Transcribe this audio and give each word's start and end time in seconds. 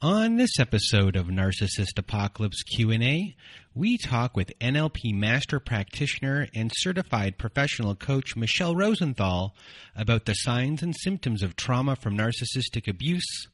On 0.00 0.36
this 0.36 0.60
episode 0.60 1.16
of 1.16 1.26
Narcissist 1.26 1.98
Apocalypse 1.98 2.62
Q&A, 2.62 3.34
we 3.74 3.98
talk 3.98 4.36
with 4.36 4.56
NLP 4.60 5.12
master 5.12 5.58
practitioner 5.58 6.46
and 6.54 6.70
certified 6.72 7.36
professional 7.36 7.96
coach 7.96 8.36
Michele 8.36 8.76
Rosenthal 8.76 9.56
about 9.96 10.24
the 10.24 10.34
signs 10.34 10.84
and 10.84 10.94
symptoms 10.94 11.42
of 11.42 11.56
trauma 11.56 11.96
from 11.96 12.16
narcissistic 12.16 12.86
abuse, 12.86 13.48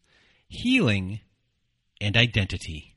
healing, 0.46 1.20
and 1.98 2.14
identity. 2.14 2.93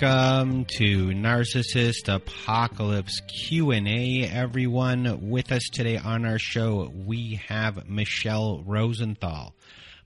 Welcome 0.00 0.64
to 0.76 1.08
Narcissist 1.08 2.12
Apocalypse 2.12 3.20
Q&A 3.22 4.28
everyone. 4.32 5.28
With 5.28 5.50
us 5.50 5.68
today 5.72 5.96
on 5.96 6.24
our 6.24 6.38
show 6.38 6.92
we 6.94 7.40
have 7.48 7.88
Michele 7.88 8.62
Rosenthal. 8.64 9.56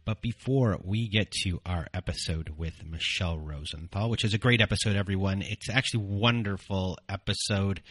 But 0.07 0.23
before 0.23 0.79
we 0.83 1.09
get 1.09 1.31
to 1.43 1.61
our 1.67 1.89
episode 1.93 2.55
with 2.57 2.83
Michele 2.87 3.39
Rosenthal, 3.39 4.09
which 4.09 4.25
is 4.25 4.33
a 4.33 4.39
great 4.39 4.63
episode, 4.63 4.97
everyone, 4.97 5.43
it's 5.43 5.69
actually 5.69 6.05
wonderful 6.05 6.97
episode. 7.11 7.83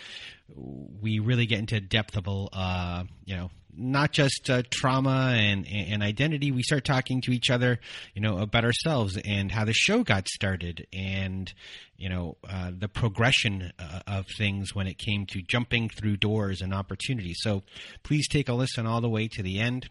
We 0.56 1.20
really 1.20 1.46
get 1.46 1.60
into 1.60 1.80
depth 1.80 2.18
of, 2.18 2.28
uh, 2.52 3.04
you 3.26 3.36
know, 3.36 3.52
not 3.76 4.12
just 4.12 4.50
uh, 4.50 4.64
trauma 4.70 5.36
and, 5.38 5.68
and 5.68 6.04
identity. 6.04 6.52
We 6.52 6.64
start 6.64 6.86
talking 6.86 7.22
to 7.22 7.32
each 7.32 7.50
other, 7.50 7.80
you 8.14 8.22
know, 8.22 8.40
about 8.40 8.66
ourselves 8.66 9.18
and 9.18 9.52
how 9.52 9.66
the 9.66 9.74
show 9.74 10.04
got 10.04 10.28
started, 10.28 10.88
and 10.94 11.52
you 11.98 12.10
know, 12.10 12.38
uh, 12.50 12.72
the 12.78 12.88
progression 12.88 13.72
uh, 13.78 14.00
of 14.08 14.26
things 14.38 14.74
when 14.74 14.88
it 14.88 14.98
came 14.98 15.26
to 15.28 15.42
jumping 15.42 15.90
through 15.90 16.18
doors 16.18 16.62
and 16.62 16.74
opportunities. 16.74 17.38
So, 17.42 17.64
please 18.04 18.28
take 18.28 18.50
a 18.50 18.54
listen 18.54 18.88
all 18.88 19.02
the 19.02 19.10
way 19.10 19.28
to 19.30 19.44
the 19.44 19.60
end. 19.60 19.90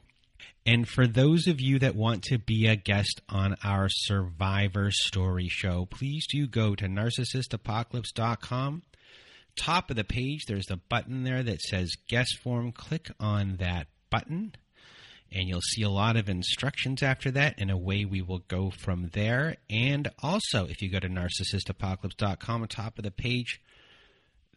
And 0.66 0.86
for 0.88 1.06
those 1.06 1.46
of 1.46 1.60
you 1.60 1.78
that 1.78 1.94
want 1.94 2.22
to 2.24 2.38
be 2.38 2.66
a 2.66 2.76
guest 2.76 3.22
on 3.28 3.56
our 3.64 3.88
Survivor 3.88 4.90
Story 4.90 5.48
show, 5.48 5.86
please 5.86 6.26
do 6.30 6.46
go 6.46 6.74
to 6.74 6.86
narcissistapocalypse.com. 6.86 8.82
Top 9.56 9.90
of 9.90 9.96
the 9.96 10.04
page, 10.04 10.46
there's 10.46 10.70
a 10.70 10.76
button 10.76 11.24
there 11.24 11.42
that 11.42 11.60
says 11.60 11.90
guest 12.08 12.38
form. 12.42 12.72
Click 12.72 13.10
on 13.18 13.56
that 13.56 13.88
button, 14.10 14.54
and 15.32 15.48
you'll 15.48 15.60
see 15.60 15.82
a 15.82 15.90
lot 15.90 16.16
of 16.16 16.28
instructions 16.28 17.02
after 17.02 17.30
that, 17.32 17.54
and 17.58 17.70
away 17.70 18.04
we 18.04 18.22
will 18.22 18.40
go 18.48 18.70
from 18.70 19.10
there. 19.12 19.56
And 19.68 20.08
also, 20.22 20.66
if 20.66 20.82
you 20.82 20.90
go 20.90 21.00
to 21.00 21.08
narcissistapocalypse.com, 21.08 22.66
top 22.68 22.98
of 22.98 23.04
the 23.04 23.10
page, 23.10 23.60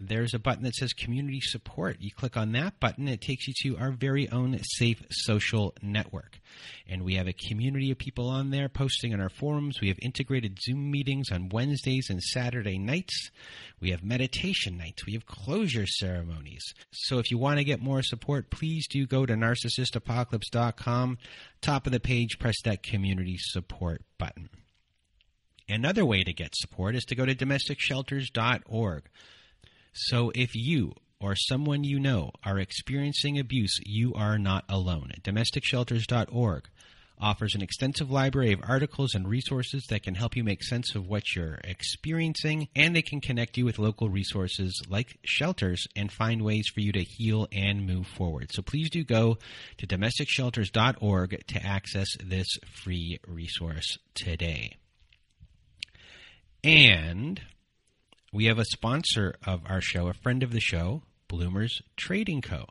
there's 0.07 0.33
a 0.33 0.39
button 0.39 0.63
that 0.63 0.75
says 0.75 0.93
community 0.93 1.39
support. 1.41 1.97
You 1.99 2.11
click 2.11 2.37
on 2.37 2.51
that 2.53 2.79
button, 2.79 3.07
it 3.07 3.21
takes 3.21 3.47
you 3.47 3.53
to 3.63 3.77
our 3.77 3.91
very 3.91 4.29
own 4.29 4.59
safe 4.63 5.03
social 5.09 5.73
network. 5.81 6.39
And 6.87 7.03
we 7.03 7.15
have 7.15 7.27
a 7.27 7.33
community 7.33 7.91
of 7.91 7.97
people 7.97 8.27
on 8.29 8.49
there 8.49 8.69
posting 8.69 9.13
on 9.13 9.21
our 9.21 9.29
forums. 9.29 9.79
We 9.81 9.87
have 9.87 9.97
integrated 10.01 10.59
Zoom 10.61 10.91
meetings 10.91 11.31
on 11.31 11.49
Wednesdays 11.49 12.09
and 12.09 12.21
Saturday 12.21 12.77
nights. 12.77 13.31
We 13.79 13.91
have 13.91 14.03
meditation 14.03 14.77
nights. 14.77 15.05
We 15.05 15.13
have 15.13 15.25
closure 15.25 15.87
ceremonies. 15.87 16.73
So 16.91 17.19
if 17.19 17.31
you 17.31 17.37
want 17.37 17.57
to 17.57 17.63
get 17.63 17.81
more 17.81 18.01
support, 18.01 18.49
please 18.49 18.87
do 18.87 19.05
go 19.05 19.25
to 19.25 19.33
narcissistapocalypse.com. 19.33 21.17
Top 21.61 21.85
of 21.85 21.91
the 21.93 21.99
page, 21.99 22.39
press 22.39 22.55
that 22.63 22.83
community 22.83 23.37
support 23.37 24.01
button. 24.17 24.49
Another 25.69 26.05
way 26.05 26.23
to 26.23 26.33
get 26.33 26.55
support 26.55 26.95
is 26.95 27.05
to 27.05 27.15
go 27.15 27.25
to 27.25 27.33
domesticshelters.org. 27.33 29.03
So 29.93 30.31
if 30.35 30.55
you 30.55 30.93
or 31.19 31.35
someone 31.35 31.83
you 31.83 31.99
know 31.99 32.31
are 32.43 32.59
experiencing 32.59 33.39
abuse, 33.39 33.79
you 33.85 34.13
are 34.13 34.37
not 34.37 34.65
alone. 34.67 35.11
DomesticShelters.org 35.23 36.67
offers 37.19 37.55
an 37.55 37.61
extensive 37.61 38.11
library 38.11 38.51
of 38.51 38.59
articles 38.67 39.13
and 39.13 39.27
resources 39.27 39.85
that 39.89 40.03
can 40.03 40.15
help 40.15 40.35
you 40.35 40.43
make 40.43 40.63
sense 40.63 40.95
of 40.95 41.07
what 41.07 41.35
you're 41.35 41.59
experiencing, 41.63 42.67
and 42.75 42.93
they 42.93 43.01
can 43.01 43.21
connect 43.21 43.57
you 43.57 43.63
with 43.63 43.79
local 43.79 44.09
resources 44.09 44.81
like 44.89 45.17
shelters 45.23 45.87
and 45.95 46.11
find 46.11 46.41
ways 46.41 46.67
for 46.67 46.81
you 46.81 46.91
to 46.91 47.03
heal 47.03 47.47
and 47.51 47.87
move 47.87 48.07
forward. 48.07 48.51
So 48.51 48.61
please 48.61 48.89
do 48.89 49.03
go 49.03 49.37
to 49.77 49.87
domesticshelters.org 49.87 51.47
to 51.47 51.65
access 51.65 52.07
this 52.21 52.47
free 52.83 53.19
resource 53.25 53.97
today. 54.15 54.75
And 56.63 57.41
we 58.33 58.45
have 58.45 58.57
a 58.57 58.65
sponsor 58.65 59.35
of 59.45 59.61
our 59.67 59.79
show, 59.79 60.07
a 60.07 60.13
friend 60.13 60.41
of 60.41 60.51
the 60.51 60.59
show, 60.59 61.03
Bloomers 61.27 61.83
Trading 61.95 62.41
Co. 62.41 62.65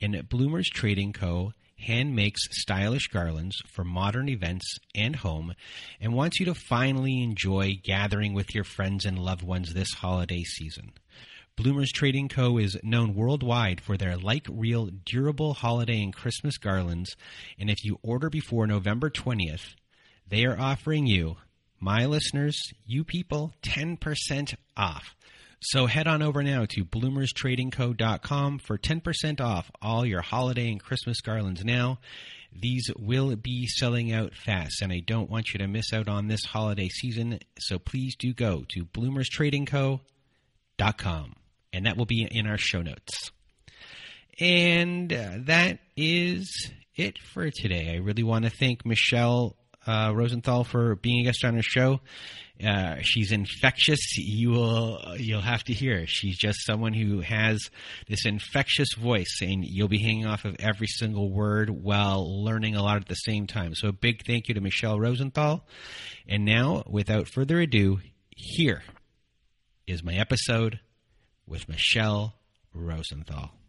And 0.00 0.28
Bloomers 0.28 0.68
Trading 0.68 1.14
Co. 1.14 1.54
hand 1.78 2.14
makes 2.14 2.42
stylish 2.50 3.08
garlands 3.08 3.56
for 3.66 3.82
modern 3.82 4.28
events 4.28 4.66
and 4.94 5.16
home 5.16 5.54
and 6.02 6.12
wants 6.12 6.38
you 6.38 6.44
to 6.46 6.54
finally 6.54 7.22
enjoy 7.22 7.80
gathering 7.82 8.34
with 8.34 8.54
your 8.54 8.64
friends 8.64 9.06
and 9.06 9.18
loved 9.18 9.42
ones 9.42 9.72
this 9.72 9.94
holiday 9.94 10.42
season. 10.42 10.92
Bloomers 11.56 11.90
Trading 11.92 12.28
Co. 12.28 12.58
is 12.58 12.78
known 12.82 13.14
worldwide 13.14 13.80
for 13.80 13.96
their 13.96 14.18
like 14.18 14.46
real 14.50 14.90
durable 15.06 15.54
holiday 15.54 16.02
and 16.02 16.14
Christmas 16.14 16.58
garlands, 16.58 17.16
and 17.58 17.70
if 17.70 17.84
you 17.84 17.98
order 18.02 18.28
before 18.28 18.66
November 18.66 19.08
20th, 19.08 19.74
they 20.28 20.44
are 20.44 20.60
offering 20.60 21.06
you 21.06 21.36
my 21.80 22.04
listeners, 22.04 22.60
you 22.86 23.04
people, 23.04 23.54
10% 23.62 24.54
off. 24.76 25.14
So 25.62 25.86
head 25.86 26.06
on 26.06 26.22
over 26.22 26.42
now 26.42 26.66
to 26.70 26.84
bloomerstradingco.com 26.84 28.58
for 28.60 28.78
10% 28.78 29.40
off 29.40 29.70
all 29.82 30.06
your 30.06 30.22
holiday 30.22 30.70
and 30.70 30.82
Christmas 30.82 31.20
garlands 31.20 31.64
now. 31.64 31.98
These 32.52 32.90
will 32.98 33.36
be 33.36 33.66
selling 33.66 34.12
out 34.12 34.34
fast, 34.34 34.82
and 34.82 34.92
I 34.92 35.00
don't 35.00 35.30
want 35.30 35.52
you 35.52 35.58
to 35.58 35.68
miss 35.68 35.92
out 35.92 36.08
on 36.08 36.28
this 36.28 36.44
holiday 36.44 36.88
season. 36.88 37.38
So 37.58 37.78
please 37.78 38.16
do 38.16 38.32
go 38.34 38.64
to 38.70 38.84
bloomerstradingco.com, 38.86 41.36
and 41.72 41.86
that 41.86 41.96
will 41.96 42.06
be 42.06 42.26
in 42.28 42.46
our 42.46 42.58
show 42.58 42.82
notes. 42.82 43.30
And 44.40 45.12
uh, 45.12 45.32
that 45.40 45.78
is 45.96 46.70
it 46.96 47.18
for 47.18 47.50
today. 47.50 47.92
I 47.92 47.96
really 47.98 48.22
want 48.22 48.46
to 48.46 48.50
thank 48.50 48.86
Michele 48.86 49.54
uh, 49.86 50.12
Rosenthal 50.14 50.64
for 50.64 50.96
being 50.96 51.20
a 51.20 51.24
guest 51.24 51.44
on 51.44 51.56
our 51.56 51.62
show. 51.62 52.00
Uh, 52.64 52.96
she's 53.00 53.32
infectious. 53.32 54.18
You 54.18 54.50
will 54.50 55.02
you'll 55.16 55.40
have 55.40 55.64
to 55.64 55.72
hear. 55.72 56.04
She's 56.06 56.36
just 56.36 56.66
someone 56.66 56.92
who 56.92 57.20
has 57.20 57.70
this 58.06 58.26
infectious 58.26 58.88
voice, 58.98 59.38
and 59.40 59.64
you'll 59.64 59.88
be 59.88 59.98
hanging 59.98 60.26
off 60.26 60.44
of 60.44 60.56
every 60.58 60.86
single 60.86 61.30
word 61.32 61.70
while 61.70 62.44
learning 62.44 62.76
a 62.76 62.82
lot 62.82 62.98
at 62.98 63.08
the 63.08 63.14
same 63.14 63.46
time. 63.46 63.74
So 63.74 63.88
a 63.88 63.92
big 63.92 64.26
thank 64.26 64.48
you 64.48 64.54
to 64.54 64.60
Michele 64.60 65.00
Rosenthal. 65.00 65.66
And 66.28 66.44
now, 66.44 66.84
without 66.86 67.28
further 67.28 67.60
ado, 67.60 68.00
here 68.36 68.82
is 69.86 70.02
my 70.02 70.14
episode 70.14 70.80
with 71.46 71.68
Michele 71.68 72.34
Rosenthal. 72.74 73.59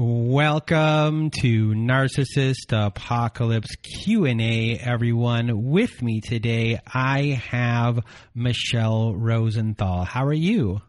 Welcome 0.00 1.30
to 1.40 1.70
Narcissist 1.70 2.70
Apocalypse 2.70 3.74
Q&A 3.74 4.78
everyone. 4.78 5.70
With 5.70 6.00
me 6.02 6.20
today 6.20 6.78
I 6.86 7.42
have 7.50 7.98
Michele 8.32 9.16
Rosenthal. 9.16 10.04
How 10.04 10.24
are 10.26 10.32
you? 10.32 10.82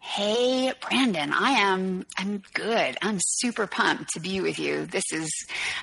Hey, 0.00 0.72
Brandon, 0.80 1.32
I 1.32 1.50
am, 1.50 2.04
I'm 2.18 2.42
good. 2.52 2.98
I'm 3.00 3.18
super 3.20 3.68
pumped 3.68 4.14
to 4.14 4.20
be 4.20 4.40
with 4.40 4.58
you. 4.58 4.86
This 4.86 5.04
is, 5.12 5.30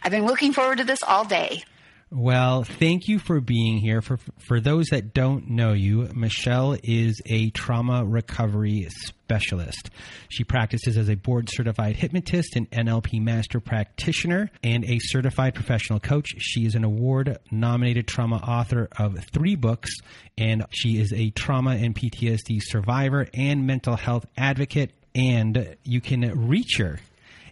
I've 0.03 0.11
been 0.11 0.25
looking 0.25 0.51
forward 0.51 0.79
to 0.79 0.83
this 0.83 1.01
all 1.01 1.23
day. 1.23 1.63
Well, 2.11 2.63
thank 2.63 3.07
you 3.07 3.19
for 3.19 3.39
being 3.39 3.77
here. 3.77 4.01
For 4.01 4.17
for 4.39 4.59
those 4.59 4.87
that 4.87 5.13
don't 5.13 5.51
know 5.51 5.73
you, 5.73 6.09
Michele 6.15 6.75
is 6.83 7.21
a 7.27 7.51
trauma 7.51 8.03
recovery 8.03 8.87
specialist. 8.89 9.91
She 10.27 10.43
practices 10.43 10.97
as 10.97 11.07
a 11.07 11.15
board 11.15 11.49
certified 11.51 11.97
hypnotist, 11.97 12.55
and 12.55 12.67
NLP 12.71 13.21
master 13.21 13.59
practitioner, 13.59 14.49
and 14.63 14.83
a 14.85 14.97
certified 14.99 15.53
professional 15.53 15.99
coach. 15.99 16.29
She 16.39 16.65
is 16.65 16.73
an 16.73 16.83
award 16.83 17.37
nominated 17.51 18.07
trauma 18.07 18.37
author 18.37 18.89
of 18.97 19.23
three 19.31 19.55
books, 19.55 19.91
and 20.35 20.65
she 20.71 20.99
is 20.99 21.13
a 21.13 21.29
trauma 21.29 21.75
and 21.75 21.93
PTSD 21.93 22.59
survivor 22.59 23.27
and 23.35 23.67
mental 23.67 23.95
health 23.95 24.25
advocate. 24.35 24.93
And 25.13 25.75
you 25.83 26.01
can 26.01 26.47
reach 26.47 26.77
her 26.79 27.01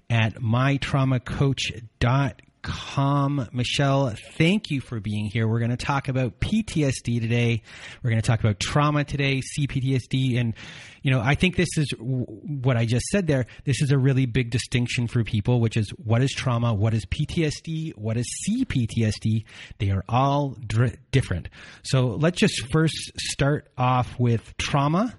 at 0.09 0.41
mytraumacoach.com 0.41 2.46
PTSDpodcast.com. 2.67 3.49
Michele, 3.51 4.15
thank 4.37 4.69
you 4.69 4.81
for 4.81 4.99
being 4.99 5.29
here. 5.31 5.47
We're 5.47 5.59
going 5.59 5.71
to 5.71 5.77
talk 5.77 6.07
about 6.07 6.39
PTSD 6.39 7.21
today. 7.21 7.61
We're 8.03 8.09
going 8.09 8.21
to 8.21 8.27
talk 8.27 8.39
about 8.39 8.59
trauma 8.59 9.03
today, 9.03 9.41
CPTSD. 9.57 10.39
And, 10.39 10.53
you 11.01 11.11
know, 11.11 11.21
I 11.21 11.35
think 11.35 11.55
this 11.55 11.69
is 11.77 11.93
what 11.97 12.77
I 12.77 12.85
just 12.85 13.05
said 13.07 13.27
there. 13.27 13.45
This 13.65 13.81
is 13.81 13.91
a 13.91 13.97
really 13.97 14.25
big 14.25 14.49
distinction 14.49 15.07
for 15.07 15.23
people, 15.23 15.59
which 15.59 15.77
is 15.77 15.89
what 15.91 16.21
is 16.21 16.31
trauma? 16.31 16.73
What 16.73 16.93
is 16.93 17.05
PTSD? 17.05 17.97
What 17.97 18.17
is 18.17 18.27
CPTSD? 18.47 19.45
They 19.79 19.91
are 19.91 20.03
all 20.07 20.55
dr- 20.65 20.97
different. 21.11 21.49
So 21.83 22.07
let's 22.07 22.37
just 22.37 22.71
first 22.71 22.95
start 23.17 23.69
off 23.77 24.19
with 24.19 24.55
trauma. 24.57 25.17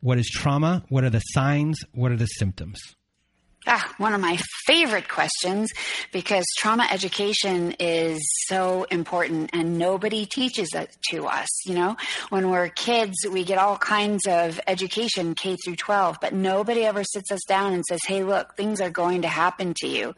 What 0.00 0.18
is 0.18 0.28
trauma? 0.28 0.84
What 0.88 1.04
are 1.04 1.10
the 1.10 1.20
signs? 1.20 1.78
What 1.92 2.12
are 2.12 2.16
the 2.16 2.26
symptoms? 2.26 2.95
Ah, 3.68 3.92
one 3.98 4.14
of 4.14 4.20
my 4.20 4.38
favorite 4.64 5.08
questions 5.08 5.72
because 6.12 6.44
trauma 6.56 6.86
education 6.88 7.74
is 7.80 8.20
so 8.46 8.84
important 8.92 9.50
and 9.52 9.76
nobody 9.76 10.24
teaches 10.24 10.68
it 10.72 10.96
to 11.10 11.26
us. 11.26 11.48
You 11.66 11.74
know, 11.74 11.96
when 12.28 12.50
we're 12.50 12.68
kids, 12.68 13.14
we 13.28 13.42
get 13.42 13.58
all 13.58 13.76
kinds 13.76 14.24
of 14.28 14.60
education 14.68 15.34
K 15.34 15.56
through 15.56 15.74
12, 15.76 16.18
but 16.20 16.32
nobody 16.32 16.84
ever 16.84 17.02
sits 17.02 17.32
us 17.32 17.40
down 17.48 17.72
and 17.72 17.84
says, 17.84 18.00
Hey, 18.06 18.22
look, 18.22 18.56
things 18.56 18.80
are 18.80 18.90
going 18.90 19.22
to 19.22 19.28
happen 19.28 19.74
to 19.78 19.88
you. 19.88 20.14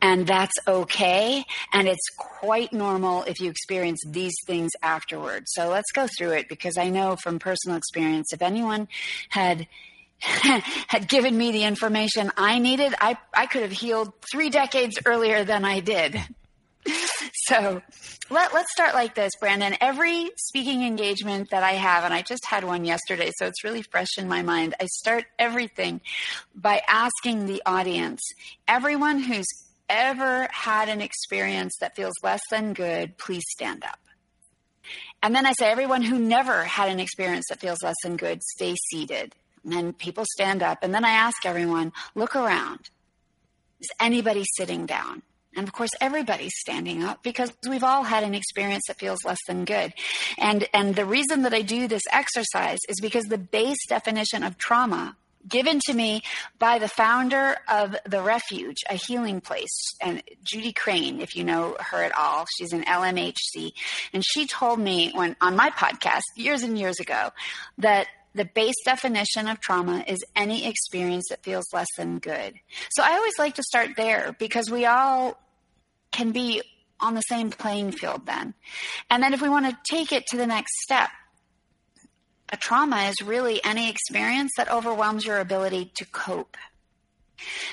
And 0.00 0.24
that's 0.24 0.54
okay. 0.68 1.44
And 1.72 1.88
it's 1.88 2.08
quite 2.16 2.72
normal 2.72 3.24
if 3.24 3.40
you 3.40 3.50
experience 3.50 4.00
these 4.06 4.34
things 4.46 4.70
afterwards. 4.80 5.46
So 5.54 5.68
let's 5.68 5.90
go 5.92 6.06
through 6.16 6.32
it 6.32 6.48
because 6.48 6.78
I 6.78 6.88
know 6.88 7.16
from 7.16 7.40
personal 7.40 7.76
experience, 7.76 8.32
if 8.32 8.42
anyone 8.42 8.86
had 9.30 9.66
had 10.86 11.08
given 11.08 11.36
me 11.36 11.50
the 11.52 11.64
information 11.64 12.30
I 12.36 12.58
needed, 12.58 12.94
I, 13.00 13.18
I 13.34 13.46
could 13.46 13.62
have 13.62 13.72
healed 13.72 14.12
three 14.30 14.50
decades 14.50 14.98
earlier 15.04 15.44
than 15.44 15.64
I 15.64 15.80
did. 15.80 16.20
So 17.46 17.82
let, 18.30 18.54
let's 18.54 18.70
start 18.72 18.94
like 18.94 19.16
this, 19.16 19.32
Brandon. 19.40 19.74
Every 19.80 20.30
speaking 20.36 20.84
engagement 20.84 21.50
that 21.50 21.64
I 21.64 21.72
have, 21.72 22.04
and 22.04 22.14
I 22.14 22.22
just 22.22 22.46
had 22.46 22.62
one 22.62 22.84
yesterday, 22.84 23.30
so 23.36 23.46
it's 23.46 23.64
really 23.64 23.82
fresh 23.82 24.16
in 24.16 24.28
my 24.28 24.42
mind. 24.42 24.74
I 24.80 24.86
start 24.86 25.24
everything 25.40 26.02
by 26.54 26.82
asking 26.86 27.46
the 27.46 27.60
audience, 27.66 28.20
everyone 28.68 29.18
who's 29.18 29.46
ever 29.88 30.48
had 30.52 30.88
an 30.88 31.00
experience 31.00 31.74
that 31.80 31.96
feels 31.96 32.14
less 32.22 32.40
than 32.50 32.74
good, 32.74 33.18
please 33.18 33.44
stand 33.48 33.82
up. 33.82 33.98
And 35.22 35.34
then 35.34 35.46
I 35.46 35.52
say, 35.52 35.70
everyone 35.70 36.02
who 36.02 36.18
never 36.18 36.64
had 36.64 36.90
an 36.90 37.00
experience 37.00 37.46
that 37.48 37.60
feels 37.60 37.78
less 37.82 37.96
than 38.02 38.16
good, 38.16 38.42
stay 38.42 38.76
seated. 38.90 39.34
And 39.64 39.72
then 39.72 39.92
people 39.92 40.24
stand 40.34 40.62
up. 40.62 40.78
And 40.82 40.94
then 40.94 41.04
I 41.04 41.10
ask 41.10 41.44
everyone, 41.44 41.92
look 42.14 42.34
around. 42.36 42.90
Is 43.80 43.88
anybody 44.00 44.44
sitting 44.56 44.86
down? 44.86 45.22
And 45.54 45.66
of 45.66 45.74
course, 45.74 45.90
everybody's 46.00 46.54
standing 46.58 47.02
up 47.02 47.22
because 47.22 47.52
we've 47.68 47.84
all 47.84 48.04
had 48.04 48.24
an 48.24 48.34
experience 48.34 48.84
that 48.88 48.98
feels 48.98 49.24
less 49.24 49.38
than 49.46 49.64
good. 49.64 49.92
And, 50.38 50.66
and 50.72 50.94
the 50.94 51.04
reason 51.04 51.42
that 51.42 51.52
I 51.52 51.62
do 51.62 51.88
this 51.88 52.02
exercise 52.10 52.78
is 52.88 53.00
because 53.00 53.24
the 53.24 53.38
base 53.38 53.86
definition 53.86 54.42
of 54.42 54.56
trauma 54.56 55.16
given 55.46 55.80
to 55.80 55.92
me 55.92 56.22
by 56.58 56.78
the 56.78 56.88
founder 56.88 57.56
of 57.68 57.96
the 58.06 58.22
refuge 58.22 58.76
a 58.88 58.94
healing 58.94 59.40
place 59.40 59.92
and 60.00 60.22
judy 60.44 60.72
crane 60.72 61.20
if 61.20 61.34
you 61.34 61.42
know 61.42 61.76
her 61.80 62.02
at 62.02 62.16
all 62.16 62.46
she's 62.56 62.72
an 62.72 62.84
lmhc 62.84 63.72
and 64.12 64.22
she 64.24 64.46
told 64.46 64.78
me 64.78 65.10
when 65.14 65.34
on 65.40 65.56
my 65.56 65.68
podcast 65.70 66.22
years 66.36 66.62
and 66.62 66.78
years 66.78 67.00
ago 67.00 67.30
that 67.76 68.06
the 68.34 68.44
base 68.44 68.74
definition 68.84 69.48
of 69.48 69.60
trauma 69.60 70.04
is 70.06 70.24
any 70.34 70.66
experience 70.66 71.26
that 71.30 71.42
feels 71.42 71.66
less 71.72 71.88
than 71.96 72.18
good. 72.18 72.54
So 72.92 73.02
I 73.02 73.12
always 73.12 73.38
like 73.38 73.54
to 73.56 73.62
start 73.62 73.90
there 73.96 74.34
because 74.38 74.70
we 74.70 74.86
all 74.86 75.38
can 76.12 76.32
be 76.32 76.62
on 77.00 77.14
the 77.14 77.20
same 77.22 77.50
playing 77.50 77.92
field 77.92 78.26
then. 78.26 78.54
And 79.10 79.22
then 79.22 79.34
if 79.34 79.42
we 79.42 79.48
want 79.48 79.66
to 79.66 79.76
take 79.84 80.12
it 80.12 80.26
to 80.28 80.36
the 80.36 80.46
next 80.46 80.72
step, 80.82 81.10
a 82.48 82.56
trauma 82.56 83.04
is 83.04 83.22
really 83.22 83.62
any 83.64 83.90
experience 83.90 84.52
that 84.56 84.70
overwhelms 84.70 85.24
your 85.24 85.38
ability 85.38 85.90
to 85.96 86.04
cope. 86.04 86.56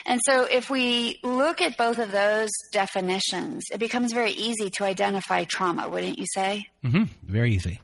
And 0.05 0.19
so, 0.25 0.45
if 0.45 0.71
we 0.71 1.19
look 1.21 1.61
at 1.61 1.77
both 1.77 1.99
of 1.99 2.11
those 2.11 2.49
definitions, 2.71 3.65
it 3.71 3.77
becomes 3.77 4.13
very 4.13 4.31
easy 4.31 4.71
to 4.71 4.83
identify 4.83 5.43
trauma, 5.43 5.87
wouldn't 5.87 6.17
you 6.17 6.25
say? 6.33 6.67
Mm-hmm. 6.83 7.03
Very 7.23 7.53
easy. 7.53 7.79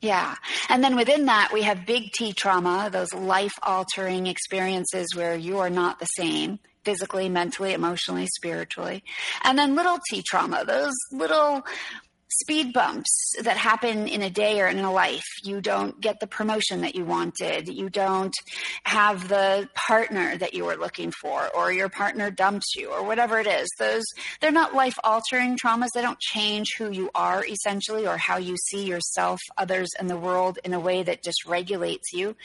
Yeah. 0.00 0.34
And 0.68 0.84
then 0.84 0.94
within 0.94 1.26
that, 1.26 1.50
we 1.52 1.62
have 1.62 1.86
big 1.86 2.12
T 2.12 2.32
trauma, 2.32 2.90
those 2.92 3.12
life 3.14 3.54
altering 3.62 4.26
experiences 4.26 5.06
where 5.14 5.34
you 5.34 5.58
are 5.58 5.70
not 5.70 5.98
the 5.98 6.06
same 6.06 6.58
physically, 6.84 7.28
mentally, 7.28 7.72
emotionally, 7.72 8.26
spiritually. 8.36 9.02
And 9.42 9.58
then 9.58 9.74
little 9.74 9.98
T 10.08 10.22
trauma, 10.24 10.64
those 10.64 10.94
little 11.10 11.62
speed 12.28 12.72
bumps 12.72 13.32
that 13.42 13.56
happen 13.56 14.08
in 14.08 14.22
a 14.22 14.30
day 14.30 14.60
or 14.60 14.66
in 14.66 14.78
a 14.78 14.92
life. 14.92 15.24
You 15.42 15.60
don't 15.60 16.00
get 16.00 16.20
the 16.20 16.26
promotion 16.26 16.80
that 16.80 16.94
you 16.94 17.04
wanted. 17.04 17.68
You 17.68 17.88
don't 17.88 18.34
have 18.84 19.28
the 19.28 19.68
partner 19.74 20.36
that 20.36 20.54
you 20.54 20.64
were 20.64 20.76
looking 20.76 21.12
for, 21.20 21.48
or 21.54 21.72
your 21.72 21.88
partner 21.88 22.30
dumps 22.30 22.74
you, 22.74 22.90
or 22.90 23.04
whatever 23.04 23.38
it 23.38 23.46
is. 23.46 23.68
Those, 23.78 24.04
they're 24.40 24.50
not 24.50 24.74
life 24.74 24.98
altering 25.04 25.56
traumas. 25.56 25.88
They 25.94 26.02
don't 26.02 26.20
change 26.20 26.74
who 26.78 26.90
you 26.90 27.10
are 27.14 27.44
essentially 27.44 28.06
or 28.06 28.16
how 28.16 28.38
you 28.38 28.56
see 28.56 28.84
yourself, 28.84 29.40
others, 29.56 29.90
and 29.98 30.10
the 30.10 30.16
world 30.16 30.58
in 30.64 30.74
a 30.74 30.80
way 30.80 31.02
that 31.02 31.22
just 31.22 31.46
regulates 31.46 32.12
you. 32.12 32.36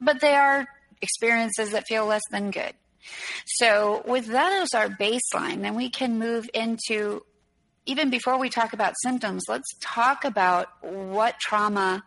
But 0.00 0.20
they 0.20 0.34
are 0.34 0.66
experiences 1.02 1.70
that 1.70 1.86
feel 1.86 2.06
less 2.06 2.22
than 2.30 2.50
good. 2.50 2.74
So, 3.46 4.02
with 4.06 4.26
that 4.26 4.52
as 4.62 4.74
our 4.74 4.88
baseline, 4.88 5.62
then 5.62 5.74
we 5.74 5.88
can 5.88 6.18
move 6.18 6.48
into 6.52 7.22
even 7.86 8.10
before 8.10 8.38
we 8.38 8.48
talk 8.48 8.72
about 8.72 8.94
symptoms, 9.02 9.44
let's 9.48 9.68
talk 9.80 10.24
about 10.24 10.68
what 10.82 11.38
trauma 11.40 12.04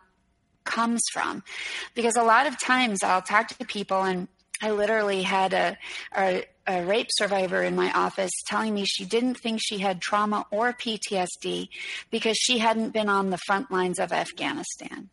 comes 0.64 1.02
from. 1.12 1.42
Because 1.94 2.16
a 2.16 2.22
lot 2.22 2.46
of 2.46 2.58
times 2.58 3.02
I'll 3.02 3.22
talk 3.22 3.48
to 3.48 3.64
people, 3.66 4.02
and 4.02 4.28
I 4.62 4.70
literally 4.70 5.22
had 5.22 5.52
a, 5.52 5.76
a, 6.16 6.44
a, 6.66 6.84
rape 6.84 7.08
survivor 7.10 7.62
in 7.62 7.76
my 7.76 7.92
office 7.92 8.30
telling 8.46 8.72
me 8.72 8.84
she 8.86 9.04
didn't 9.04 9.34
think 9.34 9.60
she 9.62 9.78
had 9.78 10.00
trauma 10.00 10.46
or 10.50 10.72
PTSD 10.72 11.68
because 12.10 12.36
she 12.36 12.58
hadn't 12.58 12.90
been 12.90 13.08
on 13.08 13.30
the 13.30 13.38
front 13.46 13.70
lines 13.70 13.98
of 13.98 14.12
Afghanistan. 14.12 15.10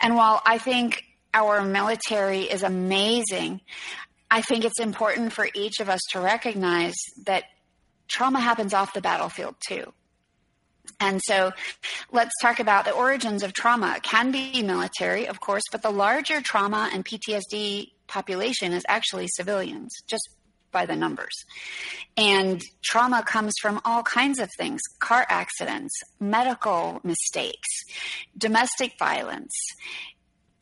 And 0.00 0.16
while 0.16 0.40
I 0.46 0.58
think 0.58 1.04
our 1.34 1.62
military 1.62 2.42
is 2.42 2.62
amazing, 2.62 3.60
I 4.30 4.42
think 4.42 4.64
it's 4.64 4.80
important 4.80 5.32
for 5.32 5.48
each 5.54 5.80
of 5.80 5.88
us 5.88 6.00
to 6.12 6.20
recognize 6.20 6.94
that 7.26 7.44
trauma 8.08 8.40
happens 8.40 8.74
off 8.74 8.92
the 8.92 9.00
battlefield 9.00 9.56
too. 9.66 9.92
And 11.00 11.20
so 11.24 11.52
let's 12.10 12.32
talk 12.42 12.60
about 12.60 12.84
the 12.84 12.92
origins 12.92 13.42
of 13.42 13.52
trauma. 13.52 13.94
It 13.96 14.02
can 14.02 14.32
be 14.32 14.62
military, 14.62 15.26
of 15.28 15.40
course, 15.40 15.62
but 15.70 15.82
the 15.82 15.90
larger 15.90 16.40
trauma 16.40 16.90
and 16.92 17.04
PTSD 17.04 17.92
population 18.06 18.72
is 18.72 18.84
actually 18.88 19.28
civilians, 19.28 19.92
just 20.06 20.28
by 20.72 20.86
the 20.86 20.96
numbers. 20.96 21.44
And 22.16 22.62
trauma 22.82 23.22
comes 23.22 23.54
from 23.60 23.80
all 23.84 24.02
kinds 24.02 24.38
of 24.38 24.50
things 24.58 24.80
car 24.98 25.26
accidents, 25.28 25.94
medical 26.20 27.00
mistakes, 27.04 27.68
domestic 28.36 28.92
violence, 28.98 29.54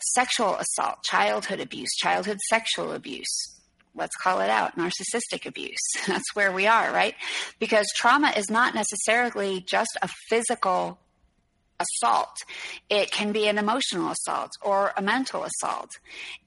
sexual 0.01 0.57
assault, 0.57 1.03
childhood 1.05 1.61
abuse, 1.61 1.95
childhood 1.97 2.39
sexual 2.49 2.93
abuse, 2.93 3.56
let's 3.97 4.17
call 4.17 4.41
it 4.41 4.51
out 4.51 4.77
narcissistic 4.77 5.47
abuse. 5.47 5.81
That's 6.07 6.35
where 6.35 6.53
we 6.53 6.67
are, 6.67 6.93
right? 6.93 7.15
Because 7.59 7.87
trauma 7.97 8.33
is 8.37 8.51
not 8.51 8.75
necessarily 8.75 9.65
just 9.69 9.97
a 10.03 10.09
physical 10.29 10.99
assault. 11.81 12.37
It 12.89 13.11
can 13.11 13.33
be 13.33 13.49
an 13.49 13.59
emotional 13.59 14.11
assault 14.11 14.51
or 14.63 14.93
a 14.97 15.03
mental 15.03 15.45
assault. 15.45 15.91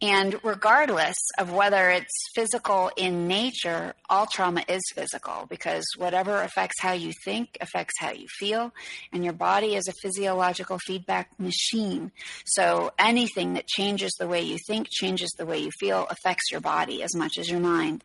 And 0.01 0.39
regardless 0.43 1.17
of 1.37 1.51
whether 1.51 1.89
it's 1.89 2.29
physical 2.33 2.91
in 2.97 3.27
nature, 3.27 3.93
all 4.09 4.25
trauma 4.25 4.63
is 4.67 4.81
physical 4.93 5.45
because 5.49 5.85
whatever 5.97 6.41
affects 6.41 6.81
how 6.81 6.93
you 6.93 7.11
think 7.23 7.57
affects 7.61 7.95
how 7.99 8.11
you 8.11 8.27
feel. 8.39 8.71
And 9.11 9.23
your 9.23 9.33
body 9.33 9.75
is 9.75 9.87
a 9.87 9.93
physiological 10.01 10.79
feedback 10.79 11.39
machine. 11.39 12.11
So 12.45 12.91
anything 12.97 13.53
that 13.53 13.67
changes 13.67 14.11
the 14.19 14.27
way 14.27 14.41
you 14.41 14.57
think, 14.67 14.87
changes 14.89 15.29
the 15.37 15.45
way 15.45 15.59
you 15.59 15.71
feel, 15.79 16.07
affects 16.09 16.51
your 16.51 16.61
body 16.61 17.03
as 17.03 17.15
much 17.15 17.37
as 17.37 17.49
your 17.49 17.59
mind. 17.59 18.03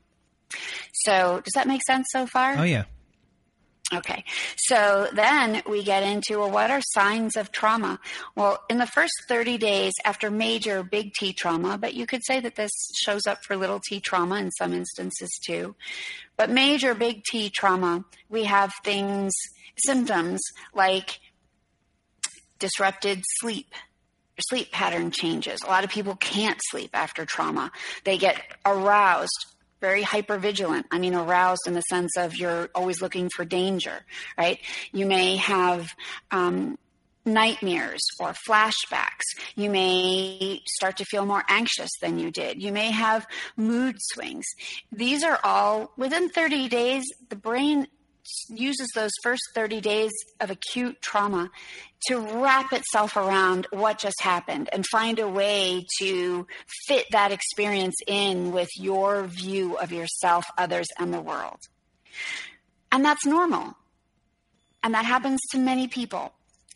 So, 0.92 1.40
does 1.44 1.52
that 1.54 1.66
make 1.66 1.80
sense 1.86 2.06
so 2.10 2.26
far? 2.26 2.56
Oh, 2.58 2.62
yeah. 2.62 2.84
Okay, 3.92 4.24
so 4.56 5.08
then 5.12 5.62
we 5.68 5.84
get 5.84 6.02
into 6.02 6.38
well, 6.38 6.50
what 6.50 6.70
are 6.70 6.80
signs 6.92 7.36
of 7.36 7.52
trauma? 7.52 8.00
Well, 8.34 8.64
in 8.70 8.78
the 8.78 8.86
first 8.86 9.12
30 9.28 9.58
days 9.58 9.92
after 10.06 10.30
major 10.30 10.82
big 10.82 11.12
T 11.12 11.34
trauma, 11.34 11.76
but 11.76 11.92
you 11.92 12.06
could 12.06 12.24
say 12.24 12.40
that 12.40 12.56
this 12.56 12.72
shows 12.96 13.26
up 13.26 13.44
for 13.44 13.56
little 13.56 13.80
t 13.86 14.00
trauma 14.00 14.36
in 14.36 14.50
some 14.52 14.72
instances 14.72 15.30
too. 15.44 15.74
But 16.36 16.50
major 16.50 16.94
big 16.94 17.24
T 17.24 17.50
trauma, 17.50 18.04
we 18.28 18.44
have 18.44 18.72
things, 18.82 19.32
symptoms 19.76 20.40
like 20.74 21.20
disrupted 22.58 23.22
sleep, 23.40 23.74
sleep 24.48 24.72
pattern 24.72 25.10
changes. 25.10 25.60
A 25.62 25.66
lot 25.66 25.84
of 25.84 25.90
people 25.90 26.16
can't 26.16 26.60
sleep 26.70 26.90
after 26.94 27.24
trauma. 27.24 27.70
They 28.04 28.18
get 28.18 28.40
aroused 28.64 29.53
very 29.84 30.02
hyper 30.02 30.38
vigilant. 30.38 30.86
I 30.90 30.98
mean, 30.98 31.14
aroused 31.14 31.66
in 31.66 31.74
the 31.74 31.82
sense 31.82 32.16
of 32.16 32.34
you're 32.36 32.70
always 32.74 33.02
looking 33.02 33.28
for 33.28 33.44
danger, 33.44 34.00
right? 34.38 34.58
You 34.92 35.04
may 35.04 35.36
have 35.36 35.94
um, 36.30 36.78
nightmares 37.26 38.00
or 38.18 38.34
flashbacks. 38.48 39.26
You 39.56 39.68
may 39.68 40.62
start 40.66 40.96
to 40.96 41.04
feel 41.04 41.26
more 41.26 41.44
anxious 41.48 41.90
than 42.00 42.18
you 42.18 42.30
did. 42.30 42.62
You 42.62 42.72
may 42.72 42.90
have 42.92 43.26
mood 43.58 43.96
swings. 43.98 44.46
These 44.90 45.22
are 45.22 45.38
all 45.44 45.92
within 45.98 46.30
30 46.30 46.68
days, 46.68 47.04
the 47.28 47.36
brain 47.36 47.86
uses 48.48 48.88
those 48.94 49.10
first 49.22 49.42
30 49.54 49.80
days 49.80 50.12
of 50.40 50.50
acute 50.50 51.00
trauma 51.00 51.50
to 52.08 52.18
wrap 52.18 52.72
itself 52.72 53.16
around 53.16 53.66
what 53.70 53.98
just 53.98 54.20
happened 54.20 54.68
and 54.72 54.84
find 54.86 55.18
a 55.18 55.28
way 55.28 55.86
to 55.98 56.46
fit 56.86 57.06
that 57.12 57.32
experience 57.32 57.96
in 58.06 58.52
with 58.52 58.68
your 58.76 59.24
view 59.24 59.76
of 59.78 59.92
yourself, 59.92 60.44
others, 60.58 60.86
and 60.98 61.12
the 61.12 61.20
world. 61.20 61.58
And 62.92 63.04
that's 63.04 63.24
normal. 63.24 63.74
And 64.82 64.94
that 64.94 65.06
happens 65.06 65.40
to 65.52 65.58
many 65.58 65.88
people. 65.88 66.32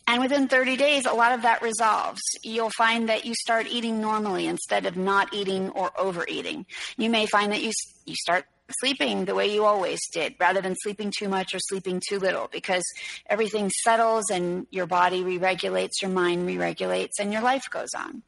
And 0.07 0.21
within 0.21 0.47
30 0.47 0.75
days, 0.75 1.05
a 1.05 1.13
lot 1.13 1.33
of 1.33 1.43
that 1.43 1.61
resolves. 1.61 2.21
You'll 2.43 2.71
find 2.71 3.09
that 3.09 3.25
you 3.25 3.35
start 3.35 3.67
eating 3.69 4.01
normally 4.01 4.47
instead 4.47 4.87
of 4.87 4.97
not 4.97 5.31
eating 5.35 5.69
or 5.69 5.91
overeating. 5.95 6.65
You 6.97 7.11
may 7.11 7.27
find 7.27 7.51
that 7.51 7.61
you, 7.61 7.71
you 8.07 8.15
start 8.15 8.45
sleeping 8.79 9.25
the 9.25 9.35
way 9.35 9.51
you 9.51 9.65
always 9.65 9.99
did 10.11 10.35
rather 10.39 10.61
than 10.61 10.75
sleeping 10.83 11.11
too 11.17 11.29
much 11.29 11.53
or 11.53 11.59
sleeping 11.59 12.01
too 12.07 12.19
little 12.19 12.49
because 12.51 12.83
everything 13.27 13.69
settles 13.83 14.29
and 14.29 14.67
your 14.71 14.85
body 14.85 15.23
re-regulates 15.23 16.01
your 16.01 16.11
mind 16.11 16.45
re-regulates 16.45 17.19
and 17.19 17.33
your 17.33 17.41
life 17.41 17.69
goes 17.69 17.89
on. 17.97 18.23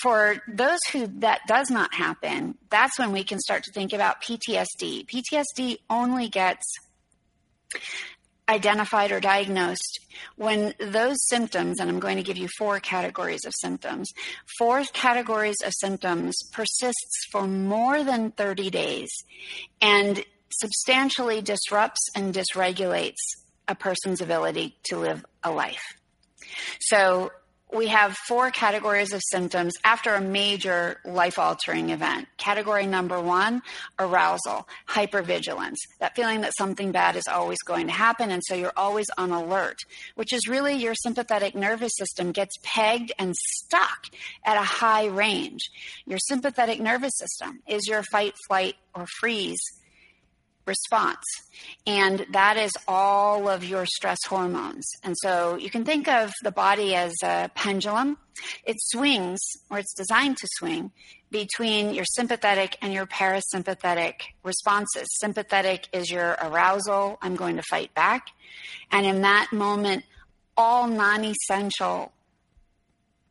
For 0.00 0.42
those 0.48 0.80
who 0.92 1.06
that 1.18 1.40
does 1.46 1.70
not 1.70 1.94
happen 1.94 2.56
that's 2.70 2.98
when 2.98 3.12
we 3.12 3.24
can 3.24 3.38
start 3.38 3.64
to 3.64 3.72
think 3.72 3.92
about 3.92 4.22
ptsd 4.22 5.06
ptsd 5.06 5.78
only 5.88 6.28
gets 6.28 6.64
identified 8.50 9.12
or 9.12 9.20
diagnosed 9.20 10.00
when 10.36 10.74
those 10.78 11.16
symptoms, 11.28 11.78
and 11.78 11.88
I'm 11.88 12.00
going 12.00 12.16
to 12.16 12.22
give 12.22 12.36
you 12.36 12.48
four 12.58 12.80
categories 12.80 13.44
of 13.46 13.54
symptoms, 13.54 14.10
four 14.58 14.82
categories 14.92 15.56
of 15.64 15.72
symptoms 15.74 16.36
persists 16.52 17.26
for 17.30 17.46
more 17.46 18.02
than 18.02 18.32
30 18.32 18.70
days 18.70 19.10
and 19.80 20.24
substantially 20.50 21.40
disrupts 21.40 22.08
and 22.16 22.34
dysregulates 22.34 23.22
a 23.68 23.74
person's 23.74 24.20
ability 24.20 24.76
to 24.84 24.98
live 24.98 25.24
a 25.44 25.50
life. 25.50 25.94
So 26.80 27.30
we 27.72 27.88
have 27.88 28.16
four 28.28 28.50
categories 28.50 29.12
of 29.12 29.20
symptoms 29.24 29.74
after 29.84 30.14
a 30.14 30.20
major 30.20 30.98
life 31.04 31.38
altering 31.38 31.90
event. 31.90 32.28
Category 32.36 32.86
number 32.86 33.20
one, 33.20 33.62
arousal, 33.98 34.68
hypervigilance, 34.88 35.76
that 36.00 36.16
feeling 36.16 36.40
that 36.40 36.56
something 36.56 36.92
bad 36.92 37.16
is 37.16 37.28
always 37.28 37.58
going 37.62 37.86
to 37.86 37.92
happen. 37.92 38.30
And 38.30 38.42
so 38.44 38.54
you're 38.54 38.72
always 38.76 39.06
on 39.16 39.30
alert, 39.30 39.76
which 40.14 40.32
is 40.32 40.48
really 40.48 40.74
your 40.74 40.94
sympathetic 40.94 41.54
nervous 41.54 41.92
system 41.96 42.32
gets 42.32 42.56
pegged 42.62 43.12
and 43.18 43.34
stuck 43.36 44.06
at 44.44 44.56
a 44.56 44.62
high 44.62 45.06
range. 45.06 45.70
Your 46.06 46.18
sympathetic 46.18 46.80
nervous 46.80 47.12
system 47.16 47.60
is 47.68 47.86
your 47.86 48.02
fight, 48.02 48.34
flight, 48.48 48.74
or 48.94 49.06
freeze 49.20 49.60
response. 50.70 51.24
And 51.86 52.26
that 52.32 52.56
is 52.56 52.72
all 52.86 53.48
of 53.48 53.64
your 53.64 53.84
stress 53.86 54.18
hormones. 54.26 54.86
And 55.02 55.14
so 55.18 55.56
you 55.56 55.70
can 55.70 55.84
think 55.84 56.08
of 56.08 56.32
the 56.42 56.52
body 56.52 56.94
as 56.94 57.12
a 57.22 57.50
pendulum. 57.54 58.16
It 58.64 58.76
swings, 58.78 59.40
or 59.68 59.78
it's 59.78 59.94
designed 59.94 60.38
to 60.38 60.48
swing, 60.58 60.92
between 61.30 61.94
your 61.94 62.04
sympathetic 62.04 62.76
and 62.80 62.92
your 62.92 63.06
parasympathetic 63.06 64.14
responses. 64.42 65.06
Sympathetic 65.18 65.88
is 65.92 66.10
your 66.10 66.36
arousal, 66.40 67.18
I'm 67.22 67.36
going 67.36 67.56
to 67.56 67.62
fight 67.62 67.94
back. 67.94 68.28
And 68.90 69.04
in 69.06 69.22
that 69.22 69.48
moment, 69.52 70.04
all 70.56 70.86
non 70.86 71.24
essential 71.24 72.12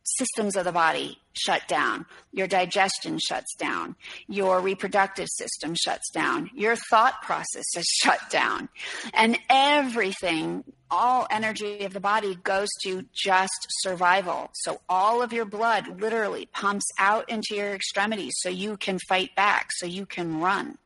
systems 0.03 0.55
of 0.55 0.65
the 0.65 0.71
body 0.71 1.19
shut 1.39 1.67
down. 1.67 2.05
Your 2.31 2.47
digestion 2.47 3.19
shuts 3.19 3.55
down. 3.55 3.95
Your 4.27 4.59
reproductive 4.59 5.27
system 5.29 5.75
shuts 5.75 6.09
down. 6.11 6.49
Your 6.55 6.75
thought 6.89 7.21
process 7.21 7.65
is 7.75 7.85
shut 8.03 8.19
down. 8.29 8.69
And 9.13 9.37
everything, 9.49 10.63
all 10.91 11.27
energy 11.29 11.85
of 11.85 11.93
the 11.93 11.99
body 11.99 12.35
goes 12.35 12.69
to 12.83 13.05
just 13.13 13.67
survival. 13.81 14.49
So 14.53 14.81
all 14.89 15.21
of 15.21 15.33
your 15.33 15.45
blood 15.45 16.01
literally 16.01 16.47
pumps 16.47 16.85
out 16.97 17.29
into 17.29 17.55
your 17.55 17.73
extremities 17.73 18.33
so 18.37 18.49
you 18.49 18.77
can 18.77 18.99
fight 19.07 19.35
back, 19.35 19.69
so 19.71 19.85
you 19.85 20.05
can 20.05 20.39
run. 20.39 20.77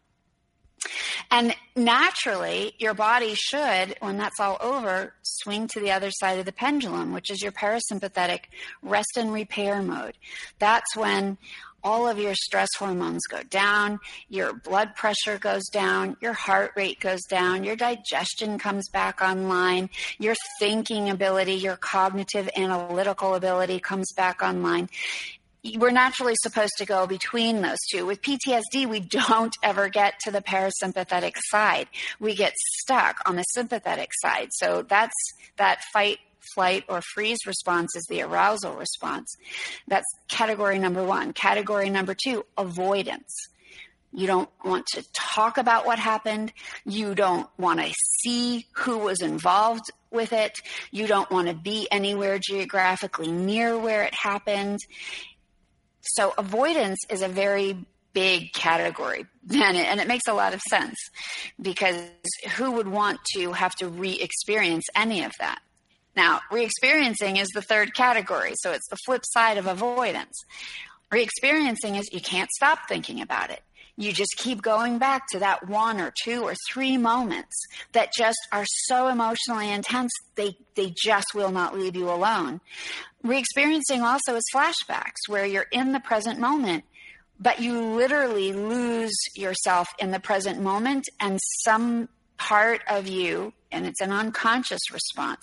And 1.32 1.56
naturally, 1.76 2.74
your 2.80 2.94
body 2.94 3.36
should, 3.36 3.96
when 4.00 4.18
that's 4.18 4.40
all 4.40 4.58
over, 4.62 5.14
swing 5.22 5.68
to 5.70 5.80
the 5.80 5.92
other 5.92 6.12
side 6.12 6.40
of 6.40 6.46
the 6.46 6.52
pendulum, 6.52 7.14
which 7.14 7.32
is 7.32 7.42
your 7.42 7.52
parasympathetic 7.52 8.42
rest 8.82 9.18
and 9.18 9.34
repair 9.34 9.82
mode. 9.82 10.18
That's 10.60 10.96
when 10.96 11.38
all 11.84 12.08
of 12.08 12.18
your 12.18 12.34
stress 12.36 12.70
hormones 12.78 13.24
go 13.30 13.44
down, 13.44 14.00
your 14.30 14.54
blood 14.54 14.96
pressure 14.96 15.38
goes 15.38 15.68
down, 15.70 16.16
your 16.22 16.34
heart 16.34 16.72
rate 16.76 17.00
goes 17.00 17.22
down, 17.30 17.64
your 17.64 17.76
digestion 17.76 18.58
comes 18.58 18.88
back 18.90 19.22
online, 19.22 19.90
your 20.18 20.36
thinking 20.60 21.10
ability, 21.10 21.54
your 21.56 21.76
cognitive 21.76 22.50
analytical 22.56 23.36
ability 23.36 23.80
comes 23.80 24.12
back 24.14 24.42
online 24.42 24.90
we're 25.78 25.92
naturally 25.92 26.36
supposed 26.42 26.74
to 26.78 26.86
go 26.86 27.08
between 27.08 27.62
those 27.62 27.80
two. 27.92 28.06
With 28.06 28.22
PTSD, 28.22 28.86
we 28.88 29.00
don't 29.00 29.56
ever 29.64 29.90
get 29.90 30.16
to 30.22 30.32
the 30.32 30.42
parasympathetic 30.42 31.36
side. 31.50 31.88
We 32.20 32.36
get 32.36 32.54
stuck 32.82 33.22
on 33.26 33.36
the 33.36 33.44
sympathetic 33.44 34.12
side. 34.22 34.50
So 34.52 34.82
that's 34.82 35.16
that 35.58 35.80
fight, 35.94 36.20
flight, 36.54 36.84
or 36.90 37.02
freeze 37.14 37.40
response 37.48 37.96
is 37.96 38.06
the 38.10 38.22
arousal 38.22 38.76
response. 38.76 39.36
That's 39.88 40.06
category 40.28 40.80
number 40.80 41.04
one. 41.04 41.34
Category 41.34 41.90
number 41.90 42.14
two, 42.14 42.46
avoidance. 42.58 43.48
You 44.16 44.28
don't 44.28 44.50
want 44.64 44.86
to 44.94 45.04
talk 45.14 45.58
about 45.58 45.88
what 45.88 45.98
happened. 45.98 46.54
You 46.86 47.16
don't 47.16 47.48
want 47.58 47.80
to 47.80 47.92
see 48.22 48.68
who 48.74 49.00
was 49.00 49.22
involved 49.22 49.86
with 50.12 50.34
it. 50.34 50.62
You 50.92 51.08
don't 51.08 51.32
want 51.32 51.48
to 51.48 51.56
be 51.56 51.88
anywhere 51.90 52.38
geographically 52.40 53.32
near 53.32 53.76
where 53.76 54.04
it 54.04 54.14
happened. 54.14 54.80
So 56.04 56.34
avoidance 56.38 57.00
is 57.10 57.22
a 57.22 57.28
very 57.28 57.78
big 58.14 58.54
category 58.54 59.26
and 59.52 59.78
it, 59.78 59.88
and 59.88 60.00
it 60.00 60.08
makes 60.08 60.28
a 60.28 60.34
lot 60.34 60.54
of 60.54 60.62
sense 60.70 60.98
because 61.60 62.00
who 62.58 62.72
would 62.74 62.88
want 62.88 63.20
to 63.36 63.54
have 63.54 63.74
to 63.76 63.88
re-experience 63.88 64.86
any 64.96 65.24
of 65.24 65.32
that? 65.40 65.60
Now 66.16 66.42
re-experiencing 66.52 67.38
is 67.38 67.48
the 67.50 67.62
third 67.62 67.96
category 67.96 68.54
so 68.56 68.72
it's 68.72 68.88
the 68.90 68.98
flip 69.06 69.24
side 69.26 69.58
of 69.58 69.66
avoidance. 69.66 70.36
Re-experiencing 71.12 71.96
is 71.96 72.10
you 72.12 72.22
can't 72.22 72.50
stop 72.52 72.88
thinking 72.88 73.22
about 73.22 73.50
it 73.50 73.62
you 73.96 74.12
just 74.12 74.36
keep 74.38 74.62
going 74.62 74.98
back 74.98 75.24
to 75.32 75.40
that 75.40 75.68
one 75.68 76.00
or 76.00 76.12
two 76.24 76.44
or 76.44 76.56
three 76.72 76.98
moments 76.98 77.56
that 77.92 78.12
just 78.18 78.40
are 78.52 78.66
so 78.86 79.08
emotionally 79.08 79.72
intense 79.72 80.12
they 80.36 80.58
they 80.76 80.94
just 80.96 81.28
will 81.36 81.52
not 81.52 81.78
leave 81.78 81.96
you 81.96 82.10
alone. 82.10 82.60
Re-experiencing 83.24 84.02
also 84.02 84.36
is 84.36 84.44
flashbacks 84.54 85.28
where 85.28 85.46
you're 85.46 85.68
in 85.72 85.92
the 85.92 86.00
present 86.00 86.40
moment 86.40 86.84
but 87.40 87.60
you 87.60 87.82
literally 87.82 88.54
lose 88.54 89.16
yourself 89.36 89.90
in 90.00 90.12
the 90.12 90.20
present 90.20 90.62
moment 90.62 91.04
and 91.20 91.40
some 91.64 92.08
part 92.44 92.82
of 92.90 93.08
you 93.08 93.54
and 93.72 93.86
it's 93.86 94.02
an 94.02 94.12
unconscious 94.12 94.92
response. 94.92 95.42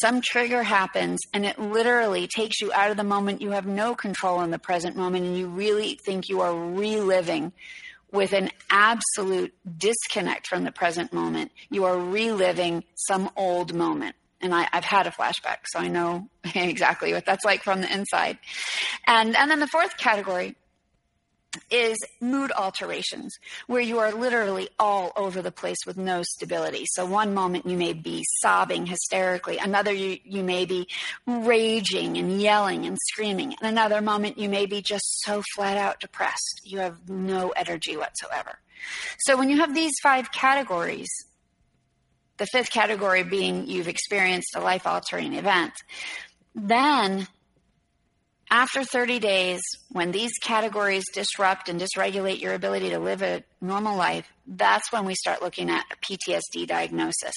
Some 0.00 0.20
trigger 0.20 0.62
happens 0.62 1.20
and 1.32 1.46
it 1.46 1.58
literally 1.58 2.28
takes 2.28 2.60
you 2.60 2.70
out 2.72 2.90
of 2.90 2.96
the 2.96 3.04
moment. 3.04 3.40
You 3.40 3.52
have 3.52 3.66
no 3.66 3.94
control 3.94 4.42
in 4.42 4.50
the 4.50 4.58
present 4.58 4.94
moment 4.94 5.24
and 5.24 5.36
you 5.36 5.48
really 5.48 5.98
think 6.04 6.28
you 6.28 6.42
are 6.42 6.54
reliving 6.54 7.52
with 8.12 8.32
an 8.32 8.50
absolute 8.70 9.54
disconnect 9.78 10.46
from 10.46 10.64
the 10.64 10.70
present 10.70 11.12
moment. 11.12 11.50
You 11.70 11.84
are 11.84 11.98
reliving 11.98 12.84
some 12.94 13.30
old 13.36 13.74
moment. 13.74 14.14
And 14.40 14.54
I, 14.54 14.68
have 14.72 14.84
had 14.84 15.06
a 15.06 15.10
flashback, 15.10 15.60
so 15.64 15.78
I 15.78 15.88
know 15.88 16.28
exactly 16.54 17.14
what 17.14 17.24
that's 17.24 17.46
like 17.46 17.62
from 17.62 17.80
the 17.80 17.90
inside. 17.90 18.38
And, 19.06 19.34
and 19.34 19.50
then 19.50 19.58
the 19.58 19.66
fourth 19.66 19.96
category 19.96 20.54
is 21.70 21.96
mood 22.20 22.52
alterations, 22.52 23.36
where 23.66 23.80
you 23.80 23.98
are 23.98 24.12
literally 24.12 24.68
all 24.78 25.12
over 25.16 25.42
the 25.42 25.52
place 25.52 25.78
with 25.86 25.96
no 25.96 26.22
stability. 26.22 26.84
So, 26.86 27.06
one 27.06 27.34
moment 27.34 27.66
you 27.66 27.76
may 27.76 27.92
be 27.92 28.24
sobbing 28.40 28.86
hysterically, 28.86 29.58
another 29.58 29.92
you, 29.92 30.18
you 30.24 30.42
may 30.42 30.64
be 30.64 30.88
raging 31.26 32.16
and 32.16 32.40
yelling 32.40 32.86
and 32.86 32.98
screaming, 33.12 33.54
and 33.60 33.70
another 33.70 34.00
moment 34.00 34.38
you 34.38 34.48
may 34.48 34.66
be 34.66 34.82
just 34.82 35.22
so 35.22 35.42
flat 35.54 35.76
out 35.76 36.00
depressed. 36.00 36.60
You 36.64 36.78
have 36.78 37.08
no 37.08 37.50
energy 37.50 37.96
whatsoever. 37.96 38.58
So, 39.18 39.36
when 39.36 39.50
you 39.50 39.58
have 39.58 39.74
these 39.74 39.94
five 40.02 40.32
categories, 40.32 41.10
the 42.36 42.46
fifth 42.46 42.70
category 42.70 43.22
being 43.22 43.66
you've 43.66 43.88
experienced 43.88 44.54
a 44.56 44.60
life 44.60 44.86
altering 44.86 45.34
event, 45.34 45.72
then 46.54 47.26
After 48.54 48.84
30 48.84 49.18
days, 49.18 49.60
when 49.90 50.12
these 50.12 50.30
categories 50.40 51.02
disrupt 51.12 51.68
and 51.68 51.80
dysregulate 51.80 52.40
your 52.40 52.54
ability 52.54 52.90
to 52.90 53.00
live 53.00 53.20
a 53.20 53.42
normal 53.60 53.96
life, 53.96 54.32
that's 54.46 54.92
when 54.92 55.04
we 55.04 55.16
start 55.16 55.42
looking 55.42 55.68
at 55.68 55.84
a 55.90 55.96
PTSD 55.96 56.64
diagnosis. 56.68 57.34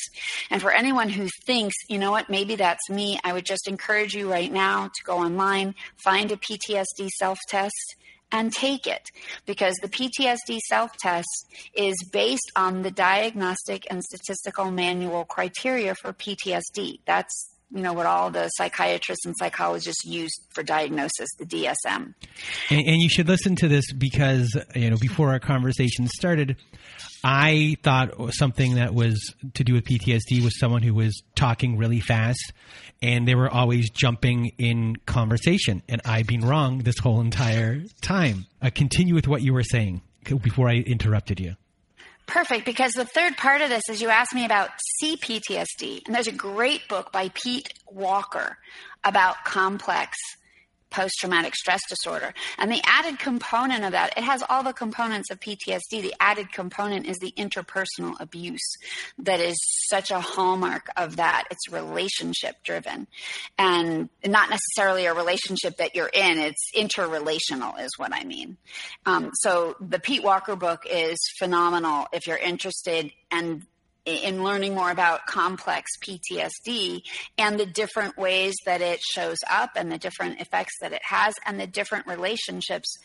And 0.51 0.61
for 0.61 0.71
anyone 0.71 1.09
who 1.09 1.27
thinks, 1.47 1.73
you 1.89 1.97
know 1.97 2.11
what, 2.11 2.29
maybe 2.29 2.53
that's 2.53 2.87
me, 2.91 3.19
I 3.23 3.33
would 3.33 3.47
just 3.47 3.67
encourage 3.67 4.13
you 4.13 4.31
right 4.31 4.51
now 4.51 4.89
to 4.89 5.03
go 5.05 5.17
online, 5.17 5.73
find 6.03 6.31
a 6.31 6.37
PTSD 6.37 7.09
self 7.17 7.39
test 7.49 7.95
and 8.31 8.53
take 8.53 8.85
it 8.85 9.09
because 9.47 9.73
the 9.81 9.89
PTSD 9.89 10.59
self 10.69 10.91
test 10.99 11.47
is 11.73 11.95
based 12.13 12.51
on 12.55 12.83
the 12.83 12.91
diagnostic 12.91 13.87
and 13.89 14.03
statistical 14.03 14.69
manual 14.69 15.25
criteria 15.25 15.95
for 15.95 16.13
PTSD. 16.13 16.99
That's 17.07 17.56
you 17.71 17.81
know 17.81 17.93
what 17.93 18.05
all 18.05 18.29
the 18.29 18.47
psychiatrists 18.49 19.25
and 19.25 19.35
psychologists 19.37 20.05
use 20.05 20.31
for 20.53 20.63
diagnosis, 20.63 21.27
the 21.37 21.45
DSM. 21.45 22.13
And, 22.69 22.87
and 22.87 23.01
you 23.01 23.09
should 23.09 23.27
listen 23.27 23.55
to 23.57 23.67
this 23.67 23.91
because 23.91 24.57
you 24.75 24.89
know 24.89 24.97
before 24.97 25.29
our 25.29 25.39
conversation 25.39 26.07
started, 26.07 26.55
I 27.23 27.75
thought 27.83 28.33
something 28.33 28.75
that 28.75 28.93
was 28.93 29.33
to 29.55 29.63
do 29.63 29.73
with 29.73 29.85
PTSD 29.85 30.43
was 30.43 30.59
someone 30.59 30.81
who 30.81 30.93
was 30.93 31.21
talking 31.35 31.77
really 31.77 31.99
fast 31.99 32.53
and 33.01 33.27
they 33.27 33.35
were 33.35 33.49
always 33.49 33.89
jumping 33.89 34.51
in 34.57 34.95
conversation. 35.05 35.83
And 35.89 36.01
I've 36.05 36.27
been 36.27 36.41
wrong 36.41 36.79
this 36.79 36.97
whole 36.97 37.21
entire 37.21 37.81
time. 38.01 38.45
Uh, 38.61 38.69
continue 38.73 39.13
with 39.13 39.27
what 39.27 39.41
you 39.41 39.53
were 39.53 39.63
saying 39.63 40.01
before 40.41 40.69
I 40.69 40.75
interrupted 40.75 41.39
you. 41.39 41.55
Perfect, 42.27 42.65
because 42.65 42.91
the 42.91 43.05
third 43.05 43.37
part 43.37 43.61
of 43.61 43.69
this 43.69 43.83
is 43.89 44.01
you 44.01 44.09
asked 44.09 44.35
me 44.35 44.45
about 44.45 44.69
CPTSD, 45.01 46.05
and 46.05 46.13
there's 46.13 46.27
a 46.27 46.33
great 46.33 46.87
book 46.89 47.11
by 47.11 47.29
Pete 47.33 47.73
Walker 47.89 48.57
about 49.03 49.45
complex 49.45 50.17
post 50.89 51.15
traumatic 51.19 51.55
stress 51.55 51.81
disorder. 51.89 52.33
And 52.57 52.71
the 52.71 52.81
added 52.83 53.19
component 53.19 53.83
of 53.83 53.91
that, 53.91 54.17
it 54.17 54.23
has 54.23 54.43
all 54.49 54.63
the 54.63 54.73
components 54.73 55.29
of 55.31 55.39
PTSD. 55.39 56.01
The 56.01 56.15
added 56.19 56.51
component 56.51 57.05
is 57.05 57.17
the 57.17 57.33
interpersonal 57.37 58.19
abuse 58.19 58.75
that 59.17 59.39
is 59.39 59.55
such 59.89 60.11
a 60.11 60.19
hallmark 60.19 60.87
of 60.95 61.17
that. 61.17 61.45
It's 61.51 61.71
relationship 61.71 62.55
driven 62.63 63.07
and 63.57 64.09
not 64.25 64.49
necessarily 64.49 65.05
a 65.05 65.13
relationship 65.13 65.77
that 65.77 65.95
you're 65.95 66.07
in, 66.07 66.37
it's 66.37 66.71
interrelational, 66.75 67.79
is 67.79 67.91
what 67.97 68.13
I 68.13 68.23
mean. 68.23 68.57
Um, 69.05 69.31
so 69.33 69.75
the 69.79 69.99
Pete 69.99 70.23
Walker 70.23 70.55
book 70.55 70.85
is 70.89 71.17
phenomenal 71.37 72.07
if 72.13 72.27
you're 72.27 72.37
interested 72.37 73.11
and 73.31 73.65
in 74.07 74.43
learning 74.43 74.73
more 74.73 74.89
about 74.89 75.25
complex 75.25 75.91
PTSD 76.01 77.01
and 77.37 77.59
the 77.59 77.65
different 77.65 78.17
ways 78.17 78.55
that 78.65 78.81
it 78.81 79.01
shows 79.01 79.37
up 79.49 79.71
and 79.75 79.91
the 79.91 79.97
different 79.97 80.39
effects 80.39 80.73
that 80.81 80.93
it 80.93 81.01
has 81.03 81.35
and 81.45 81.59
the 81.59 81.67
different 81.67 82.07
relationships 82.07 82.97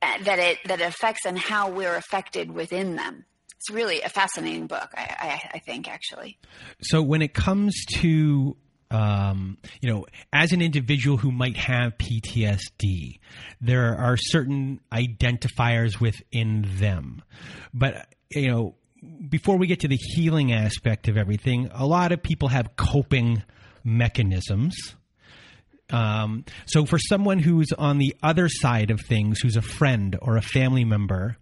that 0.00 0.38
it 0.38 0.58
that 0.66 0.80
it 0.80 0.84
affects 0.84 1.24
and 1.24 1.38
how 1.38 1.70
we're 1.70 1.94
affected 1.94 2.50
within 2.50 2.96
them. 2.96 3.24
It's 3.56 3.70
really 3.70 4.00
a 4.00 4.08
fascinating 4.08 4.66
book, 4.66 4.90
I, 4.96 5.02
I, 5.18 5.50
I 5.54 5.58
think, 5.60 5.88
actually. 5.88 6.38
So 6.80 7.00
when 7.00 7.22
it 7.22 7.32
comes 7.32 7.84
to 8.00 8.56
um, 8.92 9.56
you 9.80 9.90
know, 9.90 10.06
as 10.32 10.52
an 10.52 10.60
individual 10.60 11.16
who 11.16 11.32
might 11.32 11.56
have 11.56 11.96
PTSD, 11.96 13.20
there 13.60 13.96
are 13.96 14.16
certain 14.18 14.80
identifiers 14.92 15.98
within 15.98 16.66
them. 16.76 17.22
But, 17.72 18.06
you 18.30 18.48
know, 18.48 18.74
before 19.28 19.56
we 19.56 19.66
get 19.66 19.80
to 19.80 19.88
the 19.88 19.96
healing 19.96 20.52
aspect 20.52 21.08
of 21.08 21.16
everything, 21.16 21.68
a 21.72 21.86
lot 21.86 22.12
of 22.12 22.22
people 22.22 22.48
have 22.48 22.76
coping 22.76 23.42
mechanisms. 23.84 24.94
Um, 25.90 26.44
so, 26.66 26.86
for 26.86 26.98
someone 26.98 27.38
who's 27.38 27.72
on 27.72 27.98
the 27.98 28.14
other 28.22 28.48
side 28.48 28.90
of 28.90 29.00
things, 29.00 29.40
who's 29.40 29.56
a 29.56 29.62
friend 29.62 30.16
or 30.22 30.36
a 30.36 30.42
family 30.42 30.84
member, 30.84 31.36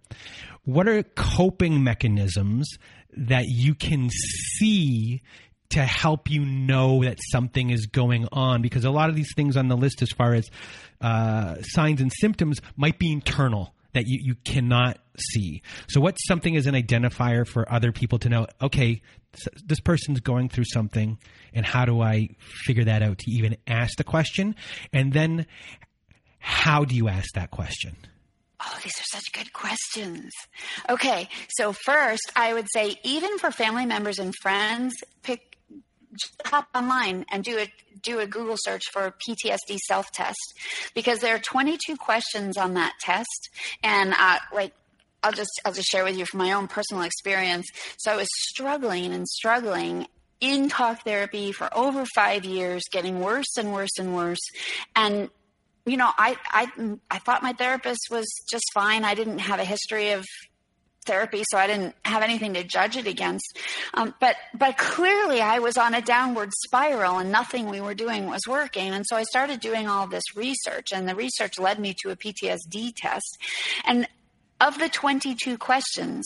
what 0.63 0.87
are 0.87 1.03
coping 1.03 1.83
mechanisms 1.83 2.69
that 3.15 3.45
you 3.47 3.75
can 3.75 4.09
see 4.09 5.21
to 5.69 5.85
help 5.85 6.29
you 6.29 6.43
know 6.43 7.03
that 7.03 7.19
something 7.31 7.69
is 7.69 7.85
going 7.85 8.27
on? 8.31 8.61
Because 8.61 8.83
a 8.83 8.91
lot 8.91 9.09
of 9.09 9.15
these 9.15 9.33
things 9.35 9.55
on 9.55 9.69
the 9.69 9.77
list, 9.77 10.01
as 10.01 10.09
far 10.09 10.33
as 10.33 10.49
uh, 10.99 11.61
signs 11.61 12.01
and 12.01 12.11
symptoms, 12.11 12.59
might 12.75 12.99
be 12.99 13.11
internal 13.11 13.73
that 13.93 14.07
you, 14.07 14.19
you 14.21 14.35
cannot 14.35 14.97
see. 15.17 15.61
So, 15.89 16.01
what's 16.01 16.25
something 16.27 16.55
as 16.55 16.65
an 16.67 16.75
identifier 16.75 17.47
for 17.47 17.71
other 17.71 17.91
people 17.91 18.19
to 18.19 18.29
know, 18.29 18.47
okay, 18.61 19.01
this 19.65 19.79
person's 19.79 20.19
going 20.19 20.49
through 20.49 20.65
something, 20.65 21.17
and 21.53 21.65
how 21.65 21.85
do 21.85 22.01
I 22.01 22.29
figure 22.65 22.85
that 22.85 23.01
out 23.01 23.19
to 23.19 23.31
even 23.31 23.57
ask 23.67 23.97
the 23.97 24.03
question? 24.03 24.55
And 24.91 25.13
then, 25.13 25.45
how 26.39 26.85
do 26.85 26.95
you 26.95 27.07
ask 27.07 27.33
that 27.35 27.51
question? 27.51 27.95
Oh, 28.63 28.79
these 28.83 28.93
are 28.99 29.17
such 29.17 29.31
good 29.33 29.53
questions. 29.53 30.31
Okay, 30.87 31.29
so 31.49 31.73
first, 31.73 32.31
I 32.35 32.53
would 32.53 32.67
say, 32.71 32.95
even 33.03 33.39
for 33.39 33.49
family 33.49 33.85
members 33.85 34.19
and 34.19 34.35
friends, 34.41 34.93
pick 35.23 35.50
hop 36.45 36.67
online 36.75 37.25
and 37.31 37.43
do 37.43 37.57
a 37.57 37.71
do 38.01 38.19
a 38.19 38.27
Google 38.27 38.55
search 38.57 38.83
for 38.91 39.13
PTSD 39.27 39.77
self 39.87 40.11
test 40.11 40.37
because 40.95 41.19
there 41.19 41.35
are 41.35 41.39
22 41.39 41.95
questions 41.97 42.57
on 42.57 42.73
that 42.75 42.93
test, 42.99 43.49
and 43.83 44.13
uh, 44.17 44.39
like 44.53 44.73
I'll 45.23 45.31
just 45.31 45.51
I'll 45.65 45.73
just 45.73 45.89
share 45.89 46.03
with 46.03 46.17
you 46.17 46.25
from 46.25 46.39
my 46.39 46.53
own 46.53 46.67
personal 46.67 47.03
experience. 47.03 47.67
So 47.97 48.11
I 48.11 48.15
was 48.15 48.27
struggling 48.49 49.13
and 49.13 49.27
struggling 49.27 50.07
in 50.39 50.69
talk 50.69 51.03
therapy 51.03 51.51
for 51.51 51.75
over 51.77 52.05
five 52.15 52.43
years, 52.45 52.81
getting 52.91 53.19
worse 53.19 53.57
and 53.57 53.71
worse 53.71 53.97
and 53.99 54.15
worse, 54.15 54.41
and 54.95 55.29
you 55.85 55.97
know 55.97 56.09
I 56.17 56.35
I 56.49 56.97
I 57.09 57.19
thought 57.19 57.43
my 57.43 57.53
therapist 57.53 58.07
was 58.09 58.27
just 58.49 58.65
fine. 58.73 59.05
I 59.05 59.15
didn't 59.15 59.39
have 59.39 59.59
a 59.59 59.65
history 59.65 60.11
of 60.11 60.25
therapy, 61.05 61.43
so 61.49 61.57
I 61.57 61.67
didn't 61.67 61.95
have 62.05 62.23
anything 62.23 62.53
to 62.53 62.63
judge 62.63 62.97
it 62.97 63.07
against. 63.07 63.57
Um, 63.93 64.13
but 64.19 64.35
but 64.53 64.77
clearly, 64.77 65.41
I 65.41 65.59
was 65.59 65.77
on 65.77 65.93
a 65.93 66.01
downward 66.01 66.51
spiral, 66.65 67.17
and 67.17 67.31
nothing 67.31 67.69
we 67.69 67.81
were 67.81 67.93
doing 67.93 68.27
was 68.27 68.41
working. 68.47 68.93
And 68.93 69.05
so 69.07 69.15
I 69.15 69.23
started 69.23 69.59
doing 69.59 69.87
all 69.87 70.07
this 70.07 70.23
research, 70.35 70.87
and 70.93 71.07
the 71.07 71.15
research 71.15 71.59
led 71.59 71.79
me 71.79 71.95
to 72.03 72.11
a 72.11 72.15
PTSD 72.15 72.93
test. 72.95 73.37
And 73.85 74.07
of 74.59 74.77
the 74.77 74.89
22 74.89 75.57
questions, 75.57 76.25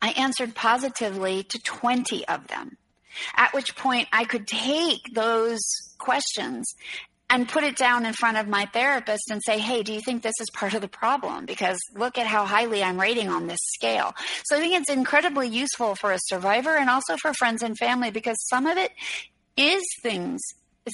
I 0.00 0.10
answered 0.10 0.54
positively 0.54 1.44
to 1.44 1.58
20 1.58 2.26
of 2.28 2.48
them. 2.48 2.76
At 3.36 3.52
which 3.52 3.76
point, 3.76 4.08
I 4.12 4.24
could 4.24 4.46
take 4.46 5.14
those 5.14 5.60
questions 5.98 6.74
and 7.32 7.48
put 7.48 7.64
it 7.64 7.76
down 7.76 8.04
in 8.04 8.12
front 8.12 8.36
of 8.36 8.46
my 8.46 8.66
therapist 8.66 9.30
and 9.30 9.40
say, 9.44 9.58
Hey, 9.58 9.82
do 9.82 9.92
you 9.94 10.00
think 10.04 10.22
this 10.22 10.38
is 10.38 10.50
part 10.52 10.74
of 10.74 10.82
the 10.82 10.88
problem? 10.88 11.46
Because 11.46 11.78
look 11.96 12.18
at 12.18 12.26
how 12.26 12.44
highly 12.44 12.82
I'm 12.82 13.00
rating 13.00 13.30
on 13.30 13.46
this 13.46 13.58
scale. 13.74 14.14
So 14.44 14.56
I 14.56 14.60
think 14.60 14.74
it's 14.74 14.90
incredibly 14.90 15.48
useful 15.48 15.94
for 15.94 16.12
a 16.12 16.18
survivor 16.26 16.76
and 16.76 16.90
also 16.90 17.16
for 17.16 17.32
friends 17.32 17.62
and 17.62 17.76
family 17.78 18.10
because 18.10 18.36
some 18.48 18.66
of 18.66 18.76
it 18.76 18.92
is 19.56 19.82
things 20.02 20.40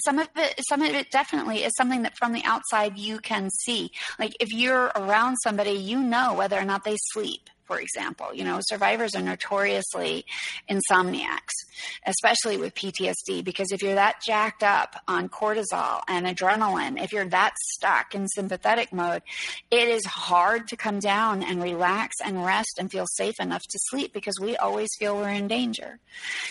some 0.05 0.19
of 0.19 0.27
it 0.35 0.59
some 0.69 0.81
of 0.81 0.93
it 0.93 1.09
definitely 1.09 1.63
is 1.63 1.71
something 1.75 2.03
that 2.03 2.15
from 2.17 2.33
the 2.33 2.43
outside 2.43 2.97
you 2.97 3.19
can 3.19 3.49
see 3.49 3.89
like 4.19 4.35
if 4.39 4.51
you're 4.51 4.91
around 4.95 5.35
somebody 5.43 5.71
you 5.71 5.99
know 5.99 6.33
whether 6.33 6.59
or 6.59 6.65
not 6.65 6.83
they 6.83 6.95
sleep 7.13 7.49
for 7.69 7.79
example. 7.79 8.33
You 8.33 8.43
know, 8.43 8.57
survivors 8.61 9.13
are 9.15 9.21
notoriously 9.21 10.25
insomniacs, 10.67 11.53
especially 12.07 12.57
with 12.57 12.73
PTSD, 12.73 13.43
because 13.43 13.71
if 13.71 13.83
you're 13.83 13.93
that 13.93 14.23
jacked 14.25 14.63
up 14.63 14.95
on 15.07 15.29
cortisol 15.29 16.01
and 16.07 16.25
adrenaline, 16.25 17.01
if 17.01 17.13
you're 17.13 17.29
that 17.29 17.53
stuck 17.75 18.15
in 18.15 18.27
sympathetic 18.27 18.91
mode, 18.91 19.21
it 19.69 19.87
is 19.87 20.03
hard 20.05 20.67
to 20.69 20.75
come 20.75 20.97
down 20.97 21.43
and 21.43 21.61
relax 21.61 22.15
and 22.25 22.43
rest 22.43 22.79
and 22.79 22.91
feel 22.91 23.05
safe 23.15 23.35
enough 23.39 23.61
to 23.61 23.77
sleep 23.89 24.13
because 24.13 24.39
we 24.41 24.57
always 24.57 24.89
feel 24.97 25.15
we're 25.15 25.29
in 25.29 25.47
danger. 25.47 25.99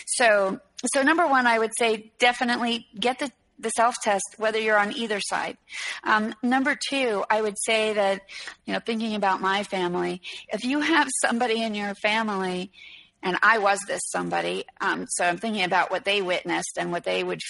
So, 0.07 0.61
so 0.93 1.01
number 1.01 1.27
one, 1.27 1.47
I 1.47 1.59
would 1.59 1.71
say 1.77 2.13
definitely 2.17 2.87
get 2.97 3.19
the 3.19 3.29
the 3.59 3.69
self 3.71 3.95
test, 4.01 4.35
whether 4.37 4.59
you're 4.59 4.77
on 4.77 4.95
either 4.95 5.19
side. 5.19 5.57
Um, 6.03 6.33
number 6.41 6.77
two, 6.89 7.23
I 7.29 7.41
would 7.41 7.57
say 7.65 7.93
that, 7.93 8.21
you 8.65 8.73
know, 8.73 8.79
thinking 8.79 9.15
about 9.15 9.41
my 9.41 9.63
family, 9.63 10.21
if 10.49 10.63
you 10.63 10.79
have 10.79 11.09
somebody 11.21 11.61
in 11.61 11.75
your 11.75 11.93
family, 11.95 12.71
and 13.21 13.37
I 13.41 13.57
was 13.57 13.79
this 13.87 14.01
somebody, 14.11 14.63
um, 14.79 15.05
so 15.09 15.25
I'm 15.25 15.37
thinking 15.37 15.63
about 15.63 15.91
what 15.91 16.05
they 16.05 16.21
witnessed 16.21 16.77
and 16.77 16.91
what 16.91 17.03
they 17.03 17.23
would, 17.23 17.41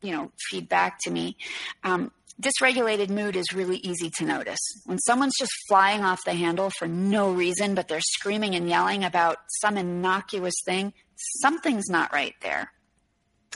you 0.00 0.12
know, 0.12 0.32
feed 0.50 0.68
back 0.68 0.98
to 1.02 1.10
me. 1.10 1.36
Um, 1.84 2.12
dysregulated 2.40 3.10
mood 3.10 3.36
is 3.36 3.52
really 3.52 3.78
easy 3.78 4.10
to 4.18 4.24
notice. 4.24 4.60
When 4.86 4.98
someone's 5.00 5.34
just 5.38 5.52
flying 5.68 6.02
off 6.02 6.20
the 6.24 6.34
handle 6.34 6.70
for 6.78 6.88
no 6.88 7.32
reason, 7.32 7.74
but 7.74 7.88
they're 7.88 8.00
screaming 8.00 8.54
and 8.54 8.68
yelling 8.68 9.04
about 9.04 9.38
some 9.60 9.76
innocuous 9.76 10.54
thing, 10.64 10.94
something's 11.42 11.88
not 11.88 12.12
right 12.12 12.34
there. 12.40 12.72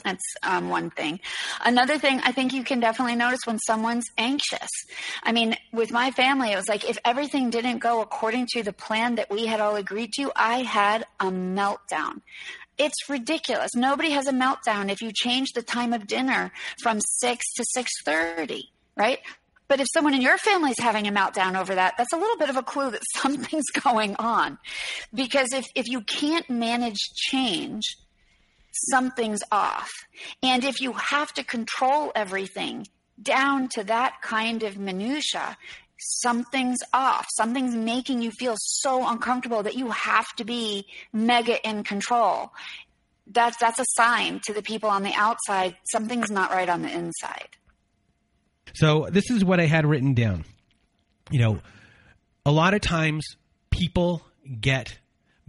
That's 0.03 0.23
um, 0.41 0.69
one 0.69 0.89
thing. 0.89 1.19
Another 1.63 1.97
thing 1.97 2.19
I 2.23 2.31
think 2.31 2.53
you 2.53 2.63
can 2.63 2.79
definitely 2.79 3.15
notice 3.15 3.41
when 3.45 3.59
someone's 3.59 4.05
anxious. 4.17 4.69
I 5.23 5.31
mean, 5.31 5.55
with 5.71 5.91
my 5.91 6.11
family, 6.11 6.51
it 6.51 6.55
was 6.55 6.67
like 6.67 6.89
if 6.89 6.97
everything 7.05 7.49
didn't 7.49 7.79
go 7.79 8.01
according 8.01 8.47
to 8.53 8.63
the 8.63 8.73
plan 8.73 9.15
that 9.15 9.29
we 9.29 9.45
had 9.45 9.59
all 9.59 9.75
agreed 9.75 10.11
to, 10.17 10.31
I 10.35 10.63
had 10.63 11.05
a 11.19 11.25
meltdown. 11.25 12.21
It's 12.77 13.07
ridiculous. 13.07 13.75
Nobody 13.75 14.11
has 14.11 14.27
a 14.27 14.33
meltdown 14.33 14.91
if 14.91 15.01
you 15.01 15.11
change 15.13 15.51
the 15.53 15.61
time 15.61 15.93
of 15.93 16.07
dinner 16.07 16.51
from 16.81 16.99
6 16.99 17.45
to 17.53 17.63
6:30, 17.75 18.63
right? 18.97 19.19
But 19.67 19.79
if 19.79 19.87
someone 19.93 20.13
in 20.13 20.21
your 20.21 20.37
family 20.37 20.71
is 20.71 20.79
having 20.79 21.07
a 21.07 21.11
meltdown 21.11 21.59
over 21.59 21.73
that, 21.75 21.95
that's 21.97 22.13
a 22.13 22.17
little 22.17 22.37
bit 22.37 22.49
of 22.49 22.57
a 22.57 22.63
clue 22.63 22.91
that 22.91 23.01
something's 23.15 23.69
going 23.81 24.15
on. 24.17 24.57
Because 25.13 25.53
if, 25.53 25.65
if 25.75 25.87
you 25.87 26.01
can't 26.01 26.49
manage 26.49 26.99
change, 27.15 27.97
something's 28.73 29.41
off. 29.51 29.89
And 30.41 30.63
if 30.63 30.81
you 30.81 30.93
have 30.93 31.33
to 31.33 31.43
control 31.43 32.11
everything 32.15 32.87
down 33.21 33.69
to 33.69 33.83
that 33.85 34.21
kind 34.21 34.63
of 34.63 34.77
minutia, 34.77 35.57
something's 35.99 36.79
off. 36.93 37.27
Something's 37.35 37.75
making 37.75 38.21
you 38.21 38.31
feel 38.31 38.55
so 38.57 39.07
uncomfortable 39.07 39.63
that 39.63 39.75
you 39.75 39.91
have 39.91 40.27
to 40.37 40.43
be 40.43 40.85
mega 41.11 41.65
in 41.67 41.83
control. 41.83 42.51
That's 43.27 43.57
that's 43.57 43.79
a 43.79 43.85
sign 43.89 44.41
to 44.45 44.53
the 44.53 44.61
people 44.61 44.89
on 44.89 45.03
the 45.03 45.13
outside 45.13 45.77
something's 45.91 46.29
not 46.29 46.51
right 46.51 46.67
on 46.67 46.81
the 46.81 46.91
inside. 46.91 47.49
So 48.73 49.07
this 49.09 49.29
is 49.29 49.45
what 49.45 49.59
I 49.59 49.65
had 49.65 49.85
written 49.85 50.13
down. 50.13 50.45
You 51.31 51.39
know, 51.39 51.59
a 52.45 52.51
lot 52.51 52.73
of 52.73 52.81
times 52.81 53.25
people 53.71 54.23
get 54.59 54.99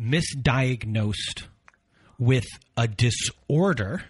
misdiagnosed 0.01 1.45
with 2.19 2.47
a 2.77 2.87
disorder 2.89 4.03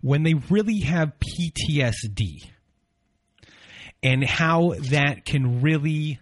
when 0.00 0.22
they 0.22 0.34
really 0.34 0.80
have 0.80 1.12
PTSD 1.18 2.50
and 4.02 4.24
how 4.24 4.74
that 4.90 5.24
can 5.24 5.62
really, 5.62 6.18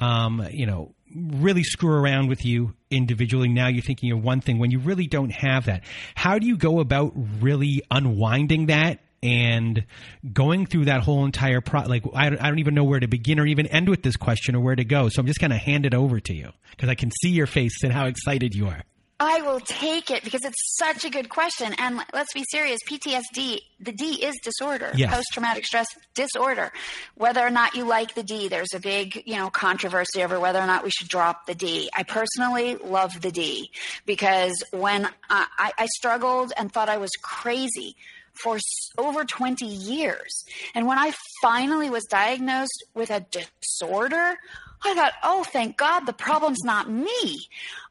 um, 0.00 0.46
you 0.50 0.66
know, 0.66 0.94
really 1.14 1.62
screw 1.62 1.92
around 1.92 2.28
with 2.28 2.44
you 2.44 2.74
individually. 2.90 3.48
Now 3.48 3.68
you're 3.68 3.82
thinking 3.82 4.12
of 4.12 4.22
one 4.22 4.40
thing 4.40 4.58
when 4.58 4.70
you 4.70 4.78
really 4.78 5.06
don't 5.06 5.30
have 5.30 5.66
that. 5.66 5.82
How 6.14 6.38
do 6.38 6.46
you 6.46 6.56
go 6.56 6.80
about 6.80 7.12
really 7.40 7.82
unwinding 7.90 8.66
that 8.66 9.00
and 9.22 9.84
going 10.32 10.66
through 10.66 10.84
that 10.86 11.02
whole 11.02 11.24
entire 11.24 11.60
pro 11.60 11.82
like 11.82 12.04
I 12.14 12.30
don't, 12.30 12.40
I 12.40 12.48
don't 12.48 12.58
even 12.58 12.74
know 12.74 12.84
where 12.84 13.00
to 13.00 13.08
begin 13.08 13.40
or 13.40 13.46
even 13.46 13.66
end 13.66 13.88
with 13.88 14.02
this 14.02 14.16
question 14.16 14.54
or 14.54 14.60
where 14.60 14.76
to 14.76 14.84
go 14.84 15.08
so 15.08 15.20
i'm 15.20 15.26
just 15.26 15.40
going 15.40 15.52
to 15.52 15.56
hand 15.56 15.86
it 15.86 15.94
over 15.94 16.20
to 16.20 16.34
you 16.34 16.50
because 16.70 16.90
i 16.90 16.94
can 16.94 17.10
see 17.22 17.30
your 17.30 17.46
face 17.46 17.82
and 17.82 17.94
how 17.94 18.06
excited 18.06 18.54
you 18.54 18.68
are 18.68 18.82
I 19.18 19.40
will 19.40 19.60
take 19.60 20.10
it 20.10 20.24
because 20.24 20.44
it's 20.44 20.76
such 20.76 21.04
a 21.06 21.10
good 21.10 21.30
question. 21.30 21.74
And 21.78 22.00
let's 22.12 22.34
be 22.34 22.44
serious 22.50 22.80
PTSD, 22.86 23.60
the 23.80 23.92
D 23.92 24.24
is 24.24 24.34
disorder, 24.42 24.92
yes. 24.94 25.14
post 25.14 25.28
traumatic 25.32 25.64
stress 25.64 25.86
disorder. 26.14 26.70
Whether 27.14 27.40
or 27.40 27.50
not 27.50 27.74
you 27.74 27.84
like 27.84 28.14
the 28.14 28.22
D, 28.22 28.48
there's 28.48 28.74
a 28.74 28.80
big, 28.80 29.22
you 29.24 29.36
know, 29.36 29.48
controversy 29.48 30.22
over 30.22 30.38
whether 30.38 30.58
or 30.58 30.66
not 30.66 30.84
we 30.84 30.90
should 30.90 31.08
drop 31.08 31.46
the 31.46 31.54
D. 31.54 31.88
I 31.94 32.02
personally 32.02 32.76
love 32.76 33.22
the 33.22 33.32
D 33.32 33.70
because 34.04 34.62
when 34.72 35.08
I, 35.30 35.72
I 35.78 35.86
struggled 35.96 36.52
and 36.56 36.70
thought 36.70 36.90
I 36.90 36.98
was 36.98 37.10
crazy 37.22 37.96
for 38.34 38.58
over 38.98 39.24
20 39.24 39.64
years. 39.64 40.44
And 40.74 40.86
when 40.86 40.98
I 40.98 41.12
finally 41.40 41.88
was 41.88 42.04
diagnosed 42.04 42.84
with 42.94 43.10
a 43.10 43.24
disorder, 43.30 44.36
I 44.84 44.94
thought, 44.94 45.12
oh, 45.22 45.42
thank 45.42 45.76
God 45.76 46.00
the 46.00 46.12
problem's 46.12 46.62
not 46.62 46.90
me. 46.90 47.48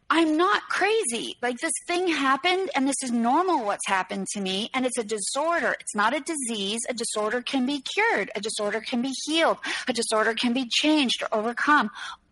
I'm 0.09 0.37
not 0.37 0.61
crazy. 0.69 1.35
Like 1.41 1.57
this 1.57 1.73
thing 1.87 2.07
happened 2.07 2.69
and 2.75 2.87
this 2.87 3.01
is 3.03 3.11
normal 3.11 3.65
what's 3.65 3.87
happened 3.87 4.27
to 4.33 4.41
me 4.41 4.69
and 4.73 4.85
it's 4.85 4.97
a 4.97 5.03
disorder. 5.03 5.75
It's 5.79 5.95
not 5.95 6.15
a 6.15 6.19
disease. 6.19 6.81
A 6.87 6.93
disorder 6.93 7.41
can 7.41 7.65
be 7.65 7.81
cured. 7.81 8.29
A 8.35 8.41
disorder 8.41 8.81
can 8.81 9.01
be 9.01 9.13
healed. 9.25 9.57
A 9.87 9.93
disorder 9.93 10.33
can 10.35 10.53
be 10.53 10.69
changed 10.69 11.23
or 11.23 11.39
overcome. 11.39 11.89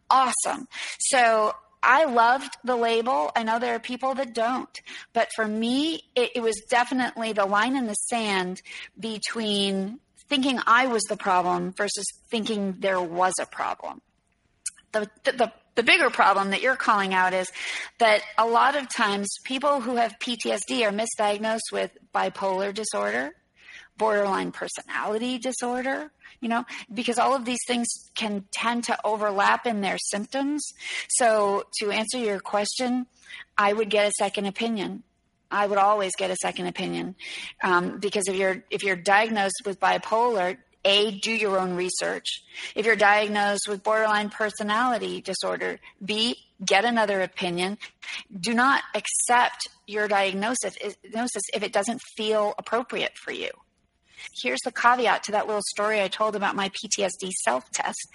Awesome. 0.09 0.67
So 0.99 1.53
I 1.81 2.05
loved 2.05 2.55
the 2.63 2.75
label. 2.75 3.31
I 3.35 3.43
know 3.43 3.59
there 3.59 3.75
are 3.75 3.79
people 3.79 4.13
that 4.15 4.33
don't, 4.33 4.81
but 5.11 5.29
for 5.35 5.47
me, 5.47 6.03
it, 6.15 6.31
it 6.35 6.41
was 6.41 6.61
definitely 6.69 7.33
the 7.33 7.45
line 7.45 7.75
in 7.75 7.87
the 7.87 7.93
sand 7.95 8.61
between 8.97 9.99
thinking 10.29 10.59
I 10.65 10.87
was 10.87 11.03
the 11.03 11.17
problem 11.17 11.73
versus 11.73 12.05
thinking 12.29 12.75
there 12.79 13.01
was 13.01 13.33
a 13.39 13.45
problem. 13.45 14.01
The, 14.93 15.09
the, 15.23 15.31
the 15.33 15.51
the 15.75 15.83
bigger 15.83 16.09
problem 16.09 16.51
that 16.51 16.61
you're 16.61 16.75
calling 16.75 17.13
out 17.13 17.33
is 17.33 17.51
that 17.99 18.21
a 18.37 18.45
lot 18.45 18.75
of 18.75 18.93
times 18.93 19.29
people 19.43 19.81
who 19.81 19.95
have 19.95 20.15
PTSD 20.19 20.87
are 20.87 20.91
misdiagnosed 20.91 21.71
with 21.71 21.91
bipolar 22.13 22.73
disorder, 22.73 23.31
borderline 23.97 24.51
personality 24.51 25.37
disorder, 25.37 26.11
you 26.39 26.49
know, 26.49 26.65
because 26.93 27.17
all 27.17 27.35
of 27.35 27.45
these 27.45 27.59
things 27.65 27.87
can 28.15 28.45
tend 28.51 28.83
to 28.83 28.97
overlap 29.05 29.65
in 29.65 29.81
their 29.81 29.97
symptoms. 29.97 30.61
So 31.09 31.63
to 31.79 31.91
answer 31.91 32.17
your 32.17 32.39
question, 32.39 33.07
I 33.57 33.73
would 33.73 33.89
get 33.89 34.07
a 34.07 34.11
second 34.17 34.45
opinion. 34.45 35.03
I 35.49 35.67
would 35.67 35.77
always 35.77 36.11
get 36.17 36.31
a 36.31 36.35
second 36.41 36.65
opinion 36.65 37.15
um, 37.63 37.99
because 37.99 38.27
if 38.27 38.35
you're 38.35 38.63
if 38.71 38.83
you're 38.83 38.95
diagnosed 38.95 39.61
with 39.65 39.79
bipolar, 39.79 40.57
a, 40.85 41.11
do 41.11 41.31
your 41.31 41.59
own 41.59 41.75
research. 41.75 42.43
If 42.75 42.85
you're 42.85 42.95
diagnosed 42.95 43.67
with 43.67 43.83
borderline 43.83 44.29
personality 44.29 45.21
disorder, 45.21 45.79
B, 46.03 46.37
get 46.63 46.85
another 46.85 47.21
opinion. 47.21 47.77
Do 48.37 48.53
not 48.53 48.83
accept 48.93 49.67
your 49.87 50.07
diagnosis 50.07 50.75
eh, 50.81 50.91
if 51.53 51.63
it 51.63 51.73
doesn't 51.73 52.01
feel 52.15 52.53
appropriate 52.57 53.13
for 53.17 53.31
you. 53.31 53.49
Here's 54.41 54.61
the 54.63 54.71
caveat 54.71 55.23
to 55.23 55.31
that 55.33 55.47
little 55.47 55.61
story 55.65 56.01
I 56.01 56.07
told 56.07 56.35
about 56.35 56.55
my 56.55 56.69
PTSD 56.69 57.31
self 57.43 57.69
test. 57.71 58.07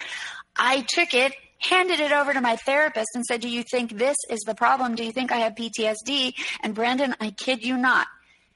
I 0.55 0.81
took 0.87 1.13
it, 1.13 1.33
handed 1.59 1.99
it 1.99 2.11
over 2.11 2.33
to 2.33 2.41
my 2.41 2.55
therapist, 2.55 3.09
and 3.13 3.25
said, 3.25 3.41
Do 3.41 3.49
you 3.49 3.63
think 3.63 3.97
this 3.97 4.17
is 4.29 4.39
the 4.41 4.55
problem? 4.55 4.95
Do 4.95 5.03
you 5.03 5.11
think 5.11 5.31
I 5.31 5.37
have 5.37 5.53
PTSD? 5.53 6.33
And 6.61 6.73
Brandon, 6.73 7.15
I 7.19 7.31
kid 7.31 7.63
you 7.63 7.77
not, 7.77 8.07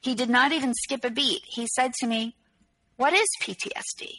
he 0.02 0.16
did 0.16 0.30
not 0.30 0.52
even 0.52 0.74
skip 0.74 1.06
a 1.06 1.12
beat. 1.12 1.42
He 1.46 1.68
said 1.68 1.94
to 2.00 2.08
me, 2.08 2.36
what 2.96 3.14
is 3.14 3.28
PTSD? 3.42 4.10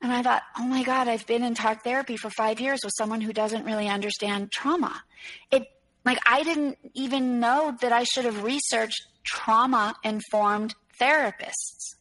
And 0.00 0.12
I 0.12 0.22
thought, 0.22 0.42
oh 0.58 0.66
my 0.66 0.82
God, 0.82 1.06
I've 1.06 1.26
been 1.26 1.44
in 1.44 1.54
talk 1.54 1.84
therapy 1.84 2.16
for 2.16 2.28
five 2.30 2.60
years 2.60 2.80
with 2.84 2.92
someone 2.98 3.20
who 3.20 3.32
doesn't 3.32 3.64
really 3.64 3.88
understand 3.88 4.50
trauma. 4.50 5.02
It, 5.50 5.64
like, 6.04 6.18
I 6.26 6.42
didn't 6.42 6.78
even 6.94 7.38
know 7.38 7.76
that 7.80 7.92
I 7.92 8.02
should 8.02 8.24
have 8.24 8.42
researched 8.42 9.06
trauma 9.22 9.94
informed 10.02 10.74
therapists. 11.00 11.94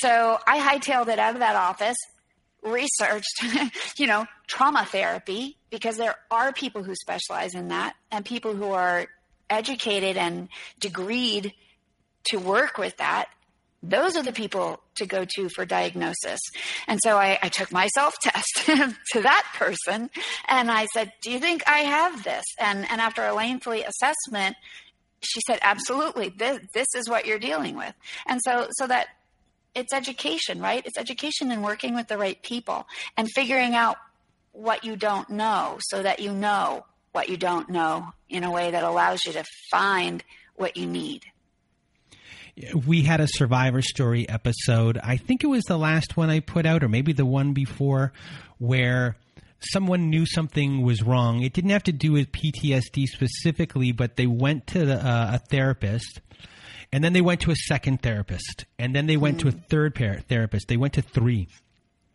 So 0.00 0.38
I 0.46 0.60
hightailed 0.60 1.08
it 1.08 1.18
out 1.18 1.34
of 1.34 1.40
that 1.40 1.56
office, 1.56 1.96
researched, 2.62 3.44
you 3.98 4.06
know, 4.06 4.26
trauma 4.46 4.86
therapy, 4.86 5.58
because 5.70 5.98
there 5.98 6.16
are 6.30 6.52
people 6.52 6.82
who 6.82 6.94
specialize 6.94 7.54
in 7.54 7.68
that 7.68 7.94
and 8.10 8.24
people 8.24 8.54
who 8.54 8.72
are 8.72 9.06
educated 9.50 10.16
and 10.16 10.48
degreed 10.80 11.52
to 12.28 12.38
work 12.38 12.78
with 12.78 12.96
that 12.96 13.28
those 13.82 14.16
are 14.16 14.22
the 14.22 14.32
people 14.32 14.80
to 14.96 15.06
go 15.06 15.24
to 15.36 15.48
for 15.48 15.64
diagnosis. 15.64 16.40
And 16.86 16.98
so 17.02 17.16
I, 17.16 17.38
I 17.42 17.48
took 17.48 17.70
my 17.72 17.86
self 17.88 18.14
test 18.22 18.66
to 18.66 19.22
that 19.22 19.46
person 19.54 20.10
and 20.48 20.70
I 20.70 20.86
said, 20.86 21.12
Do 21.22 21.30
you 21.30 21.38
think 21.38 21.62
I 21.66 21.80
have 21.80 22.24
this? 22.24 22.44
And, 22.58 22.90
and 22.90 23.00
after 23.00 23.24
a 23.24 23.34
lengthy 23.34 23.82
assessment, 23.82 24.56
she 25.20 25.40
said, 25.46 25.58
Absolutely, 25.62 26.30
this, 26.30 26.60
this 26.74 26.88
is 26.96 27.08
what 27.08 27.26
you're 27.26 27.38
dealing 27.38 27.76
with. 27.76 27.94
And 28.26 28.40
so, 28.42 28.68
so 28.72 28.86
that 28.86 29.08
it's 29.74 29.92
education, 29.92 30.60
right? 30.60 30.84
It's 30.84 30.98
education 30.98 31.50
and 31.50 31.62
working 31.62 31.94
with 31.94 32.08
the 32.08 32.18
right 32.18 32.42
people 32.42 32.86
and 33.16 33.28
figuring 33.30 33.74
out 33.74 33.96
what 34.52 34.84
you 34.84 34.96
don't 34.96 35.28
know 35.28 35.76
so 35.80 36.02
that 36.02 36.18
you 36.18 36.32
know 36.32 36.86
what 37.12 37.28
you 37.28 37.36
don't 37.36 37.68
know 37.68 38.12
in 38.30 38.42
a 38.42 38.50
way 38.50 38.70
that 38.70 38.84
allows 38.84 39.20
you 39.26 39.32
to 39.32 39.44
find 39.70 40.24
what 40.54 40.78
you 40.78 40.86
need 40.86 41.22
we 42.86 43.02
had 43.02 43.20
a 43.20 43.28
survivor 43.28 43.82
story 43.82 44.28
episode. 44.28 44.98
I 45.02 45.16
think 45.16 45.44
it 45.44 45.48
was 45.48 45.64
the 45.64 45.78
last 45.78 46.16
one 46.16 46.30
I 46.30 46.40
put 46.40 46.66
out, 46.66 46.82
or 46.82 46.88
maybe 46.88 47.12
the 47.12 47.26
one 47.26 47.52
before, 47.52 48.12
where 48.58 49.16
someone 49.60 50.10
knew 50.10 50.26
something 50.26 50.82
was 50.82 51.02
wrong. 51.02 51.42
It 51.42 51.52
didn't 51.52 51.70
have 51.70 51.84
to 51.84 51.92
do 51.92 52.12
with 52.12 52.32
PTSD 52.32 53.06
specifically, 53.06 53.92
but 53.92 54.16
they 54.16 54.26
went 54.26 54.66
to 54.68 54.86
the, 54.86 54.96
uh, 54.96 55.34
a 55.34 55.38
therapist. 55.38 56.20
And 56.92 57.02
then 57.02 57.12
they 57.12 57.20
went 57.20 57.40
to 57.42 57.50
a 57.50 57.56
second 57.56 58.00
therapist, 58.00 58.64
and 58.78 58.94
then 58.94 59.06
they 59.06 59.16
went 59.16 59.38
mm-hmm. 59.38 59.50
to 59.50 59.56
a 59.56 59.60
third 59.68 59.94
pair 59.94 60.20
therapist. 60.28 60.68
They 60.68 60.76
went 60.76 60.94
to 60.94 61.02
3 61.02 61.48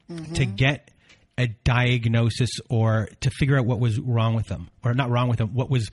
mm-hmm. 0.10 0.34
to 0.34 0.46
get 0.46 0.90
a 1.38 1.48
diagnosis 1.48 2.50
or 2.70 3.10
to 3.20 3.30
figure 3.32 3.58
out 3.58 3.66
what 3.66 3.80
was 3.80 4.00
wrong 4.00 4.34
with 4.34 4.48
them, 4.48 4.70
or 4.84 4.94
not 4.94 5.10
wrong 5.10 5.28
with 5.28 5.40
them, 5.40 5.54
what 5.54 5.70
was 5.70 5.92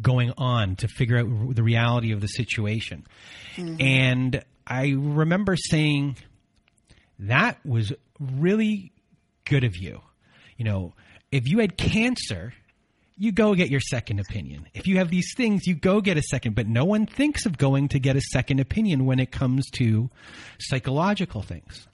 going 0.00 0.32
on 0.38 0.76
to 0.76 0.88
figure 0.88 1.18
out 1.18 1.54
the 1.54 1.62
reality 1.62 2.12
of 2.12 2.20
the 2.20 2.28
situation. 2.28 3.06
Mm-hmm. 3.56 3.76
And 3.80 4.44
I 4.66 4.94
remember 4.96 5.56
saying, 5.56 6.16
that 7.20 7.58
was 7.64 7.92
really 8.20 8.92
good 9.44 9.64
of 9.64 9.76
you. 9.76 10.00
You 10.56 10.64
know, 10.64 10.94
if 11.32 11.48
you 11.48 11.58
had 11.58 11.76
cancer, 11.76 12.52
you 13.16 13.32
go 13.32 13.54
get 13.54 13.70
your 13.70 13.80
second 13.80 14.20
opinion. 14.20 14.68
If 14.74 14.86
you 14.86 14.98
have 14.98 15.10
these 15.10 15.34
things, 15.36 15.66
you 15.66 15.74
go 15.74 16.00
get 16.00 16.16
a 16.16 16.22
second, 16.22 16.54
but 16.54 16.68
no 16.68 16.84
one 16.84 17.06
thinks 17.06 17.46
of 17.46 17.58
going 17.58 17.88
to 17.88 17.98
get 17.98 18.16
a 18.16 18.20
second 18.20 18.60
opinion 18.60 19.06
when 19.06 19.18
it 19.18 19.32
comes 19.32 19.68
to 19.72 20.10
psychological 20.60 21.42
things. 21.42 21.88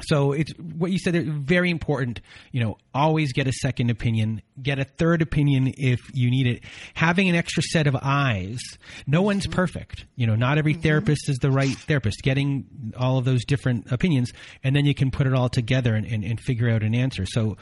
So 0.00 0.32
it's 0.32 0.52
what 0.52 0.90
you 0.90 0.98
said. 0.98 1.14
Very 1.26 1.70
important. 1.70 2.20
You 2.50 2.64
know, 2.64 2.78
always 2.94 3.32
get 3.32 3.46
a 3.46 3.52
second 3.52 3.90
opinion. 3.90 4.42
Get 4.60 4.78
a 4.78 4.84
third 4.84 5.20
opinion 5.20 5.74
if 5.76 6.00
you 6.14 6.30
need 6.30 6.46
it. 6.46 6.64
Having 6.94 7.28
an 7.28 7.34
extra 7.34 7.62
set 7.62 7.86
of 7.86 7.96
eyes. 8.00 8.58
No 9.06 9.18
mm-hmm. 9.18 9.26
one's 9.26 9.46
perfect. 9.46 10.06
You 10.16 10.26
know, 10.26 10.34
not 10.34 10.58
every 10.58 10.72
mm-hmm. 10.72 10.82
therapist 10.82 11.28
is 11.28 11.38
the 11.38 11.50
right 11.50 11.76
therapist. 11.76 12.22
Getting 12.22 12.94
all 12.96 13.18
of 13.18 13.24
those 13.24 13.44
different 13.44 13.92
opinions, 13.92 14.32
and 14.64 14.74
then 14.74 14.86
you 14.86 14.94
can 14.94 15.10
put 15.10 15.26
it 15.26 15.34
all 15.34 15.48
together 15.48 15.94
and, 15.94 16.06
and, 16.06 16.24
and 16.24 16.40
figure 16.40 16.70
out 16.70 16.82
an 16.82 16.94
answer. 16.94 17.26
So, 17.26 17.58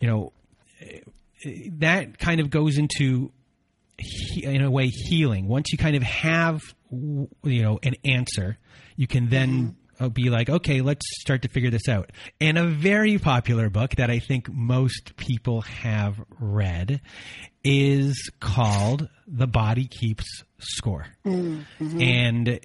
you 0.00 0.08
know, 0.08 0.32
that 1.78 2.18
kind 2.18 2.40
of 2.40 2.50
goes 2.50 2.76
into 2.76 3.32
in 4.36 4.62
a 4.62 4.70
way 4.70 4.86
healing 4.86 5.48
once 5.48 5.72
you 5.72 5.78
kind 5.78 5.96
of 5.96 6.04
have 6.04 6.62
you 6.92 7.62
know 7.62 7.80
an 7.82 7.96
answer 8.04 8.56
you 8.96 9.08
can 9.08 9.28
then 9.28 9.50
mm-hmm. 9.50 9.70
Be 10.12 10.30
like, 10.30 10.48
okay, 10.48 10.80
let's 10.80 11.04
start 11.20 11.42
to 11.42 11.48
figure 11.48 11.70
this 11.70 11.88
out. 11.88 12.10
And 12.40 12.56
a 12.58 12.66
very 12.66 13.18
popular 13.18 13.68
book 13.70 13.96
that 13.96 14.10
I 14.10 14.18
think 14.18 14.52
most 14.52 15.16
people 15.16 15.62
have 15.62 16.20
read 16.38 17.00
is 17.64 18.30
called 18.40 19.08
The 19.26 19.46
Body 19.46 19.86
Keeps 19.86 20.44
Score. 20.58 21.06
Mm-hmm. 21.26 22.00
And 22.00 22.60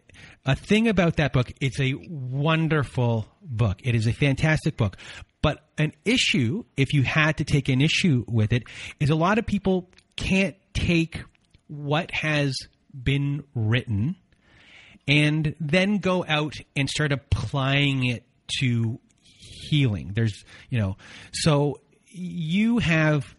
a 0.46 0.56
thing 0.56 0.88
about 0.88 1.18
that 1.18 1.34
book, 1.34 1.52
it's 1.60 1.80
a 1.80 1.96
wonderful 2.10 3.28
book. 3.42 3.80
It 3.84 3.96
is 3.96 4.08
a 4.08 4.14
fantastic 4.14 4.78
book. 4.78 4.98
But 5.42 5.60
an 5.78 5.94
issue, 6.06 6.64
if 6.78 6.94
you 6.94 7.04
had 7.04 7.38
to 7.38 7.44
take 7.44 7.68
an 7.68 7.82
issue 7.82 8.24
with 8.28 8.54
it, 8.54 8.64
is 9.00 9.10
a 9.10 9.16
lot 9.16 9.40
of 9.40 9.46
people 9.46 9.90
can't 10.16 10.56
take 10.74 11.22
what 11.68 12.12
has 12.12 12.56
been 12.94 13.44
written 13.56 14.16
and 15.08 15.56
then 15.60 15.98
go 15.98 16.26
out 16.28 16.54
and 16.76 16.90
start 16.90 17.12
applying 17.12 18.06
it 18.06 18.24
to 18.60 19.00
healing. 19.70 20.12
There's, 20.14 20.44
you 20.70 20.80
know, 20.80 20.98
so 21.32 21.80
you 22.08 22.80
have 22.80 23.36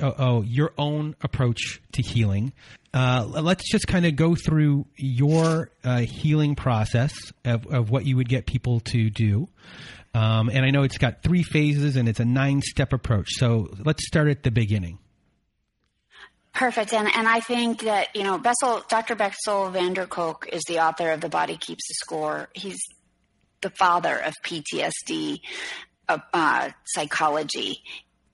oh, 0.00 0.14
oh 0.18 0.42
your 0.42 0.72
own 0.78 1.16
approach 1.22 1.80
to 1.92 2.02
healing. 2.02 2.52
Uh, 2.94 3.24
let's 3.26 3.70
just 3.70 3.86
kind 3.86 4.04
of 4.04 4.16
go 4.16 4.34
through 4.34 4.86
your 4.96 5.70
uh, 5.82 6.00
healing 6.00 6.54
process 6.54 7.12
of, 7.44 7.66
of 7.66 7.90
what 7.90 8.04
you 8.04 8.16
would 8.16 8.28
get 8.28 8.46
people 8.46 8.80
to 8.80 9.08
do. 9.08 9.48
Um, 10.14 10.50
and 10.50 10.64
I 10.64 10.70
know 10.70 10.82
it's 10.82 10.98
got 10.98 11.22
three 11.22 11.42
phases 11.42 11.96
and 11.96 12.06
it's 12.06 12.20
a 12.20 12.24
nine 12.24 12.60
step 12.60 12.92
approach. 12.92 13.28
So 13.30 13.70
let's 13.84 14.06
start 14.06 14.28
at 14.28 14.42
the 14.42 14.50
beginning. 14.50 14.98
Perfect. 16.54 16.92
And, 16.92 17.08
and 17.14 17.26
I 17.26 17.40
think 17.40 17.82
that, 17.82 18.14
you 18.14 18.24
know, 18.24 18.38
Bessel, 18.38 18.82
Dr. 18.88 19.14
Bessel 19.14 19.70
van 19.70 19.94
der 19.94 20.06
Kolk 20.06 20.48
is 20.52 20.62
the 20.68 20.80
author 20.80 21.10
of 21.10 21.20
The 21.20 21.28
Body 21.28 21.56
Keeps 21.56 21.88
the 21.88 21.94
Score. 21.94 22.48
He's 22.54 22.78
the 23.62 23.70
father 23.70 24.18
of 24.18 24.34
PTSD 24.44 25.40
uh, 26.08 26.18
uh, 26.34 26.70
psychology 26.84 27.82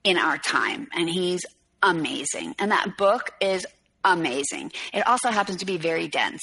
in 0.02 0.18
our 0.18 0.36
time. 0.36 0.88
And 0.92 1.08
he's 1.08 1.42
amazing. 1.82 2.56
And 2.58 2.72
that 2.72 2.96
book 2.96 3.30
is 3.40 3.64
amazing. 4.04 4.72
It 4.92 5.06
also 5.06 5.30
happens 5.30 5.58
to 5.58 5.66
be 5.66 5.76
very 5.76 6.08
dense 6.08 6.42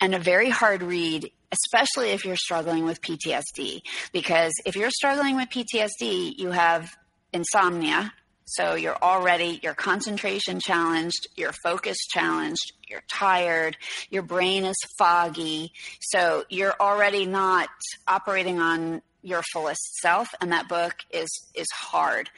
and 0.00 0.14
a 0.14 0.18
very 0.18 0.50
hard 0.50 0.82
read, 0.82 1.30
especially 1.50 2.10
if 2.10 2.24
you're 2.24 2.36
struggling 2.36 2.84
with 2.84 3.00
PTSD. 3.00 3.80
Because 4.12 4.52
if 4.66 4.76
you're 4.76 4.90
struggling 4.90 5.36
with 5.36 5.48
PTSD, 5.48 6.38
you 6.38 6.50
have 6.50 6.94
insomnia, 7.32 8.12
so 8.46 8.76
you're 8.76 8.96
already, 9.02 9.58
your 9.62 9.74
concentration 9.74 10.60
challenged, 10.60 11.26
your 11.36 11.52
focus 11.52 11.96
challenged, 12.08 12.72
you're 12.88 13.02
tired, 13.10 13.76
your 14.08 14.22
brain 14.22 14.64
is 14.64 14.76
foggy. 14.96 15.72
So 16.00 16.44
you're 16.48 16.74
already 16.80 17.26
not 17.26 17.68
operating 18.06 18.60
on 18.60 19.02
your 19.26 19.42
fullest 19.52 19.96
self 19.96 20.28
and 20.40 20.52
that 20.52 20.68
book 20.68 20.94
is 21.10 21.28
is 21.54 21.66
hard. 21.74 22.30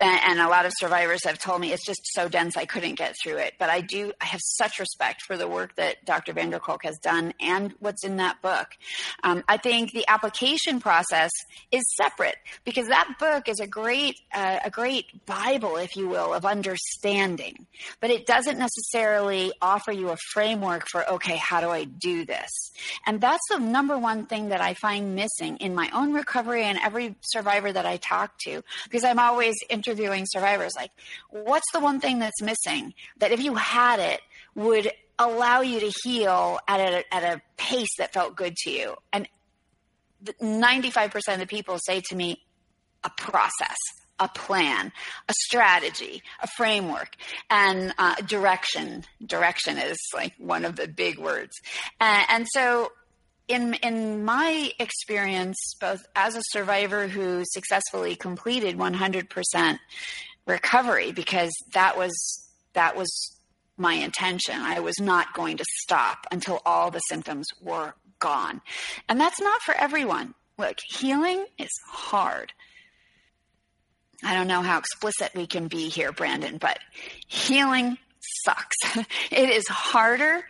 And, 0.00 0.40
a 0.40 0.48
lot 0.48 0.66
of 0.66 0.72
survivors 0.76 1.24
have 1.24 1.38
told 1.38 1.60
me 1.60 1.72
it's 1.72 1.86
just 1.86 2.00
so 2.12 2.28
dense 2.28 2.56
i 2.56 2.64
couldn't 2.64 2.96
get 2.96 3.14
through 3.22 3.36
it. 3.36 3.54
But 3.58 3.68
i 3.68 3.80
do 3.80 4.12
i 4.20 4.24
have 4.24 4.40
such 4.42 4.78
respect 4.78 5.22
for 5.22 5.36
the 5.36 5.46
work 5.46 5.74
that 5.76 6.04
dr 6.06 6.32
van 6.32 6.50
der 6.50 6.58
kolk 6.58 6.84
has 6.84 6.98
done 7.02 7.34
and 7.40 7.74
what's 7.78 8.04
in 8.04 8.16
that 8.16 8.40
book. 8.40 8.68
Um, 9.22 9.44
i 9.48 9.58
think 9.58 9.92
the 9.92 10.06
application 10.08 10.80
process 10.80 11.30
is 11.70 11.82
separate 11.94 12.36
because 12.64 12.88
that 12.88 13.16
book 13.18 13.48
is 13.48 13.60
a 13.60 13.66
great 13.66 14.16
uh, 14.32 14.60
a 14.64 14.70
great 14.70 15.26
bible 15.26 15.76
if 15.76 15.94
you 15.94 16.08
will 16.08 16.32
of 16.32 16.46
understanding. 16.46 17.66
But 18.00 18.10
it 18.10 18.24
doesn't 18.26 18.58
necessarily 18.58 19.52
offer 19.60 19.92
you 19.92 20.08
a 20.08 20.16
framework 20.32 20.86
for 20.90 21.08
okay 21.16 21.36
how 21.36 21.60
do 21.60 21.68
i 21.68 21.84
do 21.84 22.24
this? 22.24 22.50
And 23.06 23.20
that's 23.20 23.46
the 23.50 23.58
number 23.58 23.98
one 23.98 24.24
thing 24.24 24.48
that 24.48 24.62
i 24.62 24.72
find 24.72 25.14
missing 25.14 25.58
in 25.58 25.74
my 25.74 25.90
own 25.92 26.13
recovery 26.14 26.64
and 26.64 26.78
every 26.82 27.16
survivor 27.20 27.72
that 27.72 27.86
I 27.86 27.96
talk 27.98 28.38
to, 28.46 28.62
because 28.84 29.04
I'm 29.04 29.18
always 29.18 29.54
interviewing 29.68 30.24
survivors, 30.26 30.72
like, 30.76 30.90
what's 31.30 31.70
the 31.72 31.80
one 31.80 32.00
thing 32.00 32.18
that's 32.18 32.42
missing 32.42 32.94
that 33.18 33.32
if 33.32 33.42
you 33.42 33.54
had 33.54 34.00
it 34.00 34.20
would 34.54 34.90
allow 35.18 35.60
you 35.60 35.80
to 35.80 35.92
heal 36.02 36.58
at 36.66 36.80
a, 36.80 37.14
at 37.14 37.22
a 37.22 37.42
pace 37.56 37.96
that 37.98 38.12
felt 38.12 38.36
good 38.36 38.56
to 38.56 38.70
you? 38.70 38.94
And 39.12 39.28
95% 40.40 41.14
of 41.28 41.38
the 41.38 41.46
people 41.46 41.78
say 41.84 42.00
to 42.08 42.16
me, 42.16 42.40
a 43.02 43.10
process 43.10 43.76
a 44.20 44.28
plan, 44.28 44.92
a 45.28 45.32
strategy, 45.46 46.22
a 46.40 46.46
framework, 46.56 47.16
and 47.50 47.92
uh, 47.98 48.14
direction. 48.26 49.04
Direction 49.24 49.78
is 49.78 49.98
like 50.14 50.34
one 50.38 50.64
of 50.64 50.76
the 50.76 50.86
big 50.86 51.18
words. 51.18 51.52
And, 52.00 52.26
and 52.28 52.46
so 52.52 52.92
in 53.48 53.74
in 53.74 54.24
my 54.24 54.70
experience, 54.78 55.56
both 55.80 56.04
as 56.14 56.36
a 56.36 56.42
survivor 56.50 57.08
who 57.08 57.42
successfully 57.44 58.16
completed 58.16 58.76
100% 58.76 59.78
recovery, 60.46 61.12
because 61.12 61.52
that 61.72 61.96
was 61.96 62.14
that 62.72 62.96
was 62.96 63.10
my 63.76 63.94
intention. 63.94 64.56
I 64.56 64.80
was 64.80 64.98
not 65.00 65.34
going 65.34 65.56
to 65.58 65.64
stop 65.82 66.26
until 66.30 66.60
all 66.64 66.90
the 66.90 67.00
symptoms 67.00 67.46
were 67.60 67.94
gone, 68.18 68.60
and 69.08 69.20
that's 69.20 69.40
not 69.40 69.60
for 69.62 69.74
everyone. 69.74 70.34
Look, 70.56 70.78
healing 70.88 71.44
is 71.58 71.70
hard. 71.90 72.52
I 74.22 74.34
don't 74.34 74.48
know 74.48 74.62
how 74.62 74.78
explicit 74.78 75.32
we 75.34 75.46
can 75.46 75.68
be 75.68 75.88
here, 75.88 76.12
Brandon, 76.12 76.56
but 76.58 76.78
healing 77.26 77.98
sucks. 78.44 78.76
it 79.30 79.50
is 79.50 79.66
harder 79.68 80.44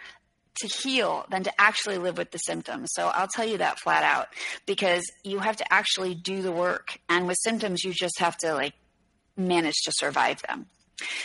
to 0.57 0.69
heal 0.69 1.27
than 1.31 1.43
to 1.45 1.61
actually 1.61 1.99
live 1.99 2.19
with 2.19 2.31
the 2.31 2.39
symptoms. 2.39 2.91
So 2.93 3.09
I'll 3.09 3.29
tell 3.29 3.47
you 3.47 3.59
that 3.59 3.81
flat 3.81 4.05
out 4.05 4.29
because 4.67 5.03
you 5.25 5.39
have 5.41 5.57
to 5.57 5.73
actually 5.73 6.15
do 6.15 6.43
the 6.43 6.53
work. 6.53 6.99
And 7.09 7.27
with 7.27 7.37
symptoms, 7.43 7.85
you 7.85 7.93
just 7.93 8.19
have 8.21 8.37
to 8.39 8.55
like 8.55 8.75
manage 9.37 9.77
to 9.85 9.93
survive 9.95 10.43
them. 10.43 10.67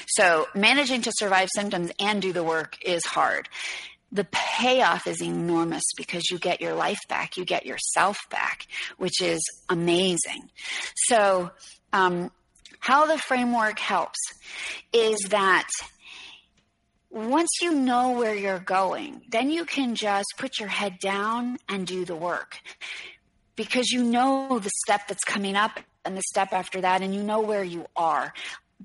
So 0.07 0.47
managing 0.55 1.01
to 1.03 1.11
survive 1.15 1.49
symptoms 1.53 1.91
and 1.99 2.21
do 2.21 2.33
the 2.33 2.43
work 2.43 2.77
is 2.83 3.05
hard. 3.05 3.49
The 4.11 4.27
payoff 4.31 5.05
is 5.05 5.21
enormous 5.21 5.83
because 5.95 6.23
you 6.31 6.39
get 6.39 6.61
your 6.61 6.73
life 6.73 6.99
back, 7.07 7.37
you 7.37 7.45
get 7.45 7.67
yourself 7.67 8.17
back, 8.31 8.65
which 8.97 9.21
is 9.21 9.39
amazing. 9.69 10.49
So, 10.95 11.51
um, 11.93 12.31
how 12.79 13.05
the 13.05 13.17
framework 13.17 13.77
helps 13.77 14.17
is 14.93 15.19
that 15.29 15.67
once 17.11 17.49
you 17.61 17.73
know 17.73 18.11
where 18.11 18.35
you're 18.35 18.59
going, 18.59 19.21
then 19.29 19.49
you 19.49 19.65
can 19.65 19.95
just 19.95 20.27
put 20.37 20.59
your 20.59 20.69
head 20.69 20.99
down 20.99 21.57
and 21.67 21.87
do 21.87 22.05
the 22.05 22.15
work 22.15 22.59
because 23.55 23.91
you 23.91 24.03
know 24.03 24.59
the 24.59 24.69
step 24.85 25.01
that's 25.07 25.23
coming 25.23 25.55
up 25.55 25.79
and 26.05 26.15
the 26.15 26.21
step 26.29 26.53
after 26.53 26.81
that, 26.81 27.01
and 27.01 27.13
you 27.13 27.21
know 27.21 27.41
where 27.41 27.63
you 27.63 27.85
are. 27.95 28.33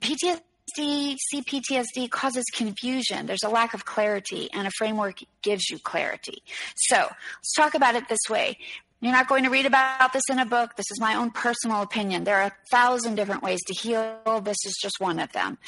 PTSD, 0.01 1.17
CPTSD 1.33 2.11
causes 2.11 2.45
confusion. 2.53 3.27
There's 3.27 3.45
a 3.45 3.49
lack 3.49 3.73
of 3.73 3.85
clarity, 3.85 4.49
and 4.53 4.67
a 4.67 4.71
framework 4.77 5.21
gives 5.43 5.71
you 5.71 5.79
clarity. 5.79 6.43
So 6.75 6.97
let's 6.97 7.53
talk 7.55 7.75
about 7.75 7.95
it 7.95 8.09
this 8.09 8.29
way. 8.29 8.59
You're 9.01 9.13
not 9.13 9.29
going 9.29 9.45
to 9.45 9.51
read 9.51 9.67
about 9.67 10.13
this 10.13 10.23
in 10.31 10.39
a 10.39 10.47
book. 10.47 10.77
This 10.77 10.91
is 10.91 10.99
my 10.99 11.15
own 11.15 11.31
personal 11.31 11.83
opinion. 11.83 12.25
There 12.25 12.37
are 12.37 12.47
a 12.47 12.53
thousand 12.71 13.17
different 13.17 13.43
ways 13.43 13.61
to 13.67 13.75
heal. 13.75 14.41
This 14.43 14.57
is 14.65 14.77
just 14.81 14.97
one 14.99 15.19
of 15.19 15.31
them. 15.33 15.59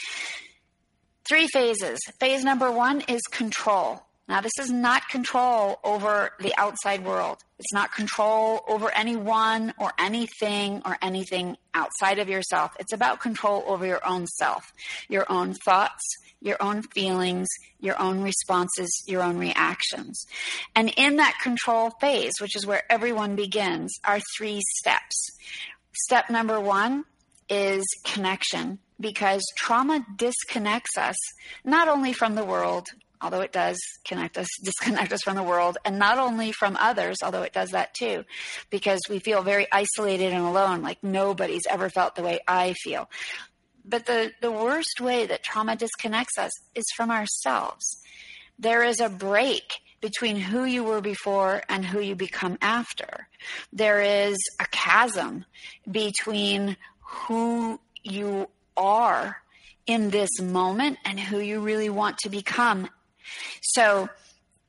Three 1.28 1.48
phases. 1.48 1.98
Phase 2.20 2.44
number 2.44 2.70
one 2.70 3.00
is 3.02 3.20
control. 3.32 4.02
Now, 4.28 4.40
this 4.40 4.52
is 4.60 4.70
not 4.70 5.08
control 5.08 5.78
over 5.82 6.30
the 6.40 6.52
outside 6.56 7.04
world. 7.04 7.38
It's 7.58 7.72
not 7.72 7.92
control 7.92 8.64
over 8.68 8.90
anyone 8.92 9.72
or 9.78 9.92
anything 9.98 10.82
or 10.84 10.96
anything 11.00 11.56
outside 11.74 12.18
of 12.18 12.28
yourself. 12.28 12.72
It's 12.78 12.92
about 12.92 13.20
control 13.20 13.64
over 13.66 13.86
your 13.86 14.06
own 14.06 14.26
self, 14.26 14.72
your 15.08 15.30
own 15.30 15.54
thoughts, 15.64 16.02
your 16.40 16.56
own 16.60 16.82
feelings, 16.82 17.48
your 17.80 18.00
own 18.00 18.22
responses, 18.22 18.90
your 19.06 19.22
own 19.22 19.38
reactions. 19.38 20.26
And 20.74 20.92
in 20.96 21.16
that 21.16 21.38
control 21.42 21.90
phase, 22.00 22.34
which 22.40 22.56
is 22.56 22.66
where 22.66 22.82
everyone 22.90 23.36
begins, 23.36 23.92
are 24.04 24.20
three 24.36 24.60
steps. 24.78 25.30
Step 25.92 26.30
number 26.30 26.60
one 26.60 27.04
is 27.48 27.84
connection 28.04 28.80
because 29.00 29.42
trauma 29.56 30.04
disconnects 30.16 30.96
us 30.96 31.16
not 31.64 31.88
only 31.88 32.12
from 32.12 32.34
the 32.34 32.44
world, 32.44 32.88
although 33.20 33.40
it 33.40 33.52
does 33.52 33.78
connect 34.04 34.38
us, 34.38 34.48
disconnect 34.64 35.12
us 35.12 35.22
from 35.22 35.36
the 35.36 35.42
world, 35.42 35.78
and 35.84 35.98
not 35.98 36.18
only 36.18 36.52
from 36.52 36.76
others, 36.78 37.16
although 37.22 37.42
it 37.42 37.52
does 37.52 37.70
that 37.70 37.94
too, 37.94 38.24
because 38.70 39.00
we 39.08 39.18
feel 39.18 39.42
very 39.42 39.66
isolated 39.72 40.32
and 40.32 40.44
alone, 40.44 40.82
like 40.82 41.02
nobody's 41.02 41.66
ever 41.68 41.90
felt 41.90 42.14
the 42.14 42.22
way 42.22 42.40
I 42.46 42.74
feel. 42.74 43.08
But 43.84 44.06
the, 44.06 44.32
the 44.40 44.50
worst 44.50 45.00
way 45.00 45.26
that 45.26 45.44
trauma 45.44 45.76
disconnects 45.76 46.38
us 46.38 46.50
is 46.74 46.84
from 46.96 47.10
ourselves. 47.10 48.00
There 48.58 48.82
is 48.82 49.00
a 49.00 49.08
break 49.08 49.74
between 50.00 50.36
who 50.36 50.64
you 50.64 50.84
were 50.84 51.00
before 51.00 51.62
and 51.68 51.84
who 51.84 52.00
you 52.00 52.14
become 52.14 52.58
after. 52.60 53.28
There 53.72 54.00
is 54.02 54.36
a 54.60 54.66
chasm 54.70 55.44
between 55.90 56.76
who 57.00 57.80
you 58.02 58.48
are 58.76 59.36
in 59.86 60.10
this 60.10 60.40
moment 60.40 60.98
and 61.04 61.18
who 61.18 61.38
you 61.38 61.60
really 61.60 61.88
want 61.88 62.18
to 62.18 62.28
become. 62.28 62.88
So, 63.62 64.08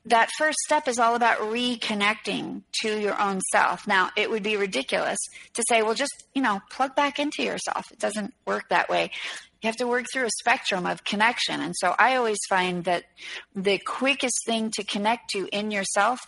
that 0.07 0.29
first 0.37 0.57
step 0.65 0.87
is 0.87 0.99
all 0.99 1.15
about 1.15 1.39
reconnecting 1.39 2.61
to 2.81 2.97
your 2.97 3.19
own 3.21 3.41
self. 3.51 3.85
Now, 3.87 4.09
it 4.15 4.29
would 4.29 4.43
be 4.43 4.55
ridiculous 4.55 5.19
to 5.53 5.63
say, 5.67 5.81
well, 5.81 5.95
just, 5.95 6.23
you 6.33 6.41
know, 6.41 6.61
plug 6.71 6.95
back 6.95 7.19
into 7.19 7.43
yourself. 7.43 7.91
It 7.91 7.99
doesn't 7.99 8.33
work 8.45 8.69
that 8.69 8.89
way. 8.89 9.11
You 9.61 9.67
have 9.67 9.75
to 9.77 9.87
work 9.87 10.05
through 10.11 10.25
a 10.25 10.31
spectrum 10.39 10.85
of 10.85 11.03
connection. 11.03 11.61
And 11.61 11.73
so 11.75 11.93
I 11.99 12.15
always 12.15 12.37
find 12.47 12.85
that 12.85 13.03
the 13.53 13.79
quickest 13.79 14.37
thing 14.45 14.71
to 14.75 14.83
connect 14.83 15.31
to 15.31 15.47
in 15.51 15.71
yourself 15.71 16.21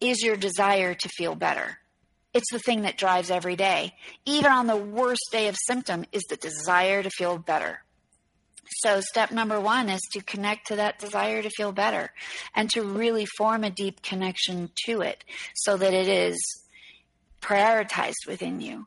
is 0.00 0.22
your 0.22 0.36
desire 0.36 0.94
to 0.94 1.08
feel 1.10 1.34
better. 1.34 1.78
It's 2.34 2.50
the 2.52 2.58
thing 2.58 2.82
that 2.82 2.98
drives 2.98 3.30
every 3.30 3.56
day. 3.56 3.94
Even 4.26 4.50
on 4.50 4.66
the 4.66 4.76
worst 4.76 5.28
day 5.32 5.48
of 5.48 5.56
symptom 5.66 6.04
is 6.12 6.22
the 6.28 6.36
desire 6.36 7.02
to 7.02 7.10
feel 7.10 7.38
better. 7.38 7.82
So, 8.80 9.00
step 9.00 9.30
number 9.30 9.58
one 9.58 9.88
is 9.88 10.02
to 10.12 10.20
connect 10.20 10.66
to 10.68 10.76
that 10.76 10.98
desire 10.98 11.42
to 11.42 11.50
feel 11.50 11.72
better 11.72 12.12
and 12.54 12.68
to 12.70 12.82
really 12.82 13.26
form 13.38 13.64
a 13.64 13.70
deep 13.70 14.02
connection 14.02 14.70
to 14.84 15.00
it 15.00 15.24
so 15.54 15.78
that 15.78 15.94
it 15.94 16.06
is 16.06 16.38
prioritized 17.40 18.26
within 18.26 18.60
you. 18.60 18.86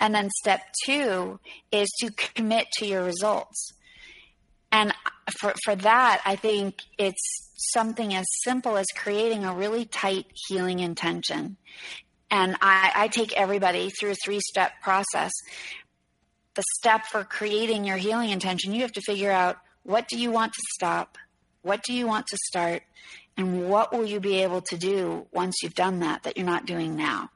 And 0.00 0.14
then 0.14 0.28
step 0.30 0.60
two 0.84 1.38
is 1.70 1.88
to 2.00 2.10
commit 2.10 2.66
to 2.78 2.86
your 2.86 3.04
results. 3.04 3.72
And 4.72 4.92
for, 5.40 5.54
for 5.64 5.76
that, 5.76 6.20
I 6.24 6.36
think 6.36 6.82
it's 6.98 7.52
something 7.72 8.14
as 8.14 8.26
simple 8.44 8.76
as 8.76 8.86
creating 8.94 9.44
a 9.44 9.54
really 9.54 9.84
tight 9.84 10.26
healing 10.48 10.80
intention. 10.80 11.56
And 12.30 12.56
I, 12.60 12.92
I 12.94 13.08
take 13.08 13.32
everybody 13.36 13.90
through 13.90 14.10
a 14.10 14.16
three 14.24 14.40
step 14.40 14.72
process 14.82 15.32
the 16.56 16.64
step 16.78 17.04
for 17.06 17.22
creating 17.22 17.84
your 17.84 17.98
healing 17.98 18.30
intention, 18.30 18.72
you 18.72 18.80
have 18.80 18.92
to 18.92 19.02
figure 19.02 19.30
out 19.30 19.58
what 19.84 20.08
do 20.08 20.18
you 20.18 20.32
want 20.32 20.52
to 20.54 20.62
stop? 20.74 21.16
What 21.62 21.82
do 21.84 21.92
you 21.92 22.06
want 22.06 22.26
to 22.28 22.36
start? 22.48 22.82
And 23.36 23.68
what 23.68 23.92
will 23.92 24.06
you 24.06 24.18
be 24.18 24.42
able 24.42 24.62
to 24.62 24.76
do 24.76 25.26
once 25.32 25.56
you've 25.62 25.74
done 25.74 26.00
that 26.00 26.24
that 26.24 26.36
you're 26.36 26.46
not 26.46 26.66
doing 26.66 26.96
now? 26.96 27.30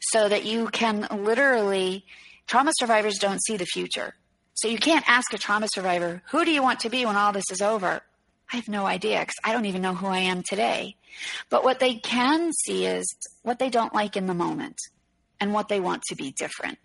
So 0.00 0.28
that 0.28 0.44
you 0.44 0.68
can 0.68 1.06
literally, 1.10 2.04
trauma 2.46 2.72
survivors 2.78 3.18
don't 3.18 3.42
see 3.44 3.56
the 3.56 3.66
future. 3.66 4.14
So 4.54 4.68
you 4.68 4.78
can't 4.78 5.04
ask 5.06 5.32
a 5.34 5.38
trauma 5.38 5.68
survivor, 5.74 6.22
who 6.30 6.44
do 6.44 6.50
you 6.50 6.62
want 6.62 6.80
to 6.80 6.88
be 6.88 7.04
when 7.04 7.16
all 7.16 7.32
this 7.32 7.50
is 7.50 7.60
over? 7.60 8.00
I 8.52 8.56
have 8.56 8.68
no 8.68 8.86
idea 8.86 9.20
because 9.20 9.34
I 9.44 9.52
don't 9.52 9.66
even 9.66 9.82
know 9.82 9.94
who 9.94 10.06
I 10.06 10.18
am 10.18 10.42
today. 10.42 10.96
But 11.50 11.64
what 11.64 11.80
they 11.80 11.94
can 11.94 12.52
see 12.52 12.86
is 12.86 13.06
what 13.42 13.58
they 13.58 13.70
don't 13.70 13.94
like 13.94 14.16
in 14.16 14.26
the 14.26 14.34
moment 14.34 14.78
and 15.40 15.52
what 15.52 15.68
they 15.68 15.80
want 15.80 16.02
to 16.08 16.16
be 16.16 16.32
different. 16.32 16.78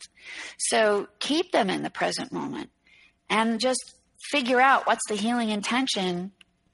So 0.58 1.08
keep 1.20 1.52
them 1.52 1.70
in 1.70 1.84
the 1.84 1.90
present 1.90 2.32
moment 2.32 2.70
and 3.30 3.60
just 3.60 3.96
figure 4.32 4.62
out 4.62 4.88
what's 4.88 5.08
the 5.08 5.16
healing 5.16 5.50
intention 5.50 6.32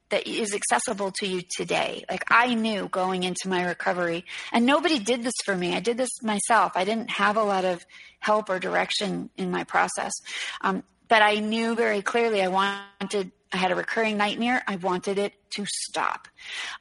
that 0.10 0.28
is 0.28 0.54
accessible 0.54 1.12
to 1.20 1.28
you 1.28 1.42
today. 1.58 2.06
Like 2.10 2.24
I 2.30 2.54
knew 2.54 2.88
going 2.88 3.24
into 3.24 3.48
my 3.50 3.66
recovery, 3.66 4.26
and 4.54 4.66
nobody 4.66 5.00
did 5.00 5.24
this 5.24 5.34
for 5.46 5.56
me. 5.56 5.76
I 5.76 5.82
did 5.82 5.98
this 5.98 6.10
myself. 6.24 6.74
I 6.76 6.86
didn't 6.86 7.10
have 7.12 7.36
a 7.36 7.44
lot 7.44 7.66
of 7.66 7.86
help 8.20 8.50
or 8.50 8.60
direction 8.60 9.30
in 9.38 9.52
my 9.52 9.64
process. 9.66 10.14
Um, 10.62 10.84
but 11.10 11.22
I 11.22 11.36
knew 11.36 11.76
very 11.76 12.02
clearly 12.02 12.42
I 12.42 12.48
wanted, 12.48 13.32
I 13.52 13.58
had 13.58 13.72
a 13.72 13.76
recurring 13.76 14.18
nightmare. 14.18 14.64
I 14.68 14.76
wanted 14.78 15.18
it 15.18 15.34
to 15.52 15.66
stop. 15.66 16.28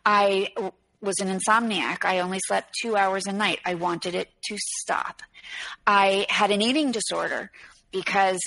I 0.05 0.49
was 1.01 1.19
an 1.21 1.29
insomniac. 1.29 2.05
I 2.05 2.21
only 2.21 2.41
slept 2.47 2.75
two 2.81 2.97
hours 2.97 3.27
a 3.27 3.33
night. 3.33 3.61
I 3.65 3.75
wanted 3.75 4.15
it 4.15 4.31
to 4.49 4.57
stop. 4.59 5.23
I 5.87 6.27
had 6.29 6.51
an 6.51 6.63
eating 6.63 6.93
disorder 6.93 7.51
because 7.93 8.41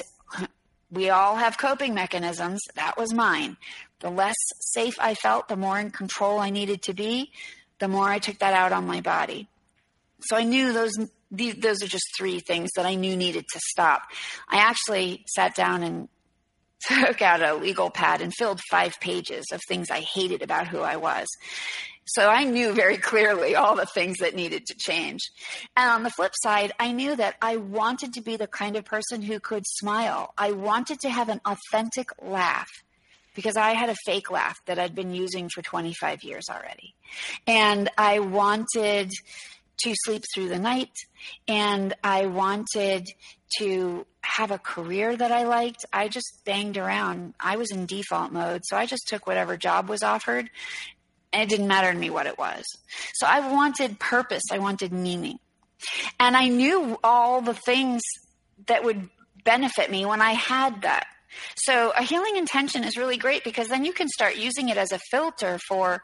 we 0.92 1.10
all 1.10 1.36
have 1.36 1.58
coping 1.58 1.94
mechanisms. 1.94 2.60
That 2.76 2.98
was 2.98 3.14
mine. 3.14 3.58
The 4.00 4.10
less 4.10 4.36
safe 4.60 4.96
I 5.00 5.14
felt, 5.14 5.48
the 5.48 5.58
more 5.58 5.80
in 5.80 5.92
control 5.92 6.40
I 6.40 6.50
needed 6.50 6.82
to 6.84 6.94
be, 6.94 7.32
the 7.80 7.88
more 7.88 8.10
I 8.10 8.20
took 8.20 8.40
that 8.40 8.54
out 8.54 8.72
on 8.72 8.86
my 8.86 9.02
body. 9.02 9.48
So 10.22 10.36
I 10.36 10.44
knew 10.44 10.74
those 10.74 10.94
those 11.32 11.84
are 11.84 11.88
just 11.88 12.06
three 12.18 12.40
things 12.40 12.72
that 12.76 12.88
I 12.88 12.96
knew 12.96 13.16
needed 13.16 13.46
to 13.54 13.60
stop. 13.70 14.02
I 14.50 14.58
actually 14.58 15.26
sat 15.28 15.54
down 15.54 15.84
and 15.84 16.10
took 16.88 17.22
out 17.22 17.42
a 17.42 17.56
legal 17.56 17.90
pad 17.90 18.22
and 18.22 18.34
filled 18.34 18.62
five 18.70 19.00
pages 19.00 19.46
of 19.52 19.62
things 19.68 19.90
I 19.90 20.00
hated 20.00 20.42
about 20.42 20.68
who 20.68 20.80
I 20.80 20.98
was. 20.98 21.28
So 22.06 22.28
I 22.28 22.44
knew 22.44 22.74
very 22.74 22.98
clearly 22.98 23.56
all 23.56 23.76
the 23.76 23.86
things 23.86 24.18
that 24.18 24.34
needed 24.34 24.66
to 24.68 24.76
change. 24.76 25.20
And 25.78 25.92
on 25.92 26.04
the 26.04 26.10
flip 26.10 26.34
side, 26.42 26.72
I 26.80 26.92
knew 26.92 27.16
that 27.16 27.36
I 27.40 27.58
wanted 27.58 28.14
to 28.14 28.22
be 28.22 28.36
the 28.36 28.48
kind 28.48 28.76
of 28.76 28.86
person 28.86 29.22
who 29.22 29.40
could 29.40 29.64
smile. 29.68 30.34
I 30.36 30.52
wanted 30.52 31.00
to 31.02 31.10
have 31.10 31.30
an 31.30 31.40
authentic 31.46 32.10
laugh 32.20 32.70
because 33.36 33.58
I 33.58 33.72
had 33.72 33.90
a 33.90 33.96
fake 34.06 34.32
laugh 34.32 34.58
that 34.66 34.80
I'd 34.80 34.96
been 34.96 35.14
using 35.14 35.50
for 35.50 35.62
25 35.62 36.24
years 36.24 36.46
already. 36.50 36.96
And 37.46 37.90
I 37.96 38.20
wanted 38.20 39.12
to 39.82 39.94
sleep 40.04 40.24
through 40.34 40.50
the 40.50 40.60
night 40.60 40.92
and 41.48 41.94
I 42.04 42.26
wanted 42.26 43.08
to 43.58 44.06
have 44.22 44.52
a 44.52 44.58
career 44.58 45.16
that 45.16 45.32
I 45.32 45.44
liked. 45.44 45.86
I 45.92 46.08
just 46.08 46.42
banged 46.46 46.78
around. 46.78 47.34
I 47.40 47.58
was 47.58 47.72
in 47.72 47.86
default 47.86 48.32
mode, 48.32 48.62
so 48.66 48.78
I 48.78 48.86
just 48.86 49.08
took 49.08 49.26
whatever 49.26 49.58
job 49.58 49.90
was 49.90 50.04
offered 50.04 50.50
and 51.32 51.44
it 51.44 51.50
didn't 51.50 51.68
matter 51.68 51.92
to 51.92 51.98
me 51.98 52.10
what 52.10 52.28
it 52.28 52.38
was. 52.38 52.64
So 53.14 53.28
I 53.28 53.52
wanted 53.52 54.00
purpose, 54.00 54.44
I 54.52 54.60
wanted 54.60 54.92
meaning. 54.92 55.40
And 56.20 56.36
I 56.36 56.48
knew 56.48 57.00
all 57.04 57.42
the 57.42 57.54
things 57.54 58.02
that 58.68 58.84
would 58.84 59.10
benefit 59.46 59.90
me 59.90 60.06
when 60.06 60.22
I 60.22 60.34
had 60.34 60.82
that. 60.82 61.06
So 61.56 61.92
a 61.96 62.04
healing 62.04 62.38
intention 62.38 62.84
is 62.84 62.98
really 62.98 63.18
great 63.18 63.44
because 63.44 63.70
then 63.70 63.86
you 63.86 63.94
can 63.94 64.08
start 64.10 64.36
using 64.36 64.70
it 64.70 64.78
as 64.78 64.92
a 64.92 65.00
filter 65.12 65.60
for 65.68 66.02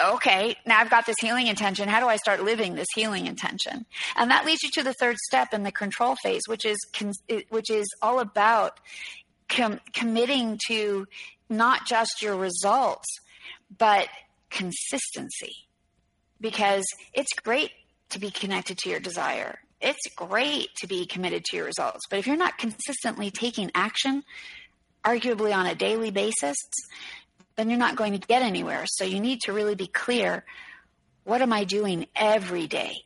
okay, 0.00 0.56
now 0.66 0.78
I've 0.78 0.90
got 0.90 1.06
this 1.06 1.16
healing 1.20 1.46
intention. 1.46 1.88
How 1.88 2.00
do 2.00 2.06
I 2.06 2.16
start 2.16 2.42
living 2.42 2.74
this 2.74 2.88
healing 2.94 3.26
intention? 3.26 3.86
And 4.16 4.30
that 4.30 4.44
leads 4.44 4.62
you 4.62 4.70
to 4.74 4.82
the 4.82 4.94
third 4.94 5.16
step 5.28 5.52
in 5.52 5.62
the 5.62 5.72
control 5.72 6.16
phase, 6.22 6.42
which 6.46 6.64
is 6.64 6.78
which 7.48 7.70
is 7.70 7.86
all 8.00 8.20
about 8.20 8.78
com- 9.48 9.80
committing 9.92 10.58
to 10.68 11.06
not 11.48 11.86
just 11.86 12.22
your 12.22 12.36
results, 12.36 13.08
but 13.76 14.08
consistency 14.50 15.52
because 16.40 16.84
it's 17.14 17.32
great 17.42 17.70
to 18.10 18.18
be 18.18 18.30
connected 18.30 18.76
to 18.78 18.90
your 18.90 19.00
desire. 19.00 19.58
It's 19.80 20.06
great 20.14 20.68
to 20.80 20.86
be 20.86 21.06
committed 21.06 21.44
to 21.46 21.56
your 21.56 21.66
results. 21.66 22.06
But 22.10 22.18
if 22.18 22.26
you're 22.26 22.36
not 22.36 22.58
consistently 22.58 23.30
taking 23.30 23.70
action, 23.74 24.22
arguably 25.04 25.54
on 25.54 25.66
a 25.66 25.74
daily 25.74 26.10
basis, 26.10 26.56
then 27.56 27.68
you're 27.68 27.78
not 27.78 27.96
going 27.96 28.12
to 28.12 28.26
get 28.26 28.42
anywhere. 28.42 28.84
So 28.86 29.04
you 29.04 29.20
need 29.20 29.40
to 29.42 29.52
really 29.52 29.74
be 29.74 29.86
clear 29.86 30.44
what 31.24 31.42
am 31.42 31.52
I 31.52 31.64
doing 31.64 32.06
every 32.16 32.66
day 32.66 32.96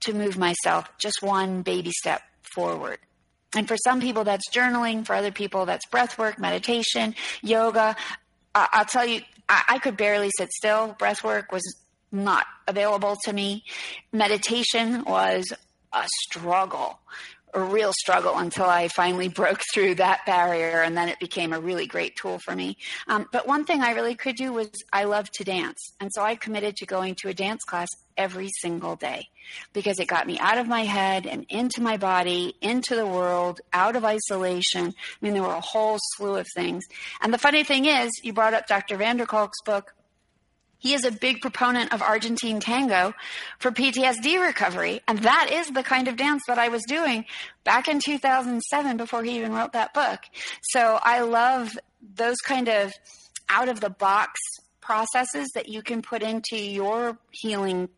to 0.00 0.12
move 0.12 0.36
myself 0.36 0.90
just 0.98 1.22
one 1.22 1.62
baby 1.62 1.90
step 1.90 2.22
forward? 2.42 2.98
And 3.56 3.66
for 3.68 3.76
some 3.76 4.00
people, 4.00 4.24
that's 4.24 4.50
journaling. 4.50 5.06
For 5.06 5.14
other 5.14 5.30
people, 5.30 5.64
that's 5.64 5.86
breath 5.86 6.18
work, 6.18 6.38
meditation, 6.38 7.14
yoga. 7.42 7.96
I'll 8.54 8.84
tell 8.84 9.06
you, 9.06 9.22
I, 9.48 9.62
I 9.68 9.78
could 9.78 9.96
barely 9.96 10.30
sit 10.36 10.50
still. 10.52 10.94
Breath 10.98 11.24
work 11.24 11.52
was 11.52 11.62
not 12.12 12.46
available 12.66 13.16
to 13.24 13.32
me. 13.32 13.64
Meditation 14.12 15.04
was 15.04 15.44
a 15.92 16.04
struggle, 16.22 16.98
a 17.54 17.62
real 17.62 17.92
struggle 17.92 18.36
until 18.36 18.66
I 18.66 18.88
finally 18.88 19.28
broke 19.40 19.62
through 19.72 19.96
that 19.96 20.26
barrier, 20.26 20.82
and 20.82 20.96
then 20.96 21.08
it 21.08 21.18
became 21.20 21.52
a 21.52 21.60
really 21.60 21.86
great 21.86 22.16
tool 22.16 22.38
for 22.38 22.54
me. 22.54 22.76
Um, 23.08 23.26
but 23.32 23.46
one 23.46 23.64
thing 23.64 23.80
I 23.80 23.92
really 23.92 24.14
could 24.14 24.36
do 24.36 24.52
was 24.52 24.70
I 24.92 25.04
love 25.04 25.30
to 25.32 25.44
dance, 25.44 25.78
and 26.00 26.10
so 26.12 26.22
I 26.22 26.34
committed 26.34 26.76
to 26.76 26.86
going 26.86 27.14
to 27.16 27.28
a 27.28 27.34
dance 27.34 27.62
class 27.64 27.88
every 28.16 28.48
single 28.60 28.96
day 28.96 29.26
because 29.72 29.98
it 29.98 30.06
got 30.06 30.26
me 30.26 30.38
out 30.38 30.58
of 30.58 30.68
my 30.68 30.82
head 30.82 31.26
and 31.26 31.44
into 31.48 31.82
my 31.82 31.96
body, 31.96 32.54
into 32.60 32.94
the 32.94 33.06
world, 33.06 33.60
out 33.72 33.96
of 33.96 34.04
isolation. 34.04 34.86
I 34.86 35.16
mean, 35.20 35.34
there 35.34 35.42
were 35.42 35.48
a 35.48 35.60
whole 35.60 35.98
slew 36.14 36.36
of 36.36 36.46
things. 36.54 36.84
And 37.20 37.32
the 37.32 37.38
funny 37.38 37.64
thing 37.64 37.86
is, 37.86 38.10
you 38.22 38.32
brought 38.32 38.54
up 38.54 38.66
Dr. 38.66 38.96
van 38.96 39.16
der 39.16 39.26
Kolk's 39.26 39.60
book. 39.64 39.94
He 40.84 40.92
is 40.92 41.06
a 41.06 41.10
big 41.10 41.40
proponent 41.40 41.94
of 41.94 42.02
Argentine 42.02 42.60
tango 42.60 43.14
for 43.58 43.70
PTSD 43.70 44.38
recovery. 44.38 45.00
And 45.08 45.20
that 45.20 45.48
is 45.50 45.68
the 45.68 45.82
kind 45.82 46.08
of 46.08 46.16
dance 46.18 46.42
that 46.46 46.58
I 46.58 46.68
was 46.68 46.82
doing 46.86 47.24
back 47.64 47.88
in 47.88 48.00
2007 48.00 48.98
before 48.98 49.24
he 49.24 49.38
even 49.38 49.54
wrote 49.54 49.72
that 49.72 49.94
book. 49.94 50.20
So 50.60 50.98
I 51.02 51.22
love 51.22 51.70
those 52.14 52.36
kind 52.44 52.68
of 52.68 52.92
out 53.48 53.70
of 53.70 53.80
the 53.80 53.88
box 53.88 54.38
processes 54.82 55.48
that 55.54 55.70
you 55.70 55.80
can 55.80 56.02
put 56.02 56.22
into 56.22 56.58
your 56.58 57.16
healing 57.30 57.88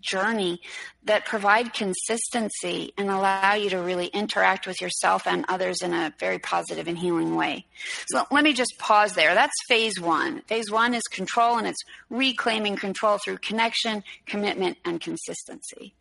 journey 0.00 0.60
that 1.04 1.24
provide 1.24 1.72
consistency 1.72 2.92
and 2.98 3.10
allow 3.10 3.54
you 3.54 3.70
to 3.70 3.78
really 3.78 4.06
interact 4.06 4.66
with 4.66 4.80
yourself 4.80 5.26
and 5.26 5.44
others 5.48 5.82
in 5.82 5.92
a 5.92 6.12
very 6.18 6.38
positive 6.38 6.88
and 6.88 6.98
healing 6.98 7.36
way. 7.36 7.66
So 8.08 8.24
let 8.30 8.44
me 8.44 8.52
just 8.52 8.74
pause 8.78 9.14
there. 9.14 9.34
That's 9.34 9.54
phase 9.68 10.00
one. 10.00 10.42
Phase 10.42 10.70
one 10.70 10.94
is 10.94 11.02
control, 11.04 11.58
and 11.58 11.66
it's 11.66 11.82
reclaiming 12.08 12.76
control 12.76 13.18
through 13.24 13.38
connection, 13.38 14.04
commitment, 14.26 14.78
and 14.84 15.00
consistency. 15.00 15.94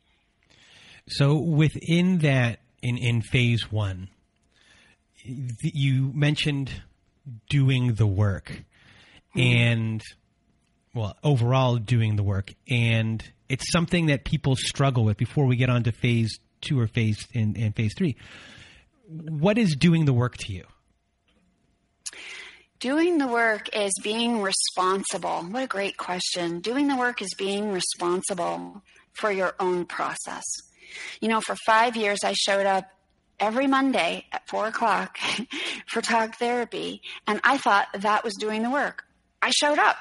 So 1.08 1.36
within 1.38 2.20
that, 2.20 2.60
in, 2.82 2.98
in 2.98 3.22
phase 3.22 3.72
one, 3.72 4.10
you 5.24 6.12
mentioned 6.14 6.82
doing 7.50 7.96
the 7.96 8.08
work 8.08 8.64
mm-hmm. 9.36 9.40
and 9.40 10.04
well 11.00 11.18
overall 11.24 11.78
doing 11.78 12.16
the 12.16 12.24
work 12.24 12.54
and 12.70 13.24
it's 13.50 13.72
something 13.72 14.06
that 14.08 14.24
people 14.24 14.56
struggle 14.56 15.04
with 15.04 15.18
before 15.18 15.46
we 15.46 15.56
get 15.56 15.70
on 15.70 15.84
to 15.84 15.92
phase 15.92 16.40
two 16.62 16.80
or 16.80 16.88
phase 16.88 17.28
in, 17.34 17.56
in 17.56 17.74
phase 17.74 17.94
three. 17.98 18.16
What 19.08 19.58
is 19.58 19.76
doing 19.76 20.06
the 20.06 20.14
work 20.14 20.38
to 20.38 20.54
you? 20.54 20.66
Doing 22.80 23.18
the 23.18 23.28
work 23.28 23.76
is 23.76 23.92
being 24.04 24.42
responsible. 24.42 25.42
What 25.42 25.64
a 25.64 25.68
great 25.68 25.98
question. 25.98 26.60
Doing 26.60 26.88
the 26.88 26.96
work 26.96 27.22
is 27.22 27.34
being 27.38 27.72
responsible 27.72 28.84
for 29.14 29.32
your 29.32 29.56
own 29.60 29.86
process. 29.86 30.46
You 31.20 31.28
know, 31.28 31.42
for 31.42 31.56
five 31.66 31.98
years, 31.98 32.20
I 32.24 32.34
showed 32.34 32.66
up 32.66 32.86
every 33.40 33.68
Monday 33.68 34.26
at 34.32 34.48
four 34.48 34.68
o'clock 34.68 35.18
for 35.88 36.02
talk 36.02 36.38
therapy, 36.38 37.02
and 37.28 37.42
I 37.44 37.58
thought 37.58 37.88
that 37.94 38.24
was 38.24 38.36
doing 38.36 38.64
the 38.64 38.70
work. 38.70 39.04
I 39.42 39.50
showed 39.50 39.80
up 39.80 39.98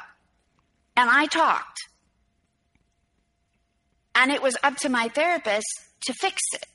and 0.99 1.09
I 1.09 1.26
talked 1.26 1.78
and 4.16 4.32
it 4.32 4.42
was 4.42 4.57
up 4.64 4.76
to 4.78 4.88
my 4.88 5.09
therapist 5.09 5.66
to 6.07 6.12
fix 6.12 6.42
it, 6.53 6.66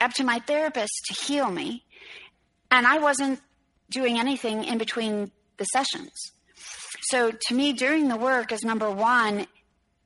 up 0.00 0.14
to 0.14 0.24
my 0.24 0.38
therapist 0.38 0.94
to 1.08 1.14
heal 1.14 1.50
me. 1.50 1.84
And 2.70 2.86
I 2.86 2.98
wasn't 2.98 3.40
doing 3.90 4.18
anything 4.18 4.64
in 4.64 4.78
between 4.78 5.30
the 5.58 5.64
sessions. 5.64 6.10
So 7.10 7.30
to 7.30 7.54
me, 7.54 7.74
doing 7.74 8.08
the 8.08 8.16
work 8.16 8.50
is 8.50 8.62
number 8.62 8.90
one, 8.90 9.46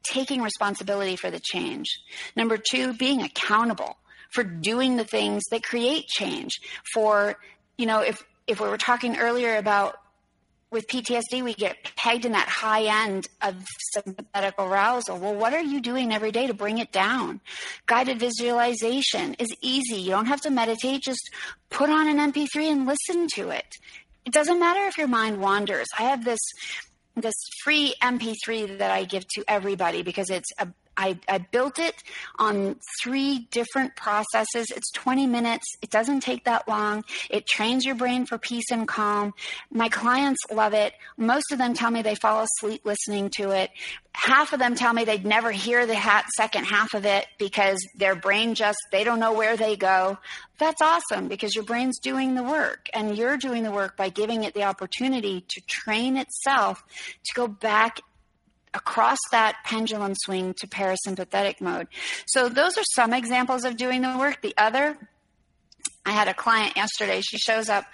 taking 0.02 0.42
responsibility 0.42 1.14
for 1.14 1.30
the 1.30 1.40
change. 1.40 1.86
Number 2.34 2.58
two, 2.58 2.92
being 2.94 3.22
accountable 3.22 3.96
for 4.32 4.42
doing 4.42 4.96
the 4.96 5.04
things 5.04 5.44
that 5.52 5.62
create 5.62 6.06
change. 6.08 6.60
For, 6.92 7.36
you 7.78 7.86
know, 7.86 8.00
if, 8.00 8.20
if 8.48 8.60
we 8.60 8.68
were 8.68 8.78
talking 8.78 9.16
earlier 9.16 9.56
about 9.56 9.96
with 10.70 10.86
PTSD, 10.86 11.42
we 11.42 11.54
get 11.54 11.76
pegged 11.96 12.24
in 12.24 12.32
that 12.32 12.48
high 12.48 13.04
end 13.04 13.28
of 13.42 13.56
sympathetic 13.92 14.54
arousal. 14.58 15.18
Well, 15.18 15.34
what 15.34 15.52
are 15.52 15.62
you 15.62 15.80
doing 15.80 16.12
every 16.12 16.30
day 16.30 16.46
to 16.46 16.54
bring 16.54 16.78
it 16.78 16.92
down? 16.92 17.40
Guided 17.86 18.20
visualization 18.20 19.34
is 19.34 19.48
easy. 19.60 19.96
You 19.96 20.10
don't 20.10 20.26
have 20.26 20.40
to 20.42 20.50
meditate. 20.50 21.02
Just 21.02 21.30
put 21.70 21.90
on 21.90 22.06
an 22.08 22.32
MP3 22.32 22.70
and 22.70 22.86
listen 22.86 23.26
to 23.34 23.50
it. 23.50 23.76
It 24.24 24.32
doesn't 24.32 24.60
matter 24.60 24.86
if 24.86 24.96
your 24.96 25.08
mind 25.08 25.40
wanders. 25.40 25.86
I 25.98 26.04
have 26.04 26.24
this 26.24 26.40
this 27.16 27.34
free 27.64 27.94
MP3 28.00 28.78
that 28.78 28.90
I 28.90 29.04
give 29.04 29.26
to 29.34 29.44
everybody 29.48 30.02
because 30.02 30.30
it's 30.30 30.50
a 30.58 30.68
I, 31.01 31.18
I, 31.26 31.38
built 31.38 31.78
it 31.78 31.94
on 32.38 32.76
three 33.03 33.48
different 33.51 33.96
processes. 33.96 34.66
It's 34.76 34.90
20 34.92 35.26
minutes. 35.26 35.66
It 35.80 35.88
doesn't 35.88 36.20
take 36.20 36.44
that 36.44 36.68
long. 36.68 37.05
It 37.30 37.46
trains 37.46 37.86
your 37.86 37.94
brain 37.94 38.26
for 38.26 38.36
peace 38.36 38.70
and 38.70 38.86
calm. 38.86 39.32
My 39.72 39.88
clients 39.88 40.40
love 40.53 40.74
it. 40.74 40.92
Most 41.16 41.53
of 41.53 41.59
them 41.59 41.72
tell 41.72 41.90
me 41.90 42.03
they 42.03 42.16
fall 42.16 42.44
asleep 42.44 42.82
listening 42.84 43.30
to 43.36 43.51
it. 43.51 43.70
Half 44.12 44.53
of 44.53 44.59
them 44.59 44.74
tell 44.74 44.92
me 44.92 45.05
they'd 45.05 45.24
never 45.24 45.51
hear 45.51 45.86
the 45.86 45.94
hat, 45.94 46.26
second 46.36 46.64
half 46.64 46.92
of 46.94 47.07
it 47.07 47.26
because 47.38 47.78
their 47.96 48.14
brain 48.14 48.55
just, 48.55 48.78
they 48.92 49.03
don't 49.03 49.20
know 49.20 49.32
where 49.32 49.57
they 49.57 49.76
go. 49.76 50.18
That's 50.59 50.82
awesome 50.82 51.28
because 51.28 51.55
your 51.55 51.64
brain's 51.64 51.98
doing 52.01 52.34
the 52.34 52.42
work 52.42 52.88
and 52.92 53.16
you're 53.16 53.38
doing 53.38 53.62
the 53.62 53.70
work 53.70 53.96
by 53.96 54.11
giving 54.11 54.44
it 54.44 54.53
the 54.53 54.64
opportunity 54.64 55.46
to 55.48 55.61
train 55.66 56.18
itself 56.18 56.84
to 57.24 57.34
go 57.34 57.48
back 57.48 58.01
across 58.74 59.18
that 59.32 59.56
pendulum 59.64 60.14
swing 60.14 60.54
to 60.54 60.66
parasympathetic 60.66 61.60
mode. 61.60 61.88
So 62.26 62.48
those 62.48 62.76
are 62.78 62.84
some 62.94 63.12
examples 63.12 63.64
of 63.64 63.76
doing 63.76 64.02
the 64.02 64.16
work. 64.16 64.42
The 64.42 64.54
other 64.56 64.96
I 66.04 66.12
had 66.12 66.28
a 66.28 66.34
client 66.34 66.76
yesterday. 66.76 67.20
She 67.20 67.36
shows 67.36 67.68
up 67.68 67.84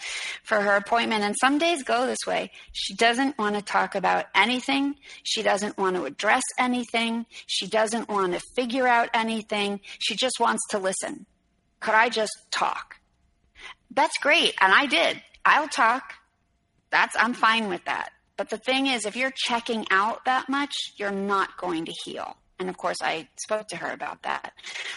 for 0.44 0.60
her 0.60 0.76
appointment, 0.76 1.24
and 1.24 1.34
some 1.40 1.58
days 1.58 1.82
go 1.82 2.06
this 2.06 2.24
way. 2.26 2.52
She 2.72 2.94
doesn't 2.94 3.36
want 3.36 3.56
to 3.56 3.62
talk 3.62 3.94
about 3.96 4.26
anything. 4.34 4.94
She 5.24 5.42
doesn't 5.42 5.76
want 5.76 5.96
to 5.96 6.04
address 6.04 6.42
anything. 6.58 7.26
She 7.46 7.66
doesn't 7.66 8.08
want 8.08 8.34
to 8.34 8.40
figure 8.54 8.86
out 8.86 9.10
anything. 9.12 9.80
She 9.98 10.14
just 10.14 10.38
wants 10.38 10.62
to 10.70 10.78
listen. 10.78 11.26
Could 11.80 11.94
I 11.94 12.08
just 12.08 12.32
talk? 12.50 12.96
That's 13.90 14.16
great. 14.18 14.54
And 14.60 14.72
I 14.72 14.86
did. 14.86 15.20
I'll 15.44 15.68
talk. 15.68 16.14
That's, 16.90 17.16
I'm 17.18 17.34
fine 17.34 17.68
with 17.68 17.84
that. 17.86 18.10
But 18.36 18.50
the 18.50 18.58
thing 18.58 18.86
is, 18.86 19.06
if 19.06 19.16
you're 19.16 19.32
checking 19.34 19.86
out 19.90 20.24
that 20.24 20.48
much, 20.48 20.74
you're 20.96 21.10
not 21.10 21.56
going 21.56 21.86
to 21.86 21.92
heal. 22.04 22.36
And 22.58 22.68
of 22.70 22.76
course, 22.78 22.96
I 23.02 23.28
spoke 23.36 23.68
to 23.68 23.76
her 23.76 23.90
about 23.90 24.22
that. 24.22 24.52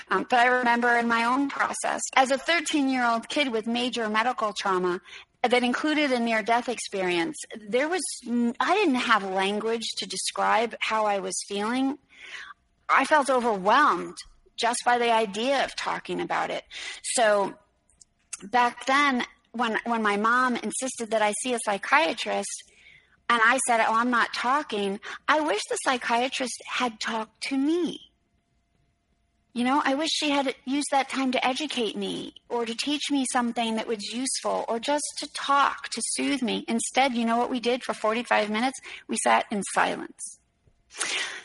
Um, 0.09 0.25
but 0.29 0.39
I 0.39 0.47
remember 0.47 0.97
in 0.97 1.07
my 1.07 1.25
own 1.25 1.49
process, 1.49 2.01
as 2.15 2.31
a 2.31 2.37
13 2.37 2.89
year 2.89 3.05
old 3.05 3.27
kid 3.27 3.51
with 3.51 3.67
major 3.67 4.09
medical 4.09 4.53
trauma 4.57 5.01
that 5.43 5.63
included 5.63 6.11
a 6.11 6.19
near 6.19 6.41
death 6.41 6.69
experience, 6.69 7.37
there 7.67 7.87
was, 7.87 8.01
I 8.59 8.75
didn't 8.75 8.95
have 8.95 9.23
language 9.23 9.87
to 9.97 10.05
describe 10.05 10.75
how 10.79 11.05
I 11.05 11.19
was 11.19 11.35
feeling. 11.47 11.97
I 12.87 13.05
felt 13.05 13.29
overwhelmed 13.29 14.17
just 14.55 14.79
by 14.85 14.97
the 14.97 15.11
idea 15.11 15.63
of 15.63 15.75
talking 15.75 16.19
about 16.21 16.49
it. 16.49 16.63
So 17.03 17.53
back 18.43 18.85
then, 18.85 19.23
when, 19.51 19.79
when 19.85 20.01
my 20.01 20.17
mom 20.17 20.55
insisted 20.57 21.11
that 21.11 21.21
I 21.21 21.33
see 21.41 21.53
a 21.53 21.59
psychiatrist, 21.65 22.63
and 23.29 23.41
I 23.43 23.59
said, 23.67 23.79
Oh, 23.81 23.93
I'm 23.93 24.09
not 24.09 24.33
talking. 24.33 24.99
I 25.27 25.39
wish 25.41 25.61
the 25.69 25.77
psychiatrist 25.85 26.61
had 26.67 26.99
talked 26.99 27.41
to 27.43 27.57
me. 27.57 28.09
You 29.53 29.63
know, 29.63 29.81
I 29.83 29.95
wish 29.95 30.09
she 30.11 30.29
had 30.29 30.53
used 30.65 30.87
that 30.91 31.09
time 31.09 31.31
to 31.31 31.45
educate 31.45 31.95
me 31.95 32.35
or 32.49 32.65
to 32.65 32.75
teach 32.75 33.11
me 33.11 33.25
something 33.31 33.75
that 33.75 33.87
was 33.87 34.13
useful 34.13 34.63
or 34.67 34.79
just 34.79 35.05
to 35.19 35.33
talk, 35.33 35.89
to 35.89 36.01
soothe 36.11 36.41
me. 36.41 36.65
Instead, 36.67 37.15
you 37.15 37.25
know 37.25 37.37
what 37.37 37.49
we 37.49 37.59
did 37.59 37.83
for 37.83 37.93
45 37.93 38.49
minutes? 38.49 38.79
We 39.07 39.17
sat 39.17 39.45
in 39.51 39.63
silence. 39.73 40.39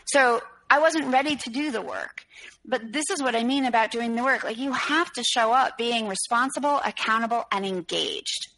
So 0.06 0.42
I 0.70 0.78
wasn't 0.80 1.12
ready 1.12 1.36
to 1.36 1.50
do 1.50 1.70
the 1.70 1.82
work. 1.82 2.24
But 2.66 2.92
this 2.92 3.04
is 3.10 3.22
what 3.22 3.36
I 3.36 3.42
mean 3.42 3.64
about 3.64 3.90
doing 3.90 4.16
the 4.16 4.24
work. 4.24 4.44
Like 4.44 4.58
you 4.58 4.72
have 4.72 5.12
to 5.12 5.22
show 5.22 5.52
up 5.52 5.78
being 5.78 6.08
responsible, 6.08 6.80
accountable, 6.84 7.44
and 7.52 7.64
engaged. 7.64 8.48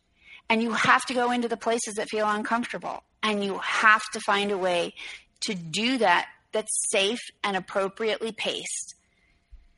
And 0.48 0.62
you 0.62 0.72
have 0.72 1.04
to 1.06 1.14
go 1.14 1.30
into 1.30 1.48
the 1.48 1.56
places 1.56 1.94
that 1.94 2.08
feel 2.08 2.28
uncomfortable. 2.28 3.02
And 3.26 3.42
you 3.42 3.58
have 3.58 4.02
to 4.12 4.20
find 4.20 4.52
a 4.52 4.58
way 4.58 4.94
to 5.40 5.54
do 5.54 5.98
that 5.98 6.28
that's 6.52 6.90
safe 6.90 7.18
and 7.42 7.56
appropriately 7.56 8.30
paced. 8.30 8.94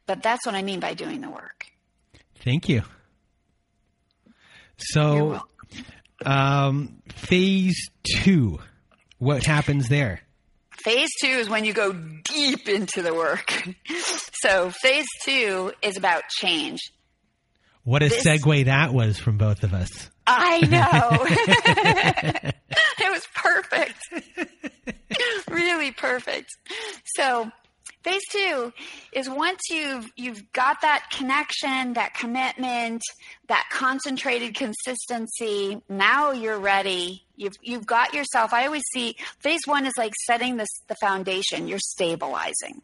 But 0.04 0.22
that's 0.22 0.44
what 0.44 0.54
I 0.54 0.60
mean 0.62 0.80
by 0.80 0.92
doing 0.92 1.22
the 1.22 1.30
work. 1.30 1.64
Thank 2.44 2.68
you. 2.68 2.82
So, 4.76 5.40
um, 6.26 7.00
phase 7.08 7.88
two, 8.04 8.58
what 9.16 9.44
happens 9.44 9.88
there? 9.88 10.20
Phase 10.70 11.08
two 11.20 11.26
is 11.26 11.48
when 11.48 11.64
you 11.64 11.72
go 11.72 11.92
deep 11.92 12.68
into 12.68 13.00
the 13.00 13.14
work. 13.14 13.66
so, 14.42 14.70
phase 14.70 15.06
two 15.24 15.72
is 15.80 15.96
about 15.96 16.22
change. 16.28 16.80
What 17.82 18.02
a 18.02 18.10
this, 18.10 18.26
segue 18.26 18.66
that 18.66 18.92
was 18.92 19.18
from 19.18 19.38
both 19.38 19.62
of 19.64 19.72
us. 19.72 20.10
I 20.28 20.60
know. 20.60 22.52
it 22.98 23.10
was 23.10 23.26
perfect. 23.34 23.98
really 25.50 25.92
perfect. 25.92 26.50
So, 27.16 27.50
phase 28.02 28.22
two 28.30 28.72
is 29.12 29.28
once 29.28 29.60
you've 29.70 30.10
you've 30.16 30.52
got 30.52 30.80
that 30.82 31.06
connection, 31.10 31.94
that 31.94 32.14
commitment, 32.14 33.02
that 33.48 33.66
concentrated 33.72 34.54
consistency, 34.54 35.80
now 35.88 36.32
you're 36.32 36.58
ready. 36.58 37.24
You've 37.38 37.54
you've 37.62 37.86
got 37.86 38.14
yourself. 38.14 38.52
I 38.52 38.66
always 38.66 38.82
see 38.92 39.16
phase 39.38 39.60
one 39.64 39.86
is 39.86 39.94
like 39.96 40.12
setting 40.26 40.56
this 40.56 40.68
the 40.88 40.96
foundation. 41.00 41.68
You're 41.68 41.78
stabilizing. 41.78 42.82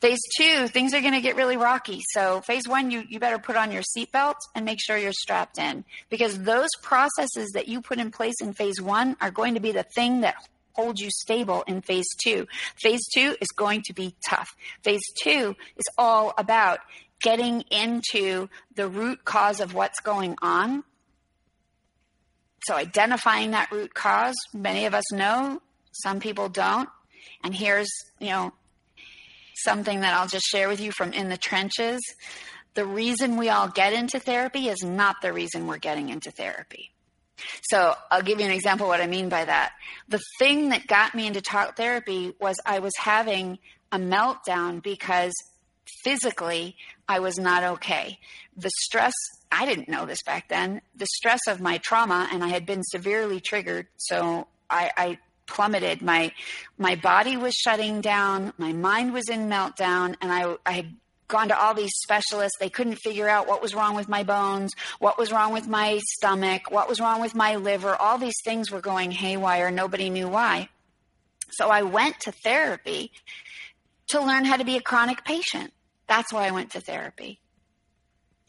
Phase 0.00 0.20
two, 0.38 0.68
things 0.68 0.94
are 0.94 1.00
going 1.00 1.14
to 1.14 1.20
get 1.20 1.34
really 1.34 1.56
rocky. 1.56 2.00
So 2.12 2.40
phase 2.40 2.68
one, 2.68 2.92
you 2.92 3.02
you 3.08 3.18
better 3.18 3.38
put 3.38 3.56
on 3.56 3.72
your 3.72 3.82
seatbelt 3.82 4.36
and 4.54 4.64
make 4.64 4.78
sure 4.80 4.96
you're 4.96 5.12
strapped 5.12 5.58
in 5.58 5.84
because 6.08 6.38
those 6.42 6.70
processes 6.82 7.50
that 7.54 7.66
you 7.66 7.82
put 7.82 7.98
in 7.98 8.12
place 8.12 8.36
in 8.40 8.52
phase 8.52 8.80
one 8.80 9.16
are 9.20 9.32
going 9.32 9.54
to 9.54 9.60
be 9.60 9.72
the 9.72 9.82
thing 9.82 10.20
that 10.20 10.36
hold 10.72 11.00
you 11.00 11.10
stable 11.10 11.64
in 11.66 11.80
phase 11.80 12.06
two. 12.22 12.46
Phase 12.76 13.02
two 13.12 13.34
is 13.40 13.48
going 13.56 13.82
to 13.86 13.92
be 13.92 14.14
tough. 14.28 14.54
Phase 14.84 15.02
two 15.20 15.56
is 15.76 15.84
all 15.98 16.32
about 16.38 16.78
getting 17.20 17.62
into 17.70 18.48
the 18.74 18.88
root 18.88 19.24
cause 19.24 19.58
of 19.58 19.74
what's 19.74 20.00
going 20.00 20.36
on. 20.42 20.84
So, 22.66 22.74
identifying 22.74 23.52
that 23.52 23.70
root 23.70 23.94
cause, 23.94 24.34
many 24.52 24.86
of 24.86 24.94
us 24.94 25.12
know 25.12 25.62
Some 25.92 26.20
people 26.20 26.48
don't. 26.48 26.88
And 27.42 27.54
here's, 27.54 27.88
you 28.18 28.28
know, 28.28 28.52
something 29.56 30.00
that 30.00 30.14
I'll 30.14 30.26
just 30.26 30.46
share 30.46 30.68
with 30.68 30.80
you 30.80 30.92
from 30.92 31.12
in 31.12 31.28
the 31.28 31.36
trenches. 31.36 32.00
The 32.74 32.84
reason 32.84 33.36
we 33.36 33.48
all 33.48 33.68
get 33.68 33.92
into 33.92 34.18
therapy 34.18 34.68
is 34.68 34.82
not 34.82 35.22
the 35.22 35.32
reason 35.32 35.66
we're 35.66 35.78
getting 35.78 36.10
into 36.10 36.30
therapy. 36.30 36.92
So 37.70 37.94
I'll 38.10 38.22
give 38.22 38.40
you 38.40 38.46
an 38.46 38.52
example 38.52 38.88
what 38.88 39.00
I 39.00 39.06
mean 39.06 39.28
by 39.28 39.44
that. 39.44 39.72
The 40.08 40.20
thing 40.38 40.70
that 40.70 40.86
got 40.86 41.14
me 41.14 41.26
into 41.26 41.40
talk 41.40 41.76
therapy 41.76 42.34
was 42.40 42.56
I 42.66 42.80
was 42.80 42.92
having 42.98 43.58
a 43.92 43.98
meltdown 43.98 44.82
because 44.82 45.32
physically 46.04 46.76
I 47.08 47.20
was 47.20 47.38
not 47.38 47.62
okay. 47.62 48.18
The 48.56 48.70
stress, 48.78 49.14
I 49.50 49.66
didn't 49.66 49.88
know 49.88 50.06
this 50.06 50.22
back 50.22 50.48
then, 50.48 50.80
the 50.96 51.06
stress 51.06 51.40
of 51.48 51.60
my 51.60 51.78
trauma, 51.78 52.28
and 52.32 52.42
I 52.42 52.48
had 52.48 52.66
been 52.66 52.82
severely 52.82 53.40
triggered. 53.40 53.86
So 53.96 54.46
I, 54.68 54.90
I 54.96 55.18
plummeted. 55.46 56.02
My, 56.02 56.32
my 56.78 56.96
body 56.96 57.36
was 57.36 57.54
shutting 57.54 58.00
down. 58.00 58.52
My 58.58 58.72
mind 58.72 59.12
was 59.12 59.28
in 59.28 59.48
meltdown 59.48 60.16
and 60.20 60.32
I, 60.32 60.56
I 60.66 60.72
had 60.72 60.94
gone 61.28 61.48
to 61.48 61.58
all 61.58 61.74
these 61.74 61.92
specialists. 62.02 62.58
They 62.58 62.68
couldn't 62.68 62.96
figure 62.96 63.28
out 63.28 63.46
what 63.46 63.62
was 63.62 63.74
wrong 63.74 63.96
with 63.96 64.08
my 64.08 64.22
bones, 64.22 64.72
what 64.98 65.18
was 65.18 65.32
wrong 65.32 65.52
with 65.52 65.66
my 65.66 66.00
stomach, 66.16 66.70
what 66.70 66.88
was 66.88 67.00
wrong 67.00 67.20
with 67.20 67.34
my 67.34 67.56
liver. 67.56 67.94
All 67.96 68.18
these 68.18 68.40
things 68.44 68.70
were 68.70 68.80
going 68.80 69.10
haywire. 69.10 69.70
Nobody 69.70 70.10
knew 70.10 70.28
why. 70.28 70.68
So 71.50 71.68
I 71.68 71.82
went 71.82 72.20
to 72.20 72.32
therapy 72.32 73.12
to 74.08 74.20
learn 74.20 74.44
how 74.44 74.56
to 74.56 74.64
be 74.64 74.76
a 74.76 74.80
chronic 74.80 75.24
patient. 75.24 75.72
That's 76.06 76.32
why 76.32 76.46
I 76.46 76.50
went 76.50 76.72
to 76.72 76.80
therapy. 76.80 77.40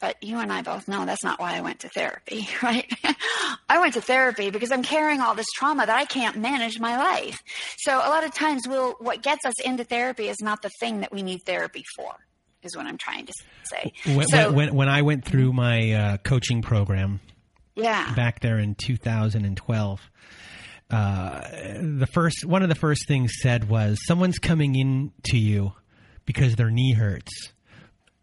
But 0.00 0.22
you 0.22 0.38
and 0.38 0.52
I 0.52 0.62
both 0.62 0.86
know 0.86 1.04
that's 1.04 1.24
not 1.24 1.40
why 1.40 1.56
I 1.56 1.60
went 1.60 1.80
to 1.80 1.88
therapy, 1.88 2.48
right? 2.62 2.90
I 3.68 3.80
went 3.80 3.94
to 3.94 4.00
therapy 4.00 4.50
because 4.50 4.70
I'm 4.70 4.84
carrying 4.84 5.20
all 5.20 5.34
this 5.34 5.48
trauma 5.56 5.86
that 5.86 5.96
I 5.96 6.04
can't 6.04 6.36
manage 6.36 6.78
my 6.78 6.96
life. 6.96 7.42
So 7.78 7.96
a 7.96 8.08
lot 8.08 8.24
of 8.24 8.32
times 8.32 8.62
we'll, 8.68 8.92
what 9.00 9.22
gets 9.22 9.44
us 9.44 9.60
into 9.60 9.82
therapy 9.82 10.28
is 10.28 10.36
not 10.40 10.62
the 10.62 10.70
thing 10.78 11.00
that 11.00 11.12
we 11.12 11.22
need 11.22 11.40
therapy 11.44 11.84
for 11.96 12.12
is 12.62 12.76
what 12.76 12.86
I'm 12.86 12.98
trying 12.98 13.26
to 13.26 13.32
say. 13.64 13.92
When, 14.14 14.28
so, 14.28 14.52
when, 14.52 14.74
when 14.74 14.88
I 14.88 15.02
went 15.02 15.24
through 15.24 15.52
my 15.52 15.92
uh, 15.92 16.16
coaching 16.18 16.62
program, 16.62 17.20
yeah, 17.74 18.12
back 18.14 18.40
there 18.40 18.58
in 18.58 18.74
2012, 18.74 20.00
uh, 20.90 21.40
the 21.80 22.08
first 22.12 22.44
one 22.44 22.62
of 22.62 22.68
the 22.68 22.74
first 22.74 23.06
things 23.06 23.32
said 23.40 23.68
was 23.68 23.98
someone's 24.06 24.38
coming 24.38 24.74
in 24.74 25.12
to 25.30 25.38
you 25.38 25.72
because 26.28 26.56
their 26.56 26.70
knee 26.70 26.92
hurts, 26.92 27.54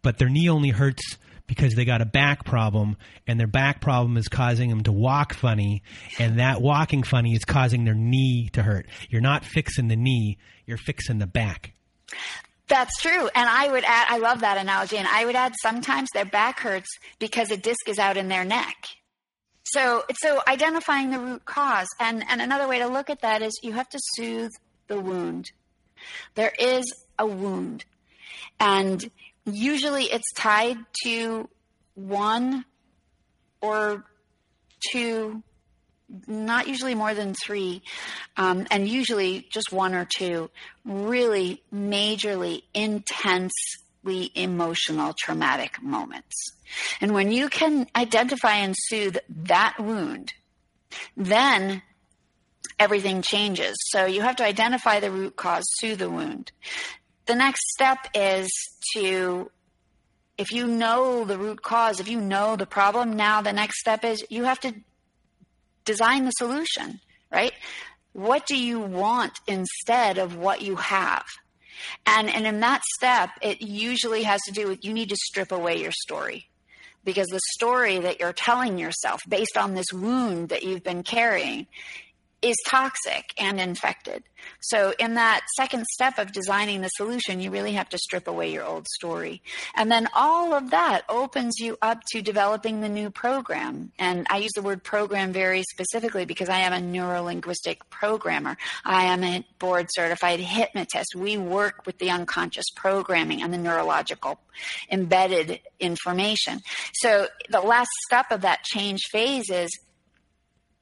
but 0.00 0.16
their 0.16 0.28
knee 0.28 0.48
only 0.48 0.68
hurts 0.68 1.18
because 1.48 1.74
they 1.74 1.84
got 1.84 2.00
a 2.00 2.04
back 2.04 2.44
problem 2.44 2.96
and 3.26 3.38
their 3.40 3.48
back 3.48 3.80
problem 3.80 4.16
is 4.16 4.28
causing 4.28 4.70
them 4.70 4.84
to 4.84 4.92
walk 4.92 5.34
funny 5.34 5.82
and 6.20 6.38
that 6.38 6.62
walking 6.62 7.02
funny 7.02 7.34
is 7.34 7.44
causing 7.44 7.84
their 7.84 7.96
knee 7.96 8.48
to 8.52 8.62
hurt. 8.62 8.86
You're 9.10 9.20
not 9.20 9.44
fixing 9.44 9.88
the 9.88 9.96
knee, 9.96 10.38
you're 10.66 10.76
fixing 10.76 11.18
the 11.18 11.26
back. 11.26 11.72
That's 12.68 12.96
true. 13.02 13.28
And 13.34 13.48
I 13.48 13.72
would 13.72 13.82
add, 13.82 14.06
I 14.08 14.18
love 14.18 14.38
that 14.42 14.56
analogy. 14.56 14.98
And 14.98 15.08
I 15.08 15.24
would 15.24 15.34
add 15.34 15.54
sometimes 15.60 16.08
their 16.14 16.24
back 16.24 16.60
hurts 16.60 16.88
because 17.18 17.50
a 17.50 17.56
disc 17.56 17.88
is 17.88 17.98
out 17.98 18.16
in 18.16 18.28
their 18.28 18.44
neck. 18.44 18.76
So, 19.64 20.04
so 20.20 20.40
identifying 20.46 21.10
the 21.10 21.18
root 21.18 21.44
cause. 21.44 21.88
And, 21.98 22.24
and 22.28 22.40
another 22.40 22.68
way 22.68 22.78
to 22.78 22.86
look 22.86 23.10
at 23.10 23.22
that 23.22 23.42
is 23.42 23.52
you 23.64 23.72
have 23.72 23.88
to 23.88 23.98
soothe 24.14 24.52
the 24.86 25.00
wound. 25.00 25.50
There 26.36 26.52
is 26.56 26.84
a 27.18 27.26
wound. 27.26 27.84
And 28.58 29.10
usually 29.44 30.04
it's 30.04 30.32
tied 30.34 30.78
to 31.04 31.48
one 31.94 32.64
or 33.60 34.04
two 34.92 35.42
not 36.26 36.68
usually 36.68 36.94
more 36.94 37.14
than 37.14 37.34
three, 37.34 37.82
um, 38.36 38.66
and 38.70 38.88
usually 38.88 39.46
just 39.50 39.72
one 39.72 39.94
or 39.94 40.06
two 40.16 40.50
really 40.84 41.62
majorly 41.74 42.62
intensely 42.74 44.30
emotional 44.34 45.14
traumatic 45.18 45.82
moments. 45.82 46.52
And 47.00 47.12
when 47.12 47.32
you 47.32 47.48
can 47.48 47.86
identify 47.96 48.56
and 48.56 48.74
soothe 48.76 49.16
that 49.28 49.76
wound, 49.78 50.32
then 51.16 51.82
everything 52.78 53.22
changes. 53.22 53.76
So 53.88 54.04
you 54.06 54.20
have 54.20 54.36
to 54.36 54.44
identify 54.44 55.00
the 55.00 55.10
root 55.10 55.36
cause, 55.36 55.64
soothe 55.78 55.98
the 55.98 56.10
wound. 56.10 56.52
The 57.26 57.34
next 57.34 57.62
step 57.72 57.98
is 58.14 58.50
to 58.94 59.50
if 60.38 60.52
you 60.52 60.66
know 60.66 61.24
the 61.24 61.38
root 61.38 61.62
cause, 61.62 61.98
if 61.98 62.08
you 62.08 62.20
know 62.20 62.56
the 62.56 62.66
problem, 62.66 63.16
now 63.16 63.40
the 63.40 63.52
next 63.52 63.80
step 63.80 64.04
is 64.04 64.24
you 64.28 64.44
have 64.44 64.60
to 64.60 64.74
design 65.84 66.24
the 66.24 66.30
solution, 66.32 67.00
right? 67.30 67.52
What 68.12 68.46
do 68.46 68.56
you 68.56 68.80
want 68.80 69.38
instead 69.46 70.18
of 70.18 70.36
what 70.36 70.62
you 70.62 70.76
have? 70.76 71.24
And, 72.04 72.28
and 72.28 72.46
in 72.46 72.60
that 72.60 72.82
step, 72.96 73.30
it 73.42 73.62
usually 73.62 74.22
has 74.24 74.40
to 74.46 74.52
do 74.52 74.68
with 74.68 74.84
you 74.84 74.92
need 74.92 75.10
to 75.10 75.16
strip 75.16 75.52
away 75.52 75.80
your 75.80 75.92
story 75.92 76.48
because 77.04 77.28
the 77.28 77.40
story 77.54 77.98
that 78.00 78.20
you're 78.20 78.32
telling 78.32 78.78
yourself 78.78 79.22
based 79.28 79.56
on 79.56 79.74
this 79.74 79.86
wound 79.92 80.48
that 80.48 80.64
you've 80.64 80.82
been 80.82 81.02
carrying 81.02 81.66
is 82.42 82.56
toxic 82.66 83.32
and 83.38 83.58
infected. 83.60 84.22
So, 84.60 84.92
in 84.98 85.14
that 85.14 85.40
second 85.56 85.86
step 85.86 86.18
of 86.18 86.32
designing 86.32 86.82
the 86.82 86.88
solution, 86.88 87.40
you 87.40 87.50
really 87.50 87.72
have 87.72 87.88
to 87.88 87.98
strip 87.98 88.28
away 88.28 88.52
your 88.52 88.64
old 88.64 88.86
story. 88.86 89.42
And 89.74 89.90
then 89.90 90.08
all 90.14 90.52
of 90.52 90.70
that 90.70 91.02
opens 91.08 91.58
you 91.58 91.76
up 91.80 92.02
to 92.12 92.22
developing 92.22 92.80
the 92.80 92.88
new 92.88 93.10
program. 93.10 93.92
And 93.98 94.26
I 94.30 94.38
use 94.38 94.52
the 94.54 94.62
word 94.62 94.82
program 94.82 95.32
very 95.32 95.62
specifically 95.62 96.26
because 96.26 96.48
I 96.48 96.58
am 96.60 96.72
a 96.72 96.80
neuro 96.80 97.22
linguistic 97.22 97.88
programmer. 97.90 98.56
I 98.84 99.04
am 99.04 99.24
a 99.24 99.44
board 99.58 99.88
certified 99.90 100.40
hypnotist. 100.40 101.14
We 101.16 101.36
work 101.36 101.86
with 101.86 101.98
the 101.98 102.10
unconscious 102.10 102.66
programming 102.74 103.42
and 103.42 103.52
the 103.52 103.58
neurological 103.58 104.38
embedded 104.90 105.60
information. 105.80 106.60
So, 106.94 107.28
the 107.48 107.60
last 107.60 107.90
step 108.06 108.30
of 108.30 108.42
that 108.42 108.62
change 108.64 109.00
phase 109.10 109.50
is 109.50 109.70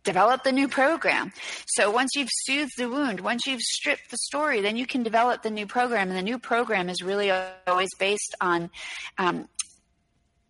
develop 0.05 0.45
the 0.45 0.53
new 0.53 0.69
program. 0.69 1.33
So 1.67 1.91
once 1.91 2.11
you've 2.15 2.29
soothed 2.31 2.75
the 2.77 2.89
wound, 2.89 3.21
once 3.21 3.47
you've 3.47 3.61
stripped 3.61 4.11
the 4.11 4.19
story, 4.19 4.61
then 4.61 4.77
you 4.77 4.87
can 4.87 5.03
develop 5.03 5.43
the 5.43 5.51
new 5.51 5.67
program. 5.67 6.09
And 6.09 6.17
the 6.17 6.23
new 6.23 6.39
program 6.39 6.89
is 6.89 7.03
really 7.03 7.33
always 7.67 7.91
based 7.99 8.35
on 8.41 8.71
um, 9.19 9.49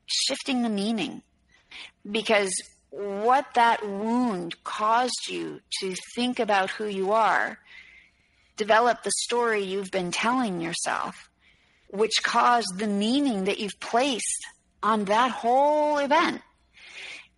shifting 0.07 0.63
the 0.63 0.69
meaning. 0.69 1.23
Because 2.11 2.53
what 2.91 3.47
that 3.55 3.87
wound 3.87 4.63
caused 4.65 5.29
you 5.29 5.61
to 5.81 5.95
think 6.15 6.39
about 6.39 6.71
who 6.71 6.87
you 6.87 7.13
are, 7.13 7.59
develop 8.57 9.03
the 9.03 9.13
story 9.23 9.65
you've 9.65 9.91
been 9.91 10.13
telling 10.13 10.61
yourself, 10.61 11.31
which 11.89 12.23
caused 12.23 12.79
the 12.79 12.87
meaning 12.87 13.45
that 13.45 13.59
you've 13.59 13.81
placed 13.81 14.47
on 14.83 15.07
that 15.07 15.31
whole 15.31 15.99
event. 15.99 16.43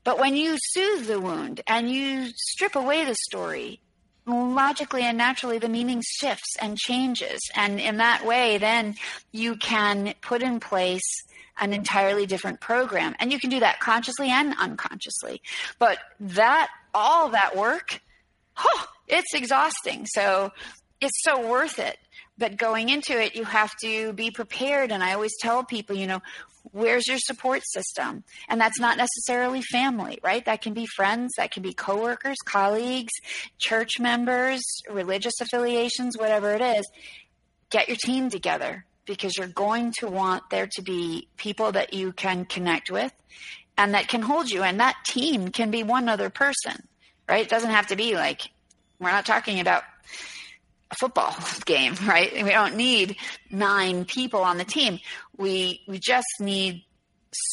But 0.07 0.21
when 0.21 0.37
you 0.37 0.57
soothe 0.57 1.09
the 1.09 1.19
wound 1.19 1.63
and 1.67 1.91
you 1.91 2.29
strip 2.37 2.77
away 2.77 3.05
the 3.05 3.17
story, 3.29 3.81
logically 4.25 5.03
and 5.03 5.19
naturally 5.19 5.59
the 5.59 5.69
meaning 5.69 6.01
shifts 6.07 6.55
and 6.61 6.79
changes. 6.79 7.41
And 7.57 7.81
in 7.81 7.97
that 7.97 8.25
way, 8.25 8.59
then 8.59 8.95
you 9.33 9.57
can 9.57 10.15
put 10.23 10.43
in 10.43 10.61
place 10.61 11.03
an 11.59 11.73
entirely 11.73 12.25
different 12.25 12.61
program. 12.61 13.17
And 13.19 13.33
you 13.33 13.41
can 13.41 13.51
do 13.51 13.59
that 13.59 13.81
consciously 13.81 14.31
and 14.31 14.55
unconsciously. 14.57 15.43
But 15.81 15.99
that, 16.21 16.69
all 16.95 17.31
that 17.31 17.57
work, 17.57 18.01
oh, 18.59 18.87
it's 19.09 19.35
exhausting. 19.35 20.07
So 20.07 20.53
it's 21.01 21.21
so 21.25 21.49
worth 21.49 21.81
it. 21.81 21.99
But 22.39 22.59
going 22.59 22.91
into 22.91 23.21
it, 23.21 23.35
you 23.35 23.43
have 23.43 23.75
to 23.83 24.13
be 24.13 24.31
prepared. 24.31 24.93
And 24.93 25.03
I 25.03 25.15
always 25.15 25.33
tell 25.41 25.65
people, 25.65 25.97
you 25.97 26.07
know, 26.07 26.21
where's 26.73 27.07
your 27.07 27.19
support 27.19 27.63
system? 27.65 28.25
And 28.49 28.61
that's 28.61 28.81
not 28.81 28.97
necessarily 28.97 29.63
family, 29.63 30.19
right? 30.23 30.45
That 30.45 30.63
can 30.63 30.75
be 30.75 30.87
friends, 30.87 31.33
that 31.37 31.51
can 31.51 31.63
be 31.63 31.73
coworkers, 31.73 32.37
colleagues, 32.45 33.13
church 33.59 33.99
members, 33.99 34.63
religious 34.91 35.41
affiliations, 35.41 36.17
whatever 36.19 36.53
it 36.55 36.63
is. 36.63 36.89
Get 37.71 37.89
your 37.89 37.97
team 37.97 38.31
together 38.31 38.85
because 39.07 39.37
you're 39.37 39.47
going 39.47 39.93
to 39.99 40.09
want 40.09 40.51
there 40.51 40.67
to 40.67 40.83
be 40.83 41.29
people 41.37 41.73
that 41.73 41.95
you 41.95 42.13
can 42.13 42.45
connect 42.45 42.91
with 42.91 43.13
and 43.79 43.95
that 43.95 44.09
can 44.09 44.23
hold 44.23 44.51
you. 44.51 44.63
And 44.63 44.81
that 44.81 44.97
team 45.07 45.49
can 45.49 45.71
be 45.71 45.83
one 45.83 46.09
other 46.09 46.31
person, 46.31 46.89
right? 47.29 47.45
It 47.45 47.51
doesn't 47.51 47.71
have 47.71 47.89
to 47.89 47.97
be 47.97 48.15
like, 48.15 48.51
we're 48.99 49.11
not 49.11 49.27
talking 49.27 49.61
about 49.61 49.85
a 50.91 50.95
football 50.95 51.35
game, 51.65 51.95
right? 52.07 52.33
We 52.33 52.51
don't 52.51 52.77
need 52.77 53.17
nine 53.51 54.05
people 54.05 54.41
on 54.41 54.59
the 54.59 54.65
team. 54.65 55.01
We 55.37 55.83
we 55.87 55.99
just 55.99 56.27
need 56.41 56.85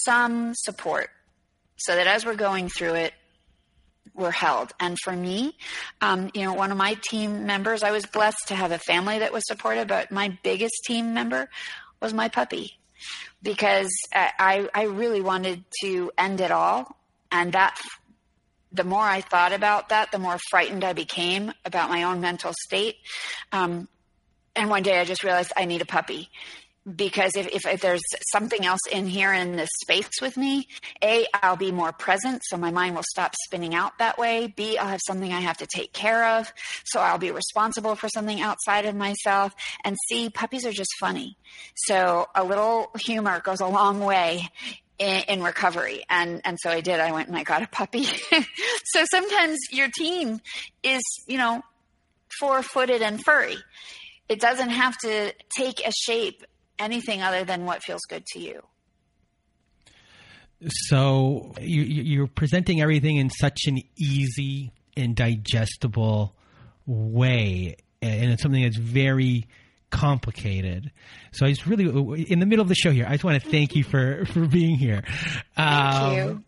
some 0.06 0.54
support 0.56 1.10
so 1.78 1.96
that 1.96 2.08
as 2.08 2.26
we're 2.26 2.36
going 2.36 2.70
through 2.70 2.94
it, 2.94 3.14
we're 4.14 4.32
held. 4.32 4.72
And 4.80 4.98
for 5.04 5.14
me, 5.14 5.58
um, 6.02 6.30
you 6.34 6.44
know, 6.44 6.54
one 6.54 6.72
of 6.72 6.78
my 6.78 6.98
team 7.10 7.46
members, 7.46 7.84
I 7.84 7.92
was 7.92 8.06
blessed 8.06 8.48
to 8.48 8.56
have 8.56 8.72
a 8.72 8.78
family 8.78 9.20
that 9.20 9.34
was 9.34 9.44
supportive, 9.48 9.88
but 9.88 10.12
my 10.12 10.38
biggest 10.44 10.76
team 10.86 11.14
member 11.14 11.50
was 12.00 12.14
my 12.14 12.30
puppy 12.30 12.78
because 13.42 13.92
I, 14.14 14.70
I 14.74 14.84
really 14.84 15.22
wanted 15.22 15.64
to 15.82 16.12
end 16.18 16.42
it 16.42 16.52
all. 16.52 16.96
And 17.32 17.54
that 17.54 17.78
the 18.74 18.84
more 18.84 19.04
I 19.04 19.22
thought 19.22 19.54
about 19.54 19.90
that, 19.90 20.12
the 20.12 20.20
more 20.20 20.38
frightened 20.50 20.84
I 20.84 20.94
became 20.94 21.54
about 21.64 21.90
my 21.90 22.04
own 22.04 22.22
mental 22.22 22.54
state. 22.66 22.98
Um, 23.52 23.88
and 24.56 24.70
one 24.70 24.84
day 24.84 25.00
I 25.00 25.06
just 25.06 25.24
realized 25.24 25.54
I 25.56 25.66
need 25.66 25.82
a 25.82 25.86
puppy 25.86 26.30
because 26.96 27.32
if, 27.36 27.48
if, 27.48 27.66
if, 27.66 27.82
there's 27.82 28.02
something 28.34 28.66
else 28.66 28.82
in 28.92 29.08
here 29.08 29.32
in 29.32 29.56
this 29.56 29.70
space 29.82 30.10
with 30.22 30.36
me, 30.36 30.68
A, 31.02 31.26
I'll 31.34 31.56
be 31.56 31.72
more 31.72 31.94
present, 31.94 32.42
so 32.44 32.58
my 32.58 32.72
mind 32.72 32.96
will 32.96 33.06
stop 33.10 33.34
spinning 33.46 33.74
out 33.74 33.98
that 34.00 34.18
way. 34.18 34.54
B, 34.54 34.78
I'll 34.78 34.90
have 34.90 35.00
something 35.08 35.32
I 35.32 35.40
have 35.40 35.58
to 35.60 35.68
take 35.68 35.94
care 35.94 36.38
of, 36.38 36.52
so 36.84 37.00
I'll 37.00 37.18
be 37.18 37.32
responsible 37.32 37.96
for 37.96 38.10
something 38.10 38.42
outside 38.42 38.86
of 38.86 38.96
myself. 38.96 39.56
And 39.86 39.96
C, 40.10 40.30
puppies 40.30 40.66
are 40.66 40.74
just 40.74 40.92
funny. 41.00 41.38
So 41.76 42.28
a 42.36 42.44
little 42.44 42.92
humor 43.00 43.40
goes 43.40 43.62
a 43.62 43.68
long 43.68 44.02
way 44.02 44.50
in, 45.04 45.24
in 45.28 45.44
recovery. 45.44 46.04
And, 46.10 46.42
and 46.46 46.58
so 46.62 46.70
I 46.70 46.82
did. 46.82 47.00
I 47.00 47.12
went 47.12 47.28
and 47.28 47.38
I 47.38 47.44
got 47.44 47.62
a 47.62 47.68
puppy. 47.68 48.06
so 48.86 49.06
sometimes 49.12 49.60
your 49.72 49.90
team 49.98 50.40
is, 50.82 51.02
you 51.28 51.38
know, 51.38 51.62
four 52.40 52.64
footed 52.64 53.02
and 53.02 53.24
furry. 53.24 53.58
It 54.30 54.40
doesn't 54.40 54.70
have 54.70 54.98
to 55.00 55.34
take 55.58 55.86
a 55.86 55.92
shape 55.92 56.44
anything 56.80 57.22
other 57.22 57.44
than 57.44 57.66
what 57.66 57.84
feels 57.84 58.02
good 58.08 58.26
to 58.28 58.40
you. 58.40 58.64
So 60.70 61.54
you, 61.60 62.24
are 62.24 62.28
presenting 62.28 62.82
everything 62.82 63.18
in 63.18 63.30
such 63.30 63.64
an 63.68 63.82
easy 63.98 64.72
and 64.96 65.14
digestible 65.14 66.34
way, 66.86 67.76
and 68.02 68.32
it's 68.32 68.42
something 68.42 68.64
that's 68.64 68.78
very 68.78 69.46
complicated. 69.94 70.92
So 71.32 71.46
I 71.46 71.50
just 71.50 71.66
really, 71.68 71.86
in 72.24 72.40
the 72.40 72.46
middle 72.46 72.64
of 72.64 72.68
the 72.68 72.76
show 72.76 72.92
here, 72.92 73.06
I 73.08 73.12
just 73.14 73.24
want 73.24 73.42
to 73.42 73.50
thank 73.50 73.76
you 73.76 73.84
for 73.84 74.26
for 74.34 74.46
being 74.46 74.76
here. 74.76 75.04
Thank 75.56 75.96
um, 75.96 76.16
you. 76.16 76.44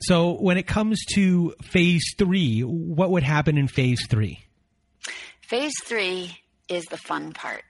So 0.00 0.32
when 0.32 0.58
it 0.58 0.66
comes 0.66 1.04
to 1.14 1.54
phase 1.62 2.14
three, 2.18 2.60
what 2.60 3.10
would 3.10 3.22
happen 3.22 3.56
in 3.56 3.68
phase 3.68 4.06
three? 4.08 4.40
Phase 5.40 5.74
three 5.84 6.36
is 6.68 6.84
the 6.86 6.98
fun 6.98 7.32
part. 7.32 7.62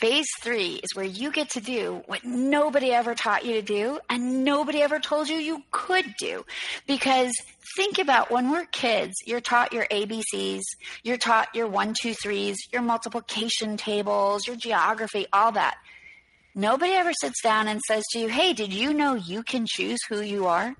Phase 0.00 0.28
three 0.42 0.80
is 0.82 0.94
where 0.94 1.04
you 1.04 1.32
get 1.32 1.50
to 1.50 1.60
do 1.60 2.02
what 2.06 2.24
nobody 2.24 2.92
ever 2.92 3.14
taught 3.14 3.44
you 3.44 3.54
to 3.54 3.62
do 3.62 3.98
and 4.08 4.44
nobody 4.44 4.80
ever 4.80 4.98
told 4.98 5.28
you 5.28 5.36
you 5.36 5.62
could 5.70 6.14
do. 6.18 6.44
Because 6.86 7.32
think 7.76 7.98
about 7.98 8.30
when 8.30 8.50
we're 8.50 8.66
kids, 8.66 9.14
you're 9.26 9.40
taught 9.40 9.72
your 9.72 9.86
ABCs, 9.86 10.62
you're 11.02 11.16
taught 11.16 11.48
your 11.54 11.66
one, 11.66 11.94
two, 12.00 12.14
threes, 12.14 12.56
your 12.72 12.82
multiplication 12.82 13.76
tables, 13.76 14.46
your 14.46 14.56
geography, 14.56 15.26
all 15.32 15.52
that. 15.52 15.76
Nobody 16.54 16.92
ever 16.92 17.12
sits 17.12 17.40
down 17.42 17.68
and 17.68 17.80
says 17.82 18.04
to 18.12 18.18
you, 18.18 18.28
Hey, 18.28 18.52
did 18.52 18.72
you 18.72 18.92
know 18.92 19.14
you 19.14 19.42
can 19.42 19.66
choose 19.68 19.98
who 20.08 20.20
you 20.20 20.46
are? 20.46 20.74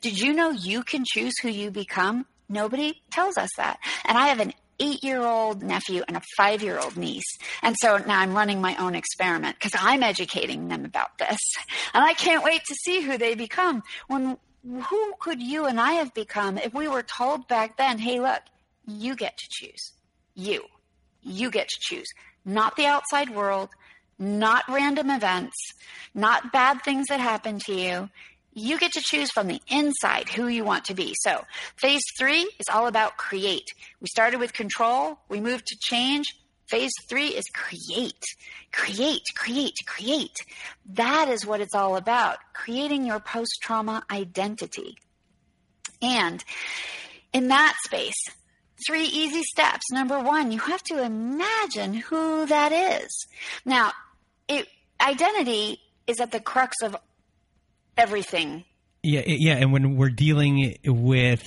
Did 0.00 0.18
you 0.18 0.32
know 0.32 0.50
you 0.50 0.82
can 0.82 1.04
choose 1.06 1.32
who 1.42 1.48
you 1.48 1.70
become? 1.70 2.26
Nobody 2.48 3.00
tells 3.10 3.38
us 3.38 3.48
that. 3.56 3.78
And 4.04 4.18
I 4.18 4.28
have 4.28 4.40
an 4.40 4.52
eight 4.80 5.02
year 5.04 5.22
old 5.22 5.62
nephew 5.62 6.02
and 6.06 6.16
a 6.16 6.22
five 6.36 6.62
year 6.62 6.78
old 6.78 6.96
niece. 6.96 7.38
And 7.62 7.76
so 7.80 7.98
now 7.98 8.20
I'm 8.20 8.34
running 8.34 8.60
my 8.60 8.76
own 8.76 8.94
experiment 8.94 9.56
because 9.58 9.78
I'm 9.80 10.02
educating 10.02 10.68
them 10.68 10.84
about 10.84 11.18
this. 11.18 11.38
And 11.94 12.04
I 12.04 12.14
can't 12.14 12.44
wait 12.44 12.64
to 12.64 12.74
see 12.74 13.02
who 13.02 13.18
they 13.18 13.34
become. 13.34 13.82
When 14.08 14.36
who 14.64 15.14
could 15.18 15.42
you 15.42 15.66
and 15.66 15.80
I 15.80 15.92
have 15.92 16.14
become 16.14 16.58
if 16.58 16.72
we 16.72 16.88
were 16.88 17.02
told 17.02 17.48
back 17.48 17.76
then, 17.76 17.98
hey, 17.98 18.20
look, 18.20 18.42
you 18.86 19.16
get 19.16 19.36
to 19.36 19.46
choose. 19.50 19.92
You. 20.34 20.64
You 21.22 21.50
get 21.50 21.68
to 21.68 21.76
choose. 21.80 22.08
Not 22.44 22.76
the 22.76 22.86
outside 22.86 23.30
world, 23.30 23.70
not 24.18 24.64
random 24.68 25.10
events, 25.10 25.56
not 26.14 26.52
bad 26.52 26.82
things 26.82 27.06
that 27.08 27.20
happen 27.20 27.58
to 27.66 27.74
you 27.74 28.08
you 28.54 28.78
get 28.78 28.92
to 28.92 29.02
choose 29.02 29.30
from 29.30 29.46
the 29.46 29.60
inside 29.68 30.28
who 30.28 30.48
you 30.48 30.64
want 30.64 30.84
to 30.86 30.94
be. 30.94 31.14
So, 31.20 31.44
phase 31.76 32.02
three 32.18 32.50
is 32.58 32.66
all 32.72 32.86
about 32.86 33.16
create. 33.16 33.68
We 34.00 34.08
started 34.08 34.40
with 34.40 34.52
control, 34.52 35.18
we 35.28 35.40
moved 35.40 35.66
to 35.66 35.76
change. 35.80 36.34
Phase 36.68 36.92
three 37.06 37.28
is 37.28 37.44
create, 37.52 38.24
create, 38.72 39.24
create, 39.36 39.76
create. 39.86 40.36
That 40.94 41.28
is 41.28 41.44
what 41.44 41.60
it's 41.60 41.74
all 41.74 41.96
about 41.96 42.38
creating 42.54 43.04
your 43.04 43.20
post 43.20 43.58
trauma 43.60 44.04
identity. 44.10 44.96
And 46.00 46.42
in 47.34 47.48
that 47.48 47.76
space, 47.84 48.24
three 48.86 49.04
easy 49.04 49.42
steps. 49.42 49.90
Number 49.92 50.18
one, 50.18 50.50
you 50.50 50.58
have 50.58 50.82
to 50.84 51.02
imagine 51.02 51.94
who 51.94 52.46
that 52.46 52.72
is. 52.72 53.26
Now, 53.64 53.92
it, 54.48 54.66
identity 55.00 55.78
is 56.06 56.20
at 56.20 56.32
the 56.32 56.40
crux 56.40 56.76
of 56.82 56.96
everything. 57.96 58.64
Yeah, 59.02 59.22
yeah, 59.26 59.54
and 59.54 59.72
when 59.72 59.96
we're 59.96 60.10
dealing 60.10 60.76
with 60.84 61.42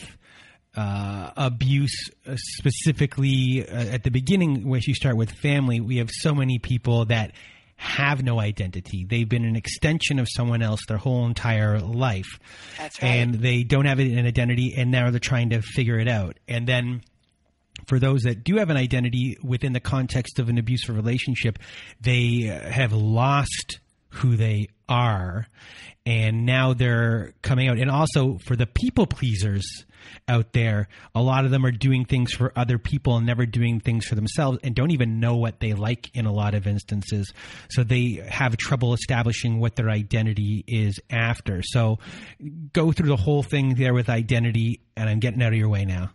uh, 0.75 1.31
abuse, 1.37 2.09
uh, 2.27 2.35
specifically 2.35 3.65
uh, 3.67 3.93
at 3.93 4.03
the 4.03 4.11
beginning, 4.11 4.67
when 4.67 4.81
you 4.85 4.93
start 4.93 5.15
with 5.15 5.31
family, 5.31 5.79
we 5.79 5.97
have 5.97 6.09
so 6.11 6.33
many 6.35 6.59
people 6.59 7.05
that 7.05 7.31
have 7.77 8.23
no 8.23 8.39
identity. 8.39 9.05
They've 9.09 9.27
been 9.27 9.45
an 9.45 9.55
extension 9.55 10.19
of 10.19 10.27
someone 10.29 10.61
else 10.61 10.81
their 10.87 10.97
whole 10.97 11.25
entire 11.27 11.79
life. 11.79 12.39
That's 12.77 13.01
right. 13.01 13.09
And 13.09 13.35
they 13.35 13.63
don't 13.63 13.85
have 13.85 13.99
an 13.99 14.25
identity, 14.25 14.75
and 14.77 14.91
now 14.91 15.09
they're 15.11 15.19
trying 15.19 15.51
to 15.51 15.61
figure 15.61 15.99
it 15.99 16.07
out. 16.07 16.37
And 16.47 16.67
then 16.67 17.03
for 17.87 17.99
those 17.99 18.23
that 18.23 18.43
do 18.43 18.57
have 18.57 18.69
an 18.69 18.77
identity 18.77 19.37
within 19.43 19.73
the 19.73 19.79
context 19.79 20.39
of 20.39 20.49
an 20.49 20.57
abusive 20.57 20.95
relationship, 20.95 21.59
they 22.01 22.41
have 22.69 22.93
lost 22.93 23.79
who 24.15 24.35
they 24.35 24.69
are 24.87 25.47
and 26.05 26.45
now 26.45 26.73
they're 26.73 27.33
coming 27.41 27.67
out 27.67 27.77
and 27.77 27.89
also 27.89 28.37
for 28.37 28.55
the 28.55 28.67
people 28.67 29.07
pleasers 29.07 29.85
out 30.27 30.53
there 30.53 30.87
a 31.15 31.21
lot 31.21 31.43
of 31.45 31.51
them 31.51 31.65
are 31.65 31.71
doing 31.71 32.05
things 32.05 32.31
for 32.31 32.53
other 32.55 32.77
people 32.77 33.17
and 33.17 33.25
never 33.25 33.45
doing 33.45 33.79
things 33.79 34.05
for 34.05 34.15
themselves 34.15 34.59
and 34.63 34.75
don't 34.75 34.91
even 34.91 35.19
know 35.19 35.35
what 35.35 35.59
they 35.59 35.73
like 35.73 36.15
in 36.15 36.25
a 36.25 36.31
lot 36.31 36.53
of 36.53 36.67
instances 36.67 37.33
so 37.69 37.83
they 37.83 38.23
have 38.27 38.55
trouble 38.57 38.93
establishing 38.93 39.59
what 39.59 39.75
their 39.75 39.89
identity 39.89 40.63
is 40.67 40.99
after 41.09 41.61
so 41.63 41.97
go 42.71 42.91
through 42.91 43.09
the 43.09 43.15
whole 43.15 43.43
thing 43.43 43.75
there 43.75 43.93
with 43.93 44.07
identity 44.07 44.79
and 44.95 45.09
i'm 45.09 45.19
getting 45.19 45.41
out 45.41 45.51
of 45.51 45.57
your 45.57 45.69
way 45.69 45.85
now 45.85 46.11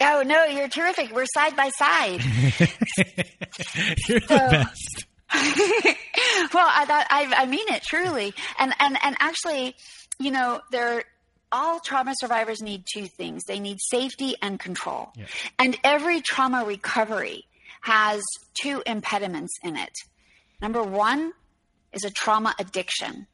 Oh 0.00 0.22
no, 0.24 0.44
you're 0.44 0.68
terrific. 0.68 1.10
We're 1.12 1.26
side 1.34 1.56
by 1.56 1.70
side. 1.70 2.22
you're 4.08 4.20
so, 4.20 4.26
the 4.28 4.48
best. 4.48 5.06
well, 5.34 6.68
I 6.70 6.84
thought 6.86 7.06
I, 7.10 7.32
I 7.36 7.46
mean 7.46 7.68
it 7.68 7.82
truly, 7.82 8.34
and 8.58 8.72
and 8.78 8.96
and 9.02 9.16
actually, 9.20 9.76
you 10.18 10.30
know, 10.30 10.60
there 10.70 11.04
all 11.52 11.80
trauma 11.80 12.14
survivors 12.18 12.60
need 12.60 12.84
two 12.92 13.06
things 13.06 13.44
they 13.44 13.60
need 13.60 13.78
safety 13.90 14.34
and 14.42 14.58
control. 14.58 15.10
Yeah. 15.16 15.26
And 15.58 15.78
every 15.84 16.20
trauma 16.20 16.64
recovery 16.64 17.44
has 17.82 18.22
two 18.60 18.82
impediments 18.86 19.52
in 19.62 19.76
it. 19.76 19.92
Number 20.60 20.82
one 20.82 21.32
is 21.92 22.04
a 22.04 22.10
trauma 22.10 22.54
addiction. 22.58 23.26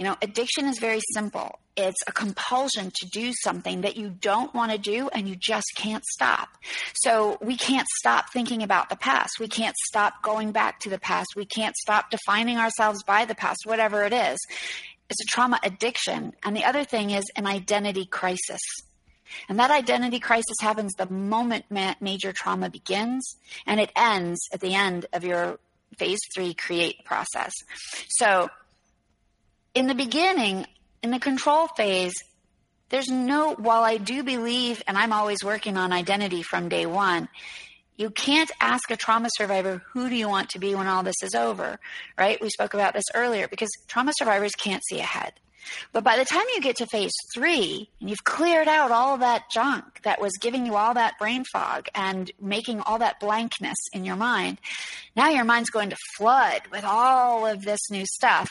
You 0.00 0.06
know, 0.06 0.16
addiction 0.22 0.64
is 0.64 0.78
very 0.78 1.00
simple. 1.12 1.58
It's 1.76 2.00
a 2.06 2.12
compulsion 2.12 2.90
to 2.90 3.06
do 3.12 3.34
something 3.44 3.82
that 3.82 3.98
you 3.98 4.08
don't 4.08 4.54
want 4.54 4.72
to 4.72 4.78
do 4.78 5.10
and 5.12 5.28
you 5.28 5.36
just 5.36 5.66
can't 5.76 6.02
stop. 6.06 6.48
So 6.94 7.36
we 7.42 7.54
can't 7.54 7.86
stop 7.98 8.32
thinking 8.32 8.62
about 8.62 8.88
the 8.88 8.96
past. 8.96 9.32
We 9.38 9.46
can't 9.46 9.76
stop 9.76 10.22
going 10.22 10.52
back 10.52 10.80
to 10.80 10.88
the 10.88 10.98
past. 10.98 11.28
We 11.36 11.44
can't 11.44 11.76
stop 11.76 12.10
defining 12.10 12.56
ourselves 12.56 13.02
by 13.02 13.26
the 13.26 13.34
past, 13.34 13.66
whatever 13.66 14.02
it 14.04 14.14
is. 14.14 14.38
It's 15.10 15.20
a 15.20 15.28
trauma 15.28 15.60
addiction. 15.62 16.32
And 16.42 16.56
the 16.56 16.64
other 16.64 16.84
thing 16.84 17.10
is 17.10 17.30
an 17.36 17.46
identity 17.46 18.06
crisis. 18.06 18.62
And 19.50 19.58
that 19.58 19.70
identity 19.70 20.18
crisis 20.18 20.56
happens 20.62 20.94
the 20.94 21.10
moment 21.10 21.66
ma- 21.68 21.96
major 22.00 22.32
trauma 22.32 22.70
begins 22.70 23.36
and 23.66 23.78
it 23.78 23.92
ends 23.94 24.40
at 24.50 24.60
the 24.60 24.74
end 24.74 25.04
of 25.12 25.24
your 25.24 25.58
phase 25.98 26.20
three 26.34 26.54
create 26.54 27.04
process. 27.04 27.52
So 28.08 28.48
in 29.74 29.86
the 29.86 29.94
beginning, 29.94 30.66
in 31.02 31.10
the 31.10 31.18
control 31.18 31.68
phase, 31.68 32.14
there's 32.88 33.08
no, 33.08 33.54
while 33.54 33.82
I 33.82 33.98
do 33.98 34.22
believe, 34.22 34.82
and 34.86 34.98
I'm 34.98 35.12
always 35.12 35.44
working 35.44 35.76
on 35.76 35.92
identity 35.92 36.42
from 36.42 36.68
day 36.68 36.86
one, 36.86 37.28
you 37.96 38.10
can't 38.10 38.50
ask 38.60 38.90
a 38.90 38.96
trauma 38.96 39.28
survivor, 39.36 39.82
who 39.92 40.08
do 40.08 40.16
you 40.16 40.28
want 40.28 40.50
to 40.50 40.58
be 40.58 40.74
when 40.74 40.86
all 40.86 41.02
this 41.02 41.22
is 41.22 41.34
over, 41.34 41.78
right? 42.18 42.40
We 42.40 42.48
spoke 42.48 42.74
about 42.74 42.94
this 42.94 43.04
earlier 43.14 43.46
because 43.46 43.68
trauma 43.86 44.12
survivors 44.16 44.52
can't 44.52 44.82
see 44.88 44.98
ahead. 44.98 45.34
But 45.92 46.02
by 46.02 46.16
the 46.16 46.24
time 46.24 46.44
you 46.54 46.62
get 46.62 46.76
to 46.76 46.86
phase 46.86 47.12
three 47.34 47.90
and 48.00 48.08
you've 48.08 48.24
cleared 48.24 48.66
out 48.66 48.90
all 48.90 49.18
that 49.18 49.50
junk 49.52 49.84
that 50.02 50.20
was 50.20 50.32
giving 50.40 50.64
you 50.64 50.74
all 50.74 50.94
that 50.94 51.18
brain 51.18 51.44
fog 51.44 51.88
and 51.94 52.30
making 52.40 52.80
all 52.80 52.98
that 52.98 53.20
blankness 53.20 53.76
in 53.92 54.06
your 54.06 54.16
mind, 54.16 54.58
now 55.14 55.28
your 55.28 55.44
mind's 55.44 55.70
going 55.70 55.90
to 55.90 55.96
flood 56.16 56.62
with 56.72 56.84
all 56.84 57.46
of 57.46 57.62
this 57.62 57.90
new 57.90 58.06
stuff 58.06 58.50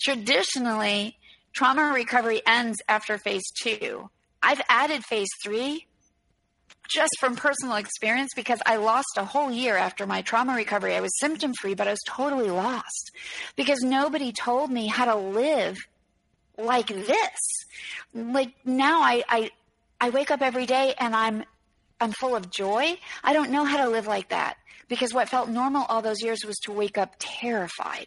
traditionally, 0.00 1.16
trauma 1.52 1.92
recovery 1.92 2.42
ends 2.46 2.78
after 2.88 3.18
phase 3.18 3.42
two. 3.62 4.10
I've 4.42 4.60
added 4.68 5.04
phase 5.04 5.28
three 5.44 5.86
just 6.88 7.12
from 7.20 7.36
personal 7.36 7.76
experience 7.76 8.30
because 8.34 8.60
I 8.66 8.76
lost 8.76 9.16
a 9.16 9.24
whole 9.24 9.50
year 9.50 9.76
after 9.76 10.06
my 10.06 10.22
trauma 10.22 10.54
recovery. 10.54 10.94
I 10.96 11.00
was 11.00 11.16
symptom 11.18 11.52
free, 11.54 11.74
but 11.74 11.86
I 11.86 11.92
was 11.92 12.00
totally 12.06 12.50
lost 12.50 13.12
because 13.56 13.80
nobody 13.82 14.32
told 14.32 14.70
me 14.70 14.88
how 14.88 15.04
to 15.04 15.14
live 15.14 15.76
like 16.58 16.88
this. 16.88 17.64
Like 18.12 18.52
now 18.64 19.02
I, 19.02 19.22
I 19.28 19.50
I 20.00 20.10
wake 20.10 20.30
up 20.30 20.42
every 20.42 20.66
day 20.66 20.94
and 20.98 21.14
I'm 21.14 21.44
I'm 22.00 22.12
full 22.12 22.34
of 22.34 22.50
joy. 22.50 22.98
I 23.22 23.32
don't 23.32 23.50
know 23.50 23.64
how 23.64 23.84
to 23.84 23.90
live 23.90 24.06
like 24.06 24.30
that 24.30 24.56
because 24.88 25.14
what 25.14 25.28
felt 25.28 25.48
normal 25.48 25.84
all 25.88 26.02
those 26.02 26.22
years 26.22 26.44
was 26.44 26.56
to 26.64 26.72
wake 26.72 26.98
up 26.98 27.14
terrified. 27.18 28.06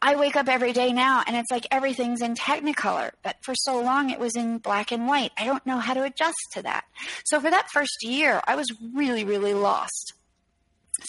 I 0.00 0.16
wake 0.16 0.36
up 0.36 0.48
every 0.48 0.72
day 0.72 0.92
now 0.92 1.22
and 1.26 1.36
it's 1.36 1.50
like 1.50 1.66
everything's 1.70 2.22
in 2.22 2.34
technicolor, 2.34 3.10
but 3.22 3.36
for 3.42 3.54
so 3.54 3.80
long 3.80 4.10
it 4.10 4.18
was 4.18 4.36
in 4.36 4.58
black 4.58 4.92
and 4.92 5.06
white. 5.06 5.32
I 5.38 5.44
don't 5.44 5.64
know 5.66 5.78
how 5.78 5.94
to 5.94 6.04
adjust 6.04 6.38
to 6.54 6.62
that. 6.62 6.84
So 7.24 7.40
for 7.40 7.50
that 7.50 7.70
first 7.72 7.98
year, 8.02 8.40
I 8.46 8.56
was 8.56 8.66
really, 8.94 9.24
really 9.24 9.54
lost. 9.54 10.14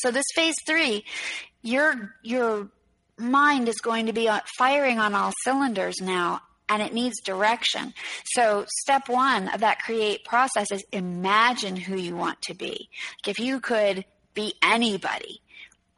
So 0.01 0.11
this 0.11 0.25
phase 0.35 0.55
three, 0.65 1.05
your 1.61 2.15
your 2.23 2.69
mind 3.17 3.69
is 3.69 3.79
going 3.81 4.07
to 4.07 4.13
be 4.13 4.29
firing 4.57 4.99
on 4.99 5.13
all 5.13 5.31
cylinders 5.43 6.01
now 6.01 6.41
and 6.71 6.81
it 6.81 6.93
needs 6.93 7.19
direction. 7.21 7.93
So, 8.33 8.65
step 8.81 9.09
one 9.09 9.49
of 9.49 9.59
that 9.59 9.79
create 9.79 10.23
process 10.23 10.71
is 10.71 10.85
imagine 10.93 11.75
who 11.75 11.97
you 11.97 12.15
want 12.15 12.41
to 12.43 12.53
be. 12.53 12.89
Like 13.25 13.37
if 13.37 13.39
you 13.39 13.59
could 13.59 14.05
be 14.33 14.53
anybody, 14.63 15.41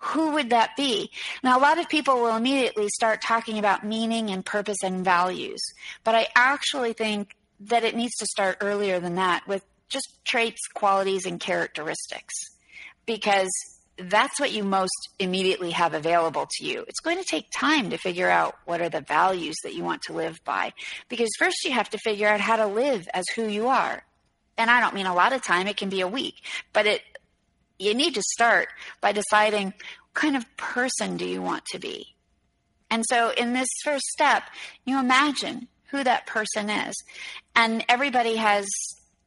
who 0.04 0.34
would 0.34 0.50
that 0.50 0.76
be? 0.76 1.10
Now, 1.44 1.58
a 1.58 1.62
lot 1.62 1.80
of 1.80 1.90
people 1.90 2.16
will 2.16 2.36
immediately 2.36 2.90
start 2.90 3.22
talking 3.22 3.58
about 3.58 3.86
meaning 3.86 4.30
and 4.30 4.46
purpose 4.46 4.78
and 4.84 5.04
values, 5.04 5.62
but 6.04 6.16
I 6.16 6.28
actually 6.36 6.94
think 6.94 7.36
that 7.62 7.84
it 7.84 7.96
needs 7.96 8.16
to 8.16 8.26
start 8.26 8.58
earlier 8.62 9.00
than 9.00 9.16
that 9.16 9.48
with 9.48 9.64
just 9.90 10.08
traits, 10.26 10.60
qualities, 10.74 11.26
and 11.26 11.40
characteristics 11.40 12.34
because 13.06 13.52
that's 13.98 14.40
what 14.40 14.52
you 14.52 14.64
most 14.64 15.10
immediately 15.20 15.72
have 15.72 15.94
available 15.94 16.48
to 16.58 16.66
you. 16.66 16.84
It's 16.88 17.00
going 17.00 17.20
to 17.20 17.24
take 17.24 17.46
time 17.56 17.92
to 17.92 17.98
figure 17.98 18.30
out 18.30 18.56
what 18.66 18.82
are 18.82 18.90
the 18.90 19.02
values 19.02 19.56
that 19.64 19.76
you 19.76 19.84
want 19.84 20.02
to 20.04 20.14
live 20.14 20.44
by 20.44 20.74
because 21.10 21.30
first 21.38 21.64
you 21.64 21.72
have 21.72 21.90
to 21.92 21.98
figure 22.00 22.28
out 22.28 22.42
how 22.42 22.56
to 22.56 22.66
live 22.66 23.08
as 23.14 23.26
who 23.36 23.48
you 23.48 23.68
are. 23.68 24.04
And 24.58 24.70
I 24.70 24.80
don't 24.82 24.96
mean 24.96 25.06
a 25.06 25.16
lot 25.16 25.34
of 25.34 25.44
time, 25.44 25.68
it 25.68 25.78
can 25.78 25.90
be 25.90 26.02
a 26.02 26.08
week, 26.08 26.36
but 26.74 26.86
it 26.86 27.02
you 27.80 27.94
need 27.94 28.16
to 28.16 28.22
start 28.22 28.70
by 29.02 29.12
deciding 29.12 29.68
what 29.68 30.14
kind 30.14 30.36
of 30.36 30.58
person 30.58 31.18
do 31.18 31.26
you 31.26 31.42
want 31.42 31.66
to 31.66 31.80
be. 31.80 32.16
And 32.90 33.04
so 33.08 33.32
in 33.32 33.54
this 33.54 33.70
first 33.84 34.06
step, 34.06 34.44
you 34.86 35.00
imagine 35.00 35.68
who 35.90 36.04
that 36.04 36.28
person 36.28 36.70
is. 36.70 36.96
And 37.56 37.84
everybody 37.90 38.36
has 38.36 38.68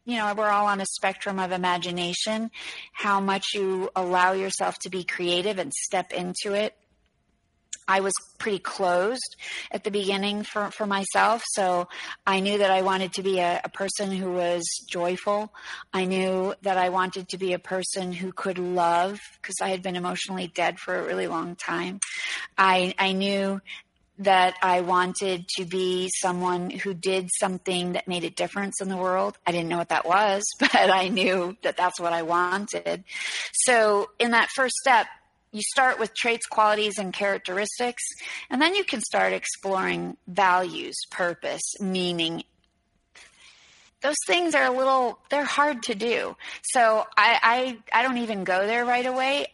you 0.07 0.17
know, 0.17 0.33
we're 0.35 0.49
all 0.49 0.67
on 0.67 0.81
a 0.81 0.87
spectrum 0.87 1.41
of 1.41 1.51
imagination, 1.51 2.53
how 2.93 3.21
much 3.21 3.45
you 3.55 3.91
allow 3.97 4.33
yourself 4.33 4.79
to 4.79 4.89
be 4.89 5.03
creative 5.03 5.59
and 5.59 5.73
step 5.75 6.13
into 6.13 6.55
it. 6.55 6.77
I 7.89 8.01
was 8.01 8.13
pretty 8.39 8.59
closed 8.59 9.37
at 9.71 9.85
the 9.85 9.91
beginning 9.91 10.43
for, 10.43 10.71
for 10.71 10.87
myself. 10.87 11.43
So 11.53 11.89
I 12.27 12.41
knew 12.41 12.59
that 12.59 12.71
I 12.71 12.83
wanted 12.83 13.13
to 13.15 13.23
be 13.23 13.39
a, 13.39 13.61
a 13.65 13.69
person 13.69 14.11
who 14.11 14.33
was 14.33 14.65
joyful. 14.89 15.53
I 15.93 16.05
knew 16.05 16.55
that 16.63 16.77
I 16.77 16.89
wanted 16.89 17.29
to 17.29 17.39
be 17.39 17.53
a 17.53 17.59
person 17.59 18.13
who 18.13 18.33
could 18.33 18.59
love 18.59 19.21
because 19.41 19.57
I 19.63 19.69
had 19.69 19.83
been 19.83 19.97
emotionally 19.97 20.49
dead 20.49 20.79
for 20.79 20.97
a 20.97 21.05
really 21.05 21.27
long 21.27 21.57
time. 21.57 22.01
I, 22.59 22.95
I 22.99 23.13
knew 23.13 23.61
that 24.19 24.55
I 24.63 24.81
wanted 24.81 25.47
to 25.59 25.65
be 25.65 26.11
someone 26.21 26.71
who 26.71 26.95
did 26.95 27.29
something 27.39 27.93
that 27.93 28.09
made 28.09 28.25
a 28.25 28.31
difference 28.31 28.81
in 28.81 28.89
the 28.89 28.97
world. 28.97 29.37
I 29.47 29.53
didn't 29.53 29.69
know 29.69 29.77
what 29.77 29.91
that 29.91 30.07
was, 30.07 30.43
but 30.59 30.75
I 30.75 31.09
knew 31.09 31.57
that 31.63 31.77
that's 31.77 32.01
what 32.01 32.13
I 32.13 32.23
wanted. 32.23 33.05
So, 33.53 34.09
in 34.19 34.31
that 34.31 34.49
first 34.55 34.75
step, 34.77 35.07
you 35.57 35.63
start 35.63 35.99
with 35.99 36.15
traits, 36.15 36.47
qualities, 36.47 36.99
and 36.99 37.13
characteristics, 37.13 38.03
and 38.51 38.61
then 38.61 38.75
you 38.75 38.85
can 38.85 39.01
start 39.01 39.33
exploring 39.33 40.17
values, 40.29 40.95
purpose, 41.11 41.63
meaning. 41.81 42.45
Those 44.03 44.17
things 44.27 44.55
are 44.55 44.65
a 44.65 44.71
little, 44.71 45.19
they're 45.31 45.45
hard 45.45 45.83
to 45.85 45.95
do. 45.95 46.37
So 46.63 47.05
I, 47.17 47.79
I, 47.93 48.01
I 48.01 48.03
don't 48.03 48.19
even 48.19 48.45
go 48.45 48.67
there 48.67 48.85
right 48.85 49.07
away. 49.07 49.47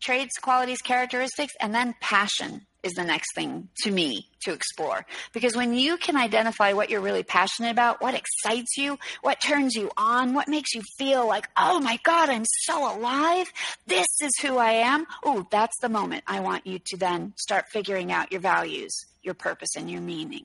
Traits, 0.00 0.38
qualities, 0.40 0.80
characteristics, 0.80 1.52
and 1.60 1.74
then 1.74 1.94
passion 2.00 2.66
is 2.82 2.92
the 2.94 3.04
next 3.04 3.34
thing 3.34 3.68
to 3.82 3.90
me 3.90 4.28
to 4.42 4.52
explore. 4.52 5.06
Because 5.32 5.56
when 5.56 5.74
you 5.74 5.96
can 5.96 6.16
identify 6.16 6.72
what 6.72 6.90
you're 6.90 7.00
really 7.00 7.22
passionate 7.22 7.70
about, 7.70 8.00
what 8.00 8.14
excites 8.14 8.76
you, 8.76 8.98
what 9.20 9.40
turns 9.40 9.74
you 9.74 9.90
on, 9.96 10.34
what 10.34 10.48
makes 10.48 10.74
you 10.74 10.82
feel 10.98 11.26
like, 11.26 11.48
oh 11.56 11.80
my 11.80 11.98
God, 12.02 12.28
I'm 12.28 12.44
so 12.44 12.96
alive. 12.96 13.52
This 13.86 14.08
is 14.22 14.32
who 14.40 14.58
I 14.58 14.72
am. 14.72 15.06
Oh, 15.24 15.46
that's 15.50 15.78
the 15.80 15.88
moment 15.88 16.24
I 16.26 16.40
want 16.40 16.66
you 16.66 16.80
to 16.86 16.96
then 16.96 17.34
start 17.36 17.66
figuring 17.70 18.10
out 18.10 18.32
your 18.32 18.40
values, 18.40 18.92
your 19.22 19.34
purpose, 19.34 19.76
and 19.76 19.90
your 19.90 20.00
meaning. 20.00 20.44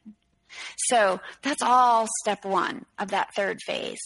So 0.78 1.20
that's 1.42 1.62
all 1.62 2.08
step 2.22 2.46
one 2.46 2.86
of 3.00 3.10
that 3.10 3.34
third 3.36 3.60
phase. 3.66 4.00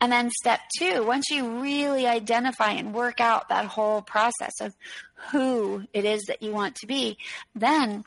And 0.00 0.12
then 0.12 0.30
step 0.30 0.60
two, 0.78 1.04
once 1.04 1.30
you 1.30 1.60
really 1.60 2.06
identify 2.06 2.72
and 2.72 2.94
work 2.94 3.20
out 3.20 3.48
that 3.48 3.66
whole 3.66 4.02
process 4.02 4.60
of 4.60 4.74
who 5.32 5.84
it 5.92 6.04
is 6.04 6.22
that 6.28 6.42
you 6.42 6.52
want 6.52 6.76
to 6.76 6.86
be, 6.86 7.18
then 7.54 8.04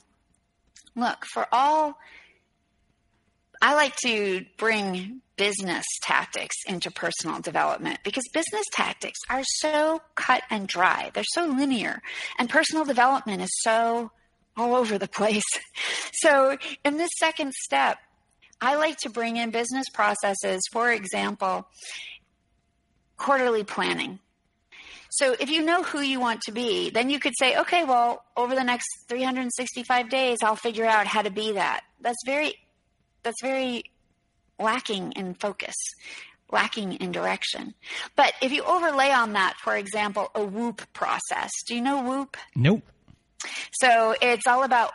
look, 0.96 1.26
for 1.26 1.48
all, 1.52 1.98
I 3.62 3.76
like 3.76 3.96
to 4.06 4.46
bring 4.58 5.22
business 5.38 5.86
tactics 6.04 6.56
into 6.68 6.92
personal 6.92 7.42
development 7.42 8.00
because 8.04 8.24
business 8.34 8.66
tactics 8.74 9.20
are 9.30 9.44
so 9.44 10.02
cut 10.16 10.44
and 10.50 10.68
dry. 10.68 11.12
They're 11.14 11.24
so 11.34 11.46
linear. 11.46 12.02
And 12.38 12.50
personal 12.50 12.86
development 12.86 13.42
is 13.42 13.50
so 13.62 14.12
all 14.58 14.76
over 14.76 14.98
the 14.98 15.08
place. 15.08 15.44
So, 16.14 16.56
in 16.86 16.98
this 16.98 17.10
second 17.18 17.52
step, 17.52 17.98
I 18.60 18.76
like 18.76 18.98
to 18.98 19.10
bring 19.10 19.38
in 19.38 19.50
business 19.50 19.86
processes, 19.92 20.62
for 20.72 20.92
example, 20.92 21.68
quarterly 23.18 23.64
planning. 23.64 24.20
So, 25.10 25.36
if 25.40 25.50
you 25.50 25.66
know 25.66 25.82
who 25.82 26.00
you 26.02 26.20
want 26.20 26.42
to 26.42 26.52
be, 26.52 26.92
then 26.92 27.10
you 27.10 27.20
could 27.20 27.34
say, 27.40 27.58
okay, 27.58 27.86
well, 27.86 28.24
over 28.38 28.54
the 28.54 28.64
next 28.64 28.88
365 29.10 30.10
days, 30.10 30.38
I'll 30.44 30.56
figure 30.56 30.86
out 30.86 31.08
how 31.08 31.24
to 31.24 31.32
be 31.32 31.54
that. 31.54 31.82
That's 32.00 32.22
very, 32.24 32.54
that's 33.24 33.42
very 33.42 33.86
lacking 34.60 35.14
in 35.14 35.34
focus 35.34 35.76
lacking 36.52 36.94
in 36.94 37.12
direction. 37.12 37.74
But 38.16 38.34
if 38.42 38.52
you 38.52 38.64
overlay 38.64 39.10
on 39.10 39.34
that, 39.34 39.56
for 39.64 39.76
example, 39.76 40.30
a 40.36 40.42
WOOP 40.42 40.82
process. 40.94 41.50
Do 41.68 41.76
you 41.76 41.82
know 41.82 42.02
WOOP? 42.02 42.38
Nope. 42.56 42.84
So 43.72 44.16
it's 44.22 44.48
all 44.48 44.64
about, 44.64 44.92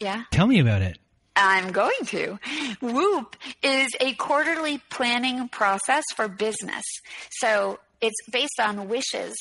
yeah. 0.00 0.24
Tell 0.30 0.46
me 0.46 0.58
about 0.58 0.82
it. 0.82 0.98
I'm 1.34 1.72
going 1.72 2.04
to. 2.06 2.38
WOOP 2.80 3.36
is 3.62 3.88
a 4.00 4.14
quarterly 4.14 4.78
planning 4.90 5.48
process 5.48 6.04
for 6.14 6.28
business. 6.28 6.84
So 7.30 7.78
it's 8.00 8.20
based 8.30 8.60
on 8.60 8.88
wishes, 8.88 9.34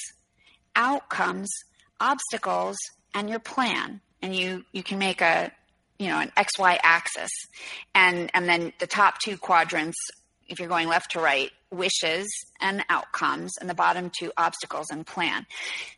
outcomes, 0.76 1.50
obstacles, 2.00 2.78
and 3.14 3.30
your 3.30 3.40
plan. 3.40 4.02
And 4.22 4.36
you, 4.36 4.64
you 4.72 4.84
can 4.84 5.00
make 5.00 5.22
a, 5.22 5.52
you 6.00 6.08
know, 6.08 6.20
an 6.20 6.32
XY 6.38 6.78
axis. 6.82 7.32
And, 7.94 8.32
and 8.34 8.48
then 8.48 8.72
the 8.80 8.88
top 8.88 9.20
two 9.20 9.38
quadrants, 9.38 9.98
if 10.48 10.60
you're 10.60 10.70
going 10.70 10.88
left 10.88 11.12
to 11.12 11.20
right, 11.20 11.52
wishes 11.72 12.28
and 12.60 12.86
outcomes, 12.90 13.54
and 13.60 13.70
the 13.70 13.74
bottom 13.74 14.12
two 14.18 14.32
obstacles 14.38 14.88
and 14.92 15.06
plan. 15.06 15.46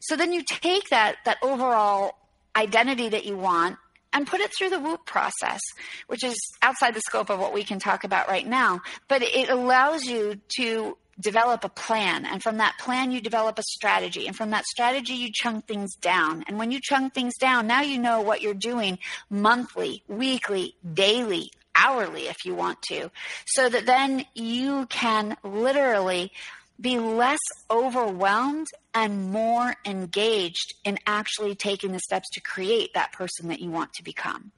So 0.02 0.16
then 0.16 0.32
you 0.32 0.44
take 0.44 0.90
that, 0.90 1.18
that 1.26 1.38
overall 1.44 2.16
identity 2.56 3.10
that 3.10 3.26
you 3.26 3.38
want 3.38 3.78
and 4.12 4.28
put 4.28 4.40
it 4.40 4.52
through 4.56 4.70
the 4.70 4.80
WOOP 4.80 5.06
process, 5.06 5.60
which 6.08 6.24
is 6.24 6.36
outside 6.62 6.94
the 6.94 7.02
scope 7.02 7.30
of 7.30 7.40
what 7.40 7.54
we 7.54 7.64
can 7.64 7.80
talk 7.80 8.04
about 8.04 8.28
right 8.28 8.48
now. 8.48 8.82
But 9.08 9.24
it 9.24 9.50
allows 9.50 10.06
you 10.06 10.40
to 10.58 10.98
develop 11.20 11.64
a 11.64 11.70
plan. 11.70 12.26
And 12.26 12.42
from 12.42 12.58
that 12.58 12.78
plan, 12.80 13.12
you 13.12 13.22
develop 13.22 13.60
a 13.60 13.64
strategy. 13.64 14.28
And 14.28 14.36
from 14.36 14.52
that 14.52 14.66
strategy, 14.66 15.14
you 15.14 15.30
chunk 15.32 15.68
things 15.68 15.96
down. 15.96 16.44
And 16.48 16.58
when 16.58 16.72
you 16.72 16.80
chunk 16.82 17.14
things 17.14 17.34
down, 17.40 17.68
now 17.68 17.82
you 17.82 17.98
know 17.98 18.22
what 18.22 18.42
you're 18.42 18.54
doing 18.54 19.00
monthly, 19.30 20.04
weekly, 20.08 20.76
daily, 20.94 21.52
hourly, 21.76 22.28
if 22.28 22.46
you 22.46 22.56
want 22.56 22.82
to, 22.84 23.10
so 23.46 23.68
that 23.70 23.86
then 23.86 24.26
you 24.36 24.86
can 24.88 25.36
literally 25.44 26.32
be 26.80 27.00
less 27.00 27.40
overwhelmed 27.70 28.68
and 28.94 29.32
more 29.32 29.76
engaged 29.86 30.74
in 30.84 30.98
actually 31.06 31.56
taking 31.56 31.92
the 31.92 32.00
steps 32.00 32.30
to 32.34 32.42
create 32.42 32.94
that 32.94 33.14
person 33.14 33.48
that 33.48 33.60
you 33.60 33.70
want 33.70 33.94
to 33.94 34.04
become. 34.04 34.52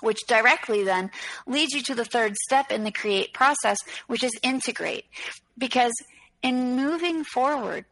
Which 0.00 0.26
directly 0.26 0.84
then 0.84 1.10
leads 1.46 1.72
you 1.72 1.82
to 1.82 1.94
the 1.94 2.04
third 2.04 2.36
step 2.36 2.70
in 2.70 2.84
the 2.84 2.92
create 2.92 3.34
process, 3.34 3.78
which 4.06 4.22
is 4.22 4.32
integrate. 4.42 5.04
Because 5.56 5.92
in 6.42 6.76
moving 6.76 7.24
forward, 7.24 7.84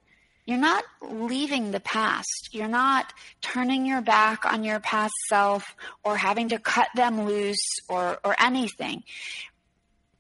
you're 0.47 0.59
not 0.59 0.85
leaving 1.03 1.73
the 1.73 1.81
past. 1.81 2.51
You're 2.53 2.69
not 2.69 3.13
turning 3.43 3.85
your 3.85 4.01
back 4.01 4.47
on 4.47 4.63
your 4.63 4.79
past 4.79 5.15
self 5.29 5.75
or 6.05 6.17
having 6.17 6.51
to 6.51 6.61
cut 6.61 6.89
them 6.95 7.27
loose 7.27 7.81
or, 7.89 8.19
or 8.25 8.37
anything. 8.39 9.03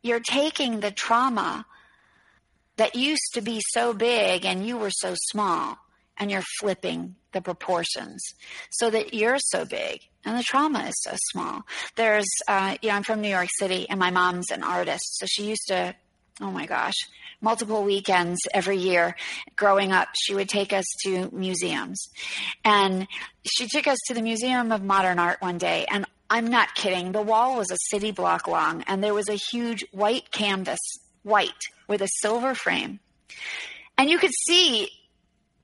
You're 0.03 0.21
taking 0.21 0.81
the 0.81 0.91
trauma 0.91 1.65
that 2.77 2.95
used 2.95 3.31
to 3.35 3.41
be 3.41 3.61
so 3.71 3.93
big 3.93 4.45
and 4.45 4.67
you 4.67 4.77
were 4.77 4.91
so 4.91 5.15
small 5.31 5.79
and 6.17 6.31
you're 6.31 6.45
flipping 6.61 7.17
the 7.33 7.41
proportions 7.43 8.23
so 8.71 8.91
that 8.91 9.13
you're 9.13 9.39
so 9.39 9.65
big 9.65 10.01
and 10.25 10.39
the 10.39 10.45
trauma 10.45 10.81
is 10.81 10.95
so 11.03 11.13
small. 11.33 11.63
There's, 11.97 12.29
uh, 12.49 12.77
you 12.83 12.89
know, 12.89 12.97
I'm 12.97 13.03
from 13.03 13.21
New 13.21 13.29
York 13.29 13.49
City 13.59 13.89
and 13.89 13.99
my 13.99 14.11
mom's 14.11 14.51
an 14.51 14.63
artist, 14.63 15.19
so 15.19 15.27
she 15.27 15.49
used 15.49 15.69
to 15.69 15.95
oh 16.41 16.51
my 16.51 16.67
gosh, 16.67 16.95
multiple 17.41 17.83
weekends 17.83 18.41
every 18.53 18.77
year 18.77 19.17
growing 19.57 19.93
up. 19.93 20.09
She 20.15 20.35
would 20.35 20.49
take 20.49 20.73
us 20.73 20.85
to 21.05 21.31
museums. 21.33 22.09
And 22.65 23.07
she 23.45 23.67
took 23.69 23.87
us 23.87 23.99
to 24.07 24.15
the 24.15 24.23
Museum 24.23 24.73
of 24.73 24.83
Modern 24.83 25.19
Art 25.19 25.41
one 25.41 25.59
day. 25.59 25.87
And 25.91 26.05
I'm 26.29 26.49
not 26.49 26.75
kidding. 26.75 27.13
The 27.13 27.23
wall 27.23 27.57
was 27.57 27.71
a 27.71 27.77
city 27.91 28.11
block 28.11 28.49
long, 28.49 28.83
and 28.87 29.03
there 29.03 29.15
was 29.15 29.29
a 29.29 29.35
huge 29.35 29.85
white 29.93 30.31
canvas, 30.33 30.81
white, 31.27 31.51
with 31.89 32.01
a 32.01 32.09
silver 32.21 32.55
frame. 32.55 33.01
And 33.99 34.09
you 34.09 34.19
could 34.19 34.33
see 34.47 34.89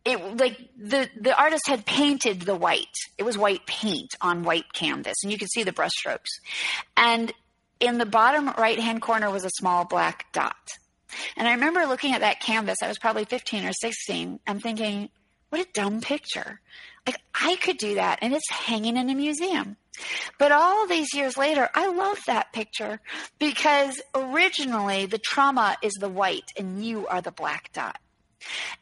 it 0.04 0.36
like 0.36 0.58
the 0.76 1.08
the 1.20 1.38
artist 1.38 1.68
had 1.68 1.86
painted 1.86 2.42
the 2.42 2.56
white. 2.56 2.96
It 3.16 3.22
was 3.22 3.38
white 3.38 3.66
paint 3.66 4.14
on 4.20 4.42
white 4.42 4.72
canvas, 4.72 5.16
and 5.22 5.30
you 5.30 5.38
could 5.38 5.50
see 5.50 5.62
the 5.62 5.72
brushstrokes. 5.72 6.40
And 6.96 7.32
in 7.78 7.98
the 7.98 8.06
bottom 8.06 8.48
right 8.58 8.78
hand 8.78 9.00
corner 9.02 9.30
was 9.30 9.44
a 9.44 9.50
small 9.50 9.84
black 9.84 10.26
dot. 10.32 10.68
And 11.36 11.46
I 11.46 11.52
remember 11.52 11.86
looking 11.86 12.14
at 12.14 12.20
that 12.20 12.40
canvas. 12.40 12.76
I 12.82 12.88
was 12.88 12.98
probably 12.98 13.24
15 13.24 13.64
or 13.66 13.72
16. 13.72 14.40
I'm 14.46 14.60
thinking, 14.60 15.10
what 15.50 15.60
a 15.60 15.68
dumb 15.74 16.00
picture. 16.00 16.60
Like 17.06 17.18
I 17.34 17.56
could 17.56 17.78
do 17.78 17.96
that, 17.96 18.20
and 18.22 18.32
it's 18.32 18.50
hanging 18.50 18.96
in 18.96 19.10
a 19.10 19.14
museum. 19.14 19.76
But 20.38 20.52
all 20.52 20.86
these 20.86 21.14
years 21.14 21.36
later, 21.36 21.68
I 21.74 21.88
love 21.88 22.18
that 22.26 22.52
picture 22.52 23.00
because 23.38 24.00
originally 24.14 25.06
the 25.06 25.18
trauma 25.18 25.76
is 25.82 25.92
the 25.94 26.08
white 26.08 26.50
and 26.58 26.84
you 26.84 27.06
are 27.06 27.20
the 27.20 27.30
black 27.30 27.72
dot. 27.72 27.98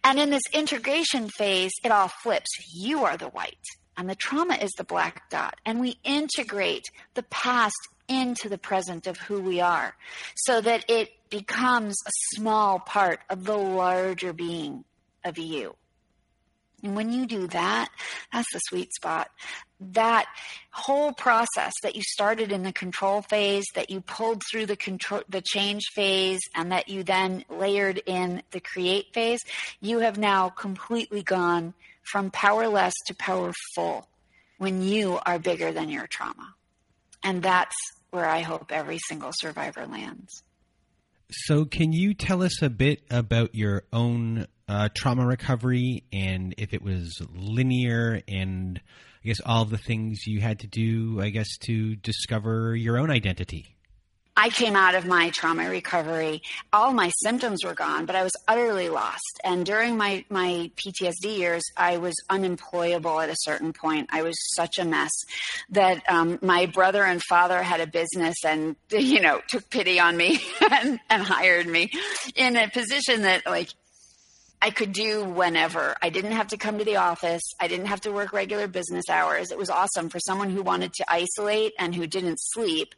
And 0.05 0.19
in 0.19 0.31
this 0.31 0.43
integration 0.53 1.29
phase, 1.29 1.73
it 1.85 1.91
all 1.91 2.09
flips. 2.09 2.51
You 2.73 3.05
are 3.05 3.17
the 3.17 3.29
white 3.29 3.59
and 3.97 4.09
the 4.09 4.15
trauma 4.15 4.55
is 4.55 4.71
the 4.79 4.85
black 4.85 5.29
dot. 5.31 5.57
And 5.67 5.81
we 5.81 5.99
integrate 6.05 6.87
the 7.15 7.25
past 7.25 7.77
into 8.09 8.49
the 8.49 8.59
present 8.59 9.07
of 9.07 9.19
who 9.19 9.41
we 9.41 9.61
are 9.61 9.95
so 10.35 10.61
that 10.61 10.85
it 10.89 11.11
becomes 11.29 11.97
a 12.07 12.11
small 12.35 12.79
part 12.79 13.21
of 13.29 13.45
the 13.45 13.57
larger 13.57 14.33
being 14.33 14.85
of 15.25 15.39
you. 15.39 15.77
And 16.83 16.97
when 16.97 17.13
you 17.13 17.27
do 17.27 17.47
that, 17.49 17.89
that's 18.33 18.51
the 18.53 18.59
sweet 18.69 18.93
spot. 18.95 19.31
That 19.81 20.27
whole 20.71 21.13
process 21.13 21.73
that 21.83 21.97
you 21.97 22.03
started 22.03 22.53
in 22.53 22.63
the 22.63 22.73
control 22.73 23.23
phase, 23.23 23.65
that 23.75 23.91
you 23.91 24.01
pulled 24.01 24.43
through 24.51 24.67
the 24.67 24.77
control, 24.77 25.23
the 25.29 25.43
change 25.43 25.83
phase, 25.95 26.41
and 26.55 26.73
that 26.73 26.89
you 26.89 27.03
then 27.03 27.45
layered 27.49 28.03
in 28.07 28.43
the 28.51 28.61
create 28.61 29.13
phase, 29.13 29.41
you 29.81 30.01
have 30.01 30.19
now 30.19 30.49
completely 30.49 31.23
gone 31.23 31.75
from 32.03 32.31
powerless 32.31 32.95
to 33.07 33.15
powerful 33.15 34.09
when 34.59 34.83
you 34.83 35.19
are 35.25 35.39
bigger 35.39 35.73
than 35.73 35.89
your 35.89 36.07
trauma. 36.07 36.55
And 37.23 37.43
that's 37.43 37.77
where 38.11 38.27
I 38.27 38.41
hope 38.41 38.73
every 38.73 38.99
single 39.09 39.31
survivor 39.35 39.87
lands. 39.87 40.43
So, 41.33 41.65
can 41.65 41.93
you 41.93 42.13
tell 42.13 42.43
us 42.43 42.61
a 42.61 42.69
bit 42.69 43.03
about 43.09 43.55
your 43.55 43.85
own 43.93 44.49
uh, 44.71 44.89
trauma 44.95 45.27
recovery 45.27 46.05
and 46.13 46.55
if 46.57 46.73
it 46.73 46.81
was 46.81 47.21
linear 47.35 48.23
and 48.29 48.81
I 49.25 49.29
guess 49.29 49.41
all 49.45 49.65
the 49.65 49.77
things 49.77 50.27
you 50.27 50.41
had 50.41 50.61
to 50.61 50.69
do, 50.69 51.21
I 51.21 51.31
guess, 51.31 51.59
to 51.63 51.97
discover 51.97 52.77
your 52.77 52.97
own 52.97 53.11
identity? 53.11 53.77
I 54.37 54.49
came 54.49 54.77
out 54.77 54.95
of 54.95 55.05
my 55.05 55.31
trauma 55.31 55.69
recovery. 55.69 56.41
All 56.73 56.95
my 56.95 57.11
symptoms 57.17 57.63
were 57.65 57.75
gone, 57.75 58.07
but 58.07 58.17
I 58.17 58.23
was 58.23 58.33
utterly 58.49 58.89
lost. 58.89 59.41
And 59.45 59.67
during 59.67 59.99
my, 59.99 60.25
my 60.31 60.71
PTSD 60.77 61.37
years, 61.37 61.65
I 61.77 61.99
was 61.99 62.15
unemployable 62.31 63.21
at 63.21 63.29
a 63.29 63.37
certain 63.41 63.75
point. 63.75 64.09
I 64.13 64.23
was 64.23 64.37
such 64.55 64.79
a 64.79 64.85
mess 64.87 65.11
that 65.71 66.03
um, 66.09 66.39
my 66.41 66.67
brother 66.67 67.05
and 67.05 67.21
father 67.25 67.63
had 67.63 67.81
a 67.81 67.87
business 67.87 68.37
and, 68.47 68.77
you 68.91 69.21
know, 69.21 69.41
took 69.49 69.69
pity 69.69 70.01
on 70.01 70.17
me 70.17 70.41
and, 70.71 71.01
and 71.11 71.23
hired 71.23 71.67
me 71.67 71.91
in 72.37 72.57
a 72.57 72.71
position 72.71 73.23
that, 73.23 73.45
like, 73.45 73.69
I 74.63 74.71
could 74.71 74.93
do 74.93 75.25
whenever. 75.25 75.97
I 76.03 76.11
didn't 76.11 76.33
have 76.33 76.49
to 76.49 76.59
come 76.59 76.79
to 76.79 76.85
the 76.85 76.97
office. 76.97 77.43
I 77.59 77.69
didn't 77.69 77.87
have 77.87 78.03
to 78.03 78.13
work 78.13 78.33
regular 78.33 78.69
business 78.69 79.09
hours. 79.09 79.51
It 79.51 79.59
was 79.59 79.71
awesome 79.71 80.11
for 80.11 80.21
someone 80.21 80.51
who 80.51 80.63
wanted 80.63 80.93
to 80.95 81.05
isolate 81.09 81.73
and 81.79 81.95
who 81.95 82.07
didn't 82.07 82.39
sleep. 82.41 82.95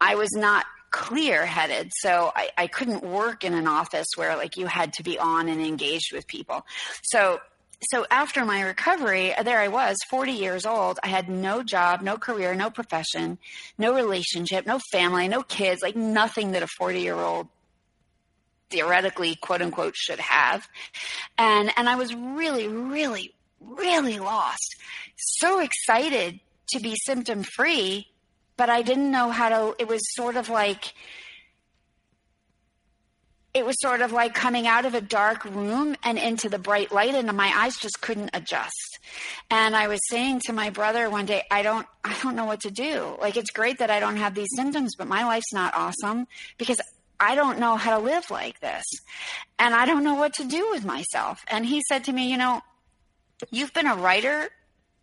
I 0.00 0.14
was 0.16 0.30
not 0.32 0.66
clear 0.90 1.46
headed. 1.46 1.90
So 2.00 2.32
I, 2.34 2.50
I 2.58 2.66
couldn't 2.66 3.02
work 3.02 3.44
in 3.44 3.54
an 3.54 3.66
office 3.66 4.08
where 4.16 4.36
like 4.36 4.56
you 4.56 4.66
had 4.66 4.92
to 4.94 5.02
be 5.02 5.18
on 5.18 5.48
and 5.48 5.60
engaged 5.60 6.12
with 6.12 6.26
people. 6.26 6.66
So 7.02 7.40
so 7.84 8.04
after 8.10 8.44
my 8.44 8.60
recovery, 8.60 9.34
there 9.42 9.58
I 9.58 9.68
was, 9.68 9.96
40 10.10 10.32
years 10.32 10.66
old. 10.66 10.98
I 11.02 11.08
had 11.08 11.30
no 11.30 11.62
job, 11.62 12.02
no 12.02 12.18
career, 12.18 12.54
no 12.54 12.68
profession, 12.68 13.38
no 13.78 13.94
relationship, 13.94 14.66
no 14.66 14.78
family, 14.92 15.28
no 15.28 15.42
kids, 15.42 15.80
like 15.80 15.96
nothing 15.96 16.52
that 16.52 16.62
a 16.62 16.66
40 16.66 17.00
year 17.00 17.16
old 17.16 17.48
theoretically 18.70 19.36
quote 19.36 19.62
unquote 19.62 19.96
should 19.96 20.20
have. 20.20 20.66
And 21.38 21.70
and 21.76 21.88
I 21.88 21.96
was 21.96 22.14
really, 22.14 22.68
really, 22.68 23.34
really 23.60 24.18
lost. 24.18 24.76
So 25.16 25.60
excited 25.60 26.40
to 26.70 26.80
be 26.80 26.94
symptom 27.04 27.42
free 27.42 28.06
but 28.60 28.68
I 28.68 28.82
didn't 28.82 29.10
know 29.10 29.30
how 29.30 29.48
to. 29.48 29.74
It 29.78 29.88
was 29.88 30.00
sort 30.14 30.36
of 30.36 30.50
like 30.50 30.92
it 33.54 33.64
was 33.64 33.74
sort 33.80 34.02
of 34.02 34.12
like 34.12 34.34
coming 34.34 34.66
out 34.66 34.84
of 34.84 34.92
a 34.92 35.00
dark 35.00 35.46
room 35.46 35.96
and 36.04 36.18
into 36.18 36.50
the 36.50 36.58
bright 36.58 36.92
light 36.92 37.14
and 37.14 37.32
my 37.32 37.50
eyes 37.56 37.74
just 37.76 38.00
couldn't 38.00 38.30
adjust 38.32 39.00
and 39.50 39.74
i 39.74 39.88
was 39.88 39.98
saying 40.08 40.40
to 40.44 40.52
my 40.52 40.70
brother 40.70 41.10
one 41.10 41.26
day 41.26 41.42
i 41.50 41.62
don't 41.62 41.84
i 42.04 42.16
don't 42.22 42.36
know 42.36 42.44
what 42.44 42.60
to 42.60 42.70
do 42.70 43.16
like 43.20 43.36
it's 43.36 43.50
great 43.50 43.78
that 43.78 43.90
i 43.90 43.98
don't 43.98 44.18
have 44.18 44.36
these 44.36 44.46
symptoms 44.54 44.94
but 44.96 45.08
my 45.08 45.24
life's 45.24 45.52
not 45.52 45.74
awesome 45.74 46.28
because 46.58 46.80
i 47.20 47.34
don't 47.34 47.58
know 47.58 47.76
how 47.76 47.98
to 47.98 48.04
live 48.04 48.30
like 48.30 48.58
this 48.60 48.84
and 49.58 49.74
i 49.74 49.86
don't 49.86 50.04
know 50.04 50.14
what 50.14 50.32
to 50.34 50.44
do 50.44 50.68
with 50.70 50.84
myself 50.84 51.44
and 51.48 51.66
he 51.66 51.82
said 51.88 52.04
to 52.04 52.12
me 52.12 52.30
you 52.30 52.36
know 52.36 52.60
you've 53.50 53.72
been 53.72 53.86
a 53.86 53.96
writer 53.96 54.48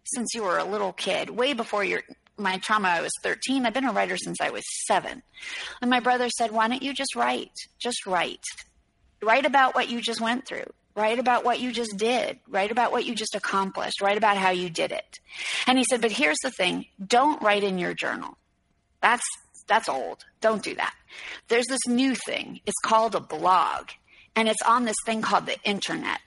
since 0.04 0.34
you 0.34 0.44
were 0.44 0.58
a 0.58 0.66
little 0.66 0.94
kid 0.94 1.30
way 1.30 1.54
before 1.54 1.84
your 1.84 2.02
my 2.38 2.58
trauma, 2.58 2.90
I 2.90 3.02
was 3.02 3.12
13. 3.24 3.66
I've 3.66 3.74
been 3.74 3.86
a 3.86 3.92
writer 3.92 4.18
since 4.18 4.40
I 4.40 4.52
was 4.52 4.64
seven. 4.86 5.24
And 5.82 5.90
my 5.90 6.00
brother 6.00 6.30
said, 6.30 6.52
Why 6.52 6.68
don't 6.68 6.84
you 6.84 6.94
just 6.94 7.16
write? 7.16 7.52
Just 7.80 8.06
write. 8.06 8.44
Write 9.22 9.46
about 9.46 9.76
what 9.76 9.90
you 9.90 10.02
just 10.02 10.22
went 10.22 10.48
through. 10.48 10.72
Write 10.96 11.20
about 11.20 11.44
what 11.44 11.60
you 11.60 11.72
just 11.72 11.98
did. 11.98 12.40
Write 12.48 12.72
about 12.72 12.92
what 12.92 13.06
you 13.06 13.16
just 13.16 13.36
accomplished. 13.36 14.02
Write 14.02 14.18
about 14.18 14.38
how 14.38 14.52
you 14.52 14.70
did 14.70 14.92
it. 14.92 15.20
And 15.66 15.78
he 15.78 15.84
said, 15.90 16.02
But 16.02 16.12
here's 16.12 16.38
the 16.44 16.52
thing 16.52 16.86
don't 17.06 17.42
write 17.42 17.64
in 17.64 17.78
your 17.78 17.94
journal. 17.94 18.38
That's 19.02 19.26
that's 19.68 19.90
old. 19.90 20.24
Don't 20.42 20.64
do 20.64 20.76
that. 20.76 20.94
There's 21.48 21.68
this 21.68 21.86
new 21.88 22.16
thing. 22.16 22.62
It's 22.66 22.80
called 22.84 23.16
a 23.16 23.20
blog 23.20 23.90
and 24.38 24.48
it's 24.48 24.62
on 24.66 24.86
this 24.86 24.96
thing 25.06 25.22
called 25.22 25.48
the 25.48 25.60
internet. 25.64 26.20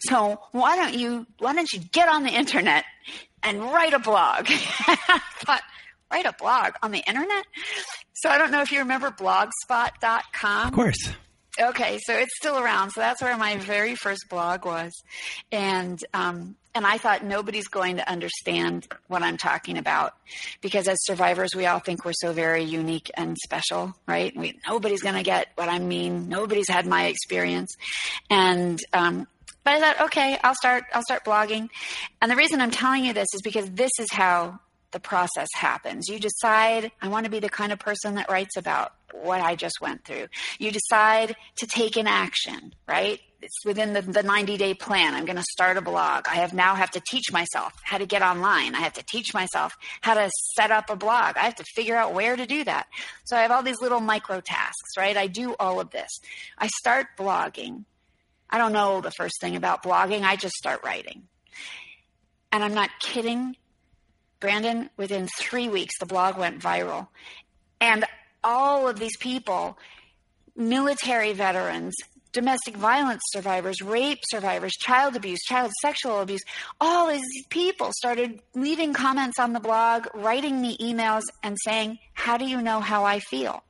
So 0.00 0.40
why 0.52 0.74
don't 0.74 0.94
you 0.94 1.26
why 1.38 1.52
don't 1.52 1.70
you 1.72 1.80
get 1.80 2.08
on 2.08 2.22
the 2.22 2.30
internet 2.30 2.84
and 3.42 3.62
write 3.62 3.92
a 3.92 3.98
blog? 3.98 4.46
I 4.48 5.20
thought, 5.44 5.62
write 6.10 6.24
a 6.24 6.34
blog 6.38 6.72
on 6.82 6.90
the 6.90 7.02
internet? 7.06 7.44
So 8.14 8.30
I 8.30 8.38
don't 8.38 8.50
know 8.50 8.62
if 8.62 8.72
you 8.72 8.80
remember 8.80 9.10
blogspot.com. 9.10 10.68
Of 10.68 10.72
course. 10.72 11.10
Okay, 11.60 11.98
so 12.04 12.14
it's 12.14 12.34
still 12.36 12.58
around. 12.58 12.90
So 12.90 13.00
that's 13.00 13.20
where 13.20 13.36
my 13.36 13.56
very 13.56 13.96
first 13.96 14.26
blog 14.30 14.64
was, 14.64 14.92
and 15.50 15.98
um, 16.14 16.56
and 16.74 16.86
I 16.86 16.98
thought 16.98 17.24
nobody's 17.24 17.68
going 17.68 17.96
to 17.96 18.08
understand 18.10 18.86
what 19.08 19.22
I'm 19.22 19.36
talking 19.36 19.78
about 19.78 20.14
because 20.60 20.86
as 20.88 20.96
survivors, 21.02 21.50
we 21.56 21.66
all 21.66 21.78
think 21.78 22.04
we're 22.04 22.12
so 22.14 22.32
very 22.32 22.62
unique 22.62 23.10
and 23.16 23.36
special, 23.42 23.94
right? 24.06 24.36
We, 24.36 24.58
nobody's 24.66 25.02
going 25.02 25.16
to 25.16 25.22
get 25.22 25.48
what 25.56 25.68
I 25.68 25.78
mean. 25.78 26.28
Nobody's 26.28 26.68
had 26.68 26.86
my 26.86 27.06
experience, 27.06 27.74
and 28.30 28.78
um, 28.92 29.26
but 29.64 29.74
I 29.74 29.80
thought, 29.80 30.00
okay, 30.06 30.38
I'll 30.42 30.54
start. 30.54 30.84
I'll 30.94 31.02
start 31.02 31.24
blogging, 31.24 31.68
and 32.22 32.30
the 32.30 32.36
reason 32.36 32.60
I'm 32.60 32.70
telling 32.70 33.04
you 33.04 33.12
this 33.12 33.28
is 33.34 33.42
because 33.42 33.70
this 33.70 33.92
is 33.98 34.08
how 34.10 34.60
the 34.92 35.00
process 35.00 35.48
happens. 35.54 36.08
You 36.08 36.18
decide, 36.18 36.90
I 37.02 37.08
want 37.08 37.24
to 37.24 37.30
be 37.30 37.40
the 37.40 37.48
kind 37.48 37.72
of 37.72 37.78
person 37.78 38.14
that 38.14 38.30
writes 38.30 38.56
about 38.56 38.92
what 39.12 39.40
I 39.40 39.54
just 39.54 39.80
went 39.80 40.04
through. 40.04 40.28
You 40.58 40.70
decide 40.70 41.36
to 41.56 41.66
take 41.66 41.96
an 41.96 42.06
action, 42.06 42.74
right? 42.86 43.20
It's 43.40 43.64
within 43.64 43.92
the, 43.92 44.02
the 44.02 44.22
90 44.22 44.56
day 44.56 44.74
plan. 44.74 45.14
I'm 45.14 45.24
going 45.24 45.36
to 45.36 45.44
start 45.50 45.76
a 45.76 45.80
blog. 45.80 46.26
I 46.26 46.36
have 46.36 46.52
now 46.52 46.74
have 46.74 46.90
to 46.92 47.02
teach 47.08 47.30
myself 47.32 47.72
how 47.84 47.98
to 47.98 48.06
get 48.06 48.22
online. 48.22 48.74
I 48.74 48.80
have 48.80 48.94
to 48.94 49.04
teach 49.08 49.32
myself 49.32 49.74
how 50.00 50.14
to 50.14 50.30
set 50.56 50.70
up 50.70 50.90
a 50.90 50.96
blog. 50.96 51.36
I 51.36 51.44
have 51.44 51.54
to 51.56 51.64
figure 51.74 51.96
out 51.96 52.14
where 52.14 52.34
to 52.34 52.46
do 52.46 52.64
that. 52.64 52.86
So 53.24 53.36
I 53.36 53.42
have 53.42 53.50
all 53.50 53.62
these 53.62 53.80
little 53.80 54.00
micro 54.00 54.40
tasks, 54.40 54.96
right? 54.96 55.16
I 55.16 55.28
do 55.28 55.54
all 55.60 55.78
of 55.78 55.90
this. 55.90 56.10
I 56.58 56.68
start 56.80 57.08
blogging. 57.16 57.84
I 58.50 58.58
don't 58.58 58.72
know 58.72 59.00
the 59.00 59.12
first 59.12 59.40
thing 59.40 59.56
about 59.56 59.82
blogging. 59.82 60.22
I 60.22 60.36
just 60.36 60.54
start 60.54 60.82
writing. 60.84 61.24
And 62.50 62.64
I'm 62.64 62.74
not 62.74 62.90
kidding. 63.00 63.56
Brandon, 64.40 64.90
within 64.96 65.28
three 65.38 65.68
weeks, 65.68 65.98
the 65.98 66.06
blog 66.06 66.38
went 66.38 66.60
viral. 66.60 67.08
And 67.80 68.04
all 68.44 68.88
of 68.88 68.98
these 68.98 69.16
people, 69.16 69.78
military 70.56 71.32
veterans, 71.32 71.94
domestic 72.32 72.76
violence 72.76 73.22
survivors, 73.32 73.80
rape 73.82 74.20
survivors, 74.30 74.72
child 74.72 75.16
abuse, 75.16 75.40
child 75.44 75.72
sexual 75.80 76.20
abuse, 76.20 76.42
all 76.80 77.08
these 77.08 77.22
people 77.48 77.92
started 77.92 78.40
leaving 78.54 78.92
comments 78.92 79.38
on 79.38 79.52
the 79.52 79.60
blog, 79.60 80.06
writing 80.14 80.60
me 80.60 80.76
emails, 80.78 81.22
and 81.42 81.56
saying, 81.64 81.98
How 82.12 82.36
do 82.36 82.44
you 82.44 82.60
know 82.62 82.80
how 82.80 83.04
I 83.04 83.20
feel? 83.20 83.62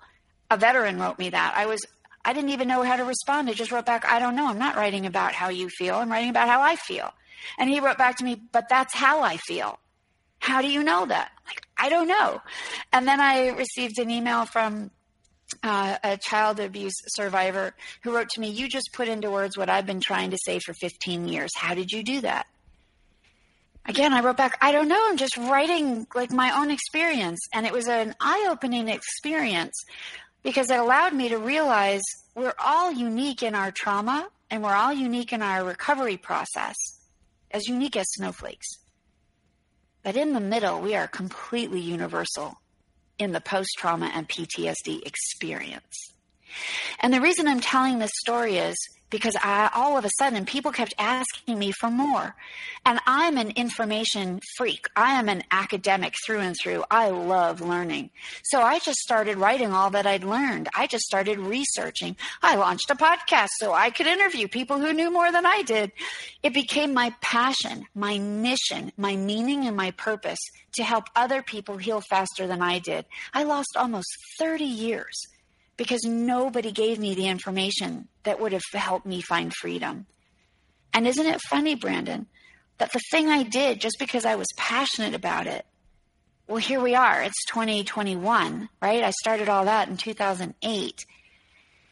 A 0.51 0.57
veteran 0.57 0.99
wrote 0.99 1.19
me 1.19 1.31
that. 1.31 1.55
I 1.57 1.67
was 1.67 1.81
I 2.25 2.33
didn't 2.33 2.51
even 2.51 2.69
know 2.69 2.83
how 2.83 2.97
to 2.97 3.05
respond. 3.05 3.49
I 3.49 3.55
just 3.55 3.73
wrote 3.73 3.87
back, 3.87 4.05
I 4.07 4.19
don't 4.19 4.37
know. 4.37 4.49
I'm 4.49 4.59
not 4.59 4.77
writing 4.77 5.07
about 5.07 5.33
how 5.33 5.49
you 5.49 5.71
feel. 5.71 5.95
I'm 5.95 6.11
writing 6.11 6.31
about 6.31 6.49
how 6.49 6.61
I 6.61 6.77
feel. 6.77 7.11
And 7.59 7.71
he 7.71 7.81
wrote 7.81 7.97
back 7.97 8.17
to 8.19 8.25
me, 8.25 8.35
but 8.53 8.69
that's 8.69 8.95
how 8.95 9.23
I 9.23 9.39
feel. 9.39 9.79
How 10.39 10.63
do 10.63 10.69
you 10.69 10.83
know 10.83 11.07
that? 11.07 11.31
Like, 11.47 11.63
I 11.77 11.89
don't 11.89 12.09
know. 12.09 12.41
And 12.93 13.07
then 13.07 13.21
I 13.21 13.49
received 13.49 13.99
an 13.99 14.11
email 14.11 14.45
from 14.45 14.91
uh, 15.63 15.97
a 16.03 16.17
child 16.17 16.61
abuse 16.61 16.95
survivor 17.09 17.75
who 18.03 18.15
wrote 18.15 18.29
to 18.31 18.41
me, 18.41 18.51
You 18.51 18.69
just 18.69 18.91
put 18.93 19.09
into 19.09 19.31
words 19.31 19.57
what 19.57 19.69
I've 19.69 19.87
been 19.87 20.01
trying 20.01 20.31
to 20.31 20.39
say 20.45 20.59
for 20.59 20.75
15 20.75 21.29
years. 21.29 21.51
How 21.57 21.75
did 21.75 21.91
you 21.91 22.03
do 22.03 22.21
that? 22.21 22.47
Again, 23.87 24.13
I 24.13 24.21
wrote 24.21 24.37
back, 24.37 24.59
I 24.61 24.71
don't 24.71 24.89
know. 24.89 25.03
I'm 25.09 25.17
just 25.17 25.37
writing 25.39 26.07
like 26.15 26.31
my 26.31 26.59
own 26.61 26.71
experience. 26.71 27.41
And 27.55 27.65
it 27.65 27.73
was 27.73 27.89
an 27.89 28.15
eye 28.21 28.49
opening 28.51 28.89
experience 28.89 29.83
because 30.43 30.71
it 30.71 30.79
allowed 30.79 31.15
me 31.15 31.31
to 31.31 31.39
realize 31.39 32.03
we're 32.35 32.55
all 32.63 32.93
unique 32.93 33.43
in 33.43 33.55
our 33.55 33.71
trauma 33.71 34.29
and 34.51 34.63
we're 34.63 34.75
all 34.75 34.93
unique 34.93 35.33
in 35.33 35.41
our 35.41 35.65
recovery 35.65 36.19
process, 36.19 36.77
as 37.51 37.67
unique 37.67 37.97
as 37.97 38.07
snowflakes. 38.11 38.79
But 40.09 40.17
in 40.17 40.33
the 40.33 40.41
middle, 40.41 40.81
we 40.81 40.95
are 40.95 41.07
completely 41.07 41.81
universal 41.81 42.63
in 43.19 43.33
the 43.33 43.43
post 43.43 43.69
trauma 43.77 44.11
and 44.15 44.27
PTSD 44.27 45.03
experience. 45.05 46.15
And 47.01 47.13
the 47.13 47.21
reason 47.21 47.47
I'm 47.47 47.61
telling 47.61 47.99
this 47.99 48.13
story 48.15 48.57
is 48.57 48.75
because 49.11 49.37
I, 49.43 49.71
all 49.75 49.97
of 49.97 50.05
a 50.05 50.11
sudden 50.19 50.45
people 50.45 50.73
kept 50.73 50.95
asking 50.99 51.59
me 51.59 51.73
for 51.73 51.91
more. 51.91 52.35
And 52.85 53.01
I'm 53.07 53.37
an 53.39 53.51
information 53.51 54.41
freak. 54.57 54.87
I 54.97 55.19
am 55.19 55.29
an 55.29 55.43
academic 55.51 56.15
through 56.25 56.41
and 56.41 56.57
through. 56.61 56.85
I 56.91 57.11
love 57.11 57.61
learning. 57.61 58.11
So 58.45 58.61
I 58.61 58.79
just 58.79 58.99
started 58.99 59.39
writing 59.39 59.73
all 59.73 59.91
that 59.91 60.07
I'd 60.07 60.25
learned. 60.25 60.69
I 60.75 60.87
just 60.87 61.05
started 61.05 61.39
researching. 61.39 62.17
I 62.43 62.57
launched 62.57 62.91
a 62.91 62.97
podcast 62.97 63.49
so 63.59 63.73
I 63.73 63.91
could 63.91 64.07
interview 64.07 64.49
people 64.49 64.79
who 64.79 64.93
knew 64.93 65.11
more 65.11 65.33
than 65.33 65.47
I 65.47 65.63
did. 65.63 65.93
It 66.43 66.55
became 66.55 66.95
my 66.95 67.15
passion, 67.21 67.87
my 67.95 68.19
mission, 68.19 68.93
my 68.97 69.17
meaning, 69.17 69.67
and 69.67 69.77
my 69.77 69.91
purpose 69.93 70.39
to 70.75 70.85
help 70.85 71.05
other 71.17 71.43
people 71.43 71.77
heal 71.77 72.01
faster 72.09 72.47
than 72.47 72.63
I 72.63 72.79
did. 72.79 73.05
I 73.33 73.43
lost 73.45 73.77
almost 73.77 74.09
30 74.39 74.65
years 74.65 75.29
because 75.79 76.05
nobody 76.05 76.73
gave 76.73 76.99
me 76.99 77.15
the 77.15 77.29
information 77.29 78.09
that 78.25 78.39
would 78.39 78.53
have 78.53 78.63
helped 78.75 79.07
me 79.07 79.23
find 79.23 79.55
freedom. 79.55 80.05
And 80.93 81.07
isn't 81.07 81.25
it 81.25 81.41
funny, 81.41 81.77
Brandon, 81.77 82.27
that 82.77 82.93
the 82.93 83.01
thing 83.11 83.29
I 83.29 83.45
did 83.45 83.81
just 83.81 83.97
because 83.99 84.27
I 84.27 84.35
was 84.35 84.49
passionate 84.57 85.15
about 85.15 85.47
it, 85.47 85.65
well, 86.49 86.59
here 86.59 86.81
we 86.81 86.95
are. 86.95 87.23
It's 87.23 87.45
2021, 87.47 88.69
right? 88.83 89.03
I 89.05 89.11
started 89.11 89.49
all 89.49 89.67
that 89.67 89.89
in 89.89 89.97
2008. 89.97 91.07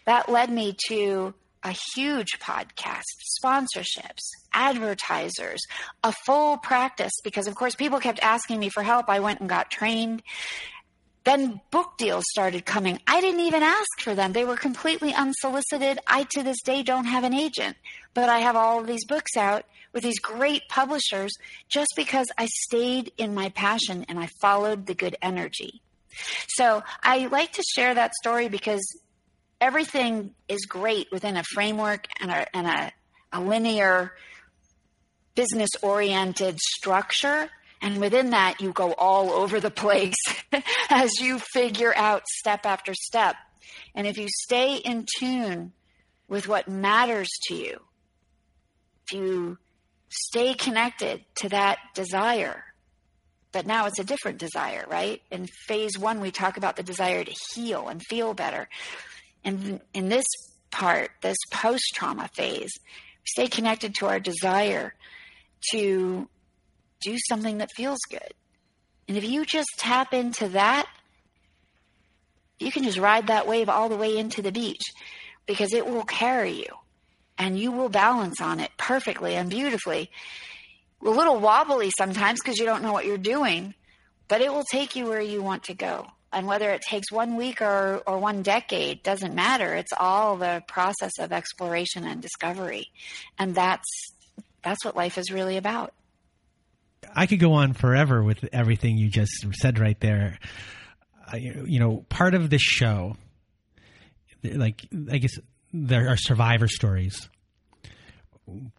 That 0.06 0.28
led 0.28 0.50
me 0.50 0.74
to 0.88 1.34
a 1.62 1.74
huge 1.94 2.38
podcast, 2.40 3.02
sponsorships, 3.42 4.22
advertisers, 4.52 5.60
a 6.02 6.12
full 6.24 6.56
practice 6.58 7.12
because, 7.22 7.46
of 7.46 7.54
course, 7.54 7.74
people 7.74 8.00
kept 8.00 8.20
asking 8.22 8.58
me 8.58 8.68
for 8.68 8.82
help. 8.82 9.08
I 9.08 9.20
went 9.20 9.40
and 9.40 9.48
got 9.48 9.70
trained. 9.70 10.22
Then 11.26 11.60
book 11.72 11.98
deals 11.98 12.22
started 12.30 12.64
coming. 12.64 13.00
I 13.04 13.20
didn't 13.20 13.40
even 13.40 13.64
ask 13.64 14.00
for 14.00 14.14
them. 14.14 14.32
They 14.32 14.44
were 14.44 14.56
completely 14.56 15.12
unsolicited. 15.12 15.98
I, 16.06 16.24
to 16.30 16.44
this 16.44 16.62
day, 16.62 16.84
don't 16.84 17.06
have 17.06 17.24
an 17.24 17.34
agent, 17.34 17.76
but 18.14 18.28
I 18.28 18.38
have 18.38 18.54
all 18.54 18.78
of 18.78 18.86
these 18.86 19.04
books 19.04 19.36
out 19.36 19.64
with 19.92 20.04
these 20.04 20.20
great 20.20 20.62
publishers 20.68 21.32
just 21.68 21.88
because 21.96 22.28
I 22.38 22.46
stayed 22.46 23.10
in 23.18 23.34
my 23.34 23.48
passion 23.48 24.06
and 24.08 24.20
I 24.20 24.28
followed 24.40 24.86
the 24.86 24.94
good 24.94 25.16
energy. 25.20 25.82
So 26.46 26.84
I 27.02 27.26
like 27.26 27.54
to 27.54 27.64
share 27.74 27.92
that 27.92 28.14
story 28.14 28.48
because 28.48 28.84
everything 29.60 30.32
is 30.48 30.64
great 30.66 31.08
within 31.10 31.36
a 31.36 31.42
framework 31.54 32.06
and 32.20 32.30
a, 32.30 32.56
and 32.56 32.68
a, 32.68 32.92
a 33.32 33.40
linear 33.40 34.12
business 35.34 35.70
oriented 35.82 36.60
structure. 36.60 37.50
And 37.86 38.00
within 38.00 38.30
that, 38.30 38.60
you 38.60 38.72
go 38.72 38.94
all 38.94 39.30
over 39.30 39.60
the 39.60 39.70
place 39.70 40.16
as 40.90 41.20
you 41.20 41.38
figure 41.38 41.94
out 41.94 42.26
step 42.26 42.66
after 42.66 42.92
step. 42.94 43.36
And 43.94 44.08
if 44.08 44.18
you 44.18 44.26
stay 44.28 44.78
in 44.78 45.06
tune 45.20 45.72
with 46.26 46.48
what 46.48 46.66
matters 46.66 47.28
to 47.44 47.54
you, 47.54 47.80
if 49.06 49.16
you 49.16 49.58
stay 50.08 50.54
connected 50.54 51.24
to 51.36 51.48
that 51.50 51.78
desire, 51.94 52.64
but 53.52 53.66
now 53.66 53.86
it's 53.86 54.00
a 54.00 54.04
different 54.04 54.38
desire, 54.38 54.84
right? 54.90 55.22
In 55.30 55.46
phase 55.46 55.96
one, 55.96 56.20
we 56.20 56.32
talk 56.32 56.56
about 56.56 56.74
the 56.74 56.82
desire 56.82 57.22
to 57.22 57.34
heal 57.54 57.86
and 57.86 58.02
feel 58.02 58.34
better. 58.34 58.68
And 59.44 59.80
in 59.94 60.08
this 60.08 60.26
part, 60.72 61.12
this 61.22 61.38
post 61.52 61.84
trauma 61.94 62.28
phase, 62.34 62.72
stay 63.24 63.46
connected 63.46 63.94
to 64.00 64.06
our 64.06 64.18
desire 64.18 64.92
to 65.70 66.28
do 67.00 67.16
something 67.28 67.58
that 67.58 67.70
feels 67.72 67.98
good. 68.10 68.34
And 69.08 69.16
if 69.16 69.24
you 69.24 69.44
just 69.44 69.68
tap 69.78 70.12
into 70.12 70.48
that, 70.48 70.86
you 72.58 72.72
can 72.72 72.84
just 72.84 72.98
ride 72.98 73.26
that 73.28 73.46
wave 73.46 73.68
all 73.68 73.88
the 73.88 73.96
way 73.96 74.16
into 74.16 74.42
the 74.42 74.52
beach 74.52 74.82
because 75.46 75.72
it 75.72 75.86
will 75.86 76.04
carry 76.04 76.52
you 76.52 76.66
and 77.38 77.58
you 77.58 77.70
will 77.70 77.88
balance 77.88 78.40
on 78.40 78.60
it 78.60 78.70
perfectly 78.76 79.34
and 79.34 79.50
beautifully. 79.50 80.10
A 81.04 81.10
little 81.10 81.38
wobbly 81.38 81.90
sometimes 81.96 82.40
because 82.42 82.58
you 82.58 82.64
don't 82.64 82.82
know 82.82 82.92
what 82.92 83.04
you're 83.04 83.18
doing, 83.18 83.74
but 84.28 84.40
it 84.40 84.52
will 84.52 84.64
take 84.64 84.96
you 84.96 85.06
where 85.06 85.20
you 85.20 85.42
want 85.42 85.64
to 85.64 85.74
go. 85.74 86.06
And 86.32 86.46
whether 86.46 86.70
it 86.70 86.82
takes 86.82 87.12
one 87.12 87.36
week 87.36 87.62
or, 87.62 88.02
or 88.06 88.18
one 88.18 88.42
decade 88.42 89.02
doesn't 89.02 89.34
matter. 89.34 89.74
It's 89.74 89.92
all 89.96 90.36
the 90.36 90.62
process 90.66 91.12
of 91.18 91.32
exploration 91.32 92.04
and 92.04 92.20
discovery. 92.20 92.88
And 93.38 93.54
that's 93.54 93.88
that's 94.64 94.84
what 94.84 94.96
life 94.96 95.16
is 95.16 95.30
really 95.30 95.56
about. 95.56 95.94
I 97.14 97.26
could 97.26 97.40
go 97.40 97.54
on 97.54 97.72
forever 97.72 98.22
with 98.22 98.44
everything 98.52 98.96
you 98.96 99.08
just 99.08 99.32
said 99.52 99.78
right 99.78 99.98
there. 100.00 100.38
I, 101.26 101.36
you 101.36 101.80
know, 101.80 102.04
part 102.08 102.34
of 102.34 102.50
this 102.50 102.62
show, 102.62 103.16
like 104.42 104.86
I 105.10 105.18
guess 105.18 105.38
there 105.72 106.08
are 106.08 106.16
survivor 106.16 106.68
stories. 106.68 107.28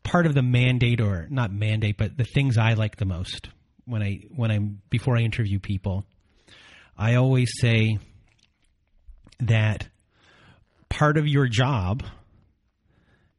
Part 0.03 0.25
of 0.25 0.33
the 0.33 0.41
mandate, 0.41 1.01
or 1.01 1.27
not 1.29 1.51
mandate, 1.51 1.97
but 1.97 2.17
the 2.17 2.23
things 2.23 2.57
I 2.57 2.73
like 2.73 2.95
the 2.95 3.05
most 3.05 3.49
when 3.87 4.03
I 4.03 4.21
when 4.35 4.51
I'm 4.51 4.81
before 4.89 5.17
I 5.17 5.21
interview 5.21 5.59
people, 5.59 6.05
I 6.97 7.15
always 7.15 7.49
say 7.59 7.99
that 9.39 9.87
part 10.89 11.17
of 11.17 11.27
your 11.27 11.47
job 11.47 12.03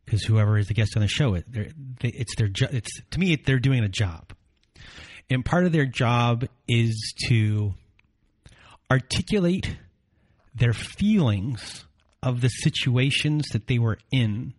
because 0.05 0.23
whoever 0.25 0.59
is 0.59 0.69
the 0.69 0.75
guest 0.75 0.97
on 0.97 1.03
the 1.03 1.09
show, 1.09 1.35
it, 1.35 1.45
it's 2.03 2.35
their 2.37 2.49
it's 2.71 3.01
to 3.11 3.21
me 3.21 3.37
they're 3.37 3.59
doing 3.59 3.85
a 3.85 3.89
job 3.89 4.33
and 5.31 5.45
part 5.45 5.67
of 5.67 5.73
their 5.73 5.87
job 5.87 6.47
is 6.67 7.15
to 7.29 7.75
articulate 8.91 9.77
their 10.55 10.73
feelings 10.73 11.85
of 12.23 12.41
the 12.41 12.49
situations 12.49 13.47
that 13.53 13.67
they 13.67 13.79
were 13.79 13.99
in. 14.11 14.55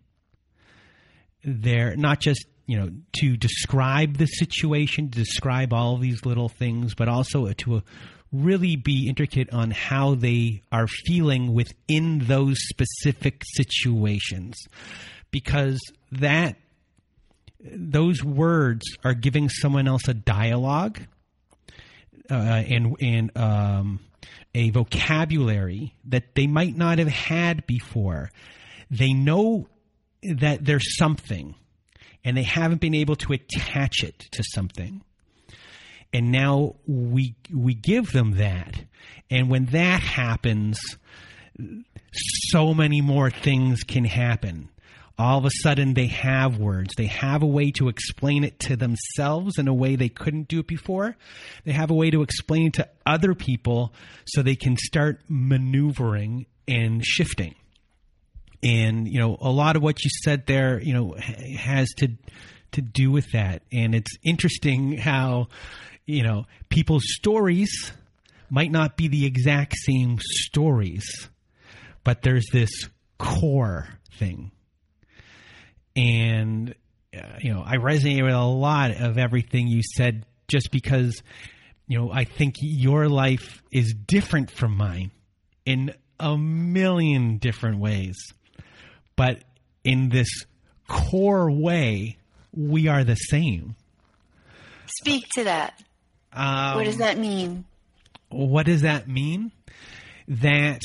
They're 1.44 1.96
not 1.96 2.20
just, 2.20 2.46
you 2.66 2.78
know, 2.78 2.90
to 3.20 3.36
describe 3.36 4.16
the 4.16 4.26
situation, 4.26 5.10
to 5.10 5.18
describe 5.18 5.72
all 5.72 5.96
these 5.96 6.24
little 6.24 6.48
things, 6.48 6.94
but 6.94 7.08
also 7.08 7.52
to 7.52 7.82
really 8.32 8.76
be 8.76 9.08
intricate 9.08 9.52
on 9.52 9.72
how 9.72 10.14
they 10.14 10.62
are 10.70 10.86
feeling 10.86 11.52
within 11.52 12.20
those 12.20 12.56
specific 12.68 13.42
situations. 13.54 14.56
Because 15.32 15.80
that 16.12 16.56
those 17.62 18.24
words 18.24 18.84
are 19.04 19.14
giving 19.14 19.48
someone 19.48 19.86
else 19.86 20.08
a 20.08 20.14
dialogue 20.14 21.00
uh, 22.30 22.34
and 22.34 22.96
and 23.00 23.36
um, 23.36 24.00
a 24.54 24.70
vocabulary 24.70 25.94
that 26.04 26.34
they 26.34 26.46
might 26.46 26.76
not 26.76 26.98
have 26.98 27.08
had 27.08 27.66
before. 27.66 28.30
They 28.90 29.12
know 29.12 29.68
that 30.22 30.64
there's 30.64 30.96
something, 30.96 31.54
and 32.24 32.36
they 32.36 32.42
haven't 32.42 32.80
been 32.80 32.94
able 32.94 33.16
to 33.16 33.32
attach 33.32 34.02
it 34.02 34.18
to 34.32 34.42
something. 34.42 35.02
And 36.12 36.32
now 36.32 36.76
we 36.86 37.36
we 37.54 37.74
give 37.74 38.12
them 38.12 38.38
that, 38.38 38.84
and 39.30 39.50
when 39.50 39.66
that 39.66 40.00
happens, 40.00 40.78
so 42.50 42.74
many 42.74 43.00
more 43.00 43.30
things 43.30 43.82
can 43.84 44.04
happen 44.04 44.70
all 45.18 45.38
of 45.38 45.44
a 45.44 45.50
sudden 45.62 45.94
they 45.94 46.06
have 46.06 46.58
words. 46.58 46.94
They 46.96 47.06
have 47.06 47.42
a 47.42 47.46
way 47.46 47.70
to 47.72 47.88
explain 47.88 48.44
it 48.44 48.58
to 48.60 48.76
themselves 48.76 49.58
in 49.58 49.68
a 49.68 49.74
way 49.74 49.96
they 49.96 50.08
couldn't 50.08 50.48
do 50.48 50.60
it 50.60 50.66
before. 50.66 51.16
They 51.64 51.72
have 51.72 51.90
a 51.90 51.94
way 51.94 52.10
to 52.10 52.22
explain 52.22 52.68
it 52.68 52.74
to 52.74 52.88
other 53.04 53.34
people 53.34 53.92
so 54.24 54.42
they 54.42 54.56
can 54.56 54.76
start 54.76 55.20
maneuvering 55.28 56.46
and 56.66 57.04
shifting. 57.04 57.54
And, 58.62 59.08
you 59.08 59.18
know, 59.18 59.36
a 59.40 59.50
lot 59.50 59.76
of 59.76 59.82
what 59.82 60.04
you 60.04 60.10
said 60.22 60.46
there, 60.46 60.80
you 60.80 60.94
know, 60.94 61.16
has 61.56 61.88
to 61.98 62.08
to 62.72 62.80
do 62.80 63.10
with 63.10 63.32
that. 63.32 63.62
And 63.72 63.94
it's 63.94 64.16
interesting 64.22 64.96
how, 64.96 65.48
you 66.06 66.22
know, 66.22 66.46
people's 66.68 67.04
stories 67.06 67.92
might 68.48 68.70
not 68.70 68.96
be 68.96 69.08
the 69.08 69.26
exact 69.26 69.74
same 69.76 70.18
stories, 70.20 71.28
but 72.04 72.22
there's 72.22 72.46
this 72.52 72.70
core 73.18 73.88
thing. 74.18 74.50
And, 75.96 76.74
uh, 77.14 77.38
you 77.40 77.52
know, 77.52 77.62
I 77.64 77.76
resonate 77.76 78.22
with 78.22 78.34
a 78.34 78.40
lot 78.40 78.92
of 78.92 79.18
everything 79.18 79.66
you 79.68 79.82
said 79.82 80.24
just 80.48 80.70
because, 80.70 81.22
you 81.86 81.98
know, 81.98 82.10
I 82.12 82.24
think 82.24 82.56
your 82.60 83.08
life 83.08 83.62
is 83.70 83.94
different 84.06 84.50
from 84.50 84.76
mine 84.76 85.10
in 85.64 85.94
a 86.18 86.36
million 86.36 87.38
different 87.38 87.78
ways. 87.78 88.16
But 89.16 89.42
in 89.84 90.08
this 90.08 90.28
core 90.88 91.50
way, 91.50 92.18
we 92.52 92.88
are 92.88 93.04
the 93.04 93.14
same. 93.14 93.76
Speak 94.98 95.28
to 95.34 95.44
that. 95.44 95.82
Um, 96.32 96.76
what 96.76 96.84
does 96.84 96.98
that 96.98 97.18
mean? 97.18 97.64
What 98.28 98.66
does 98.66 98.82
that 98.82 99.08
mean? 99.08 99.52
That 100.28 100.82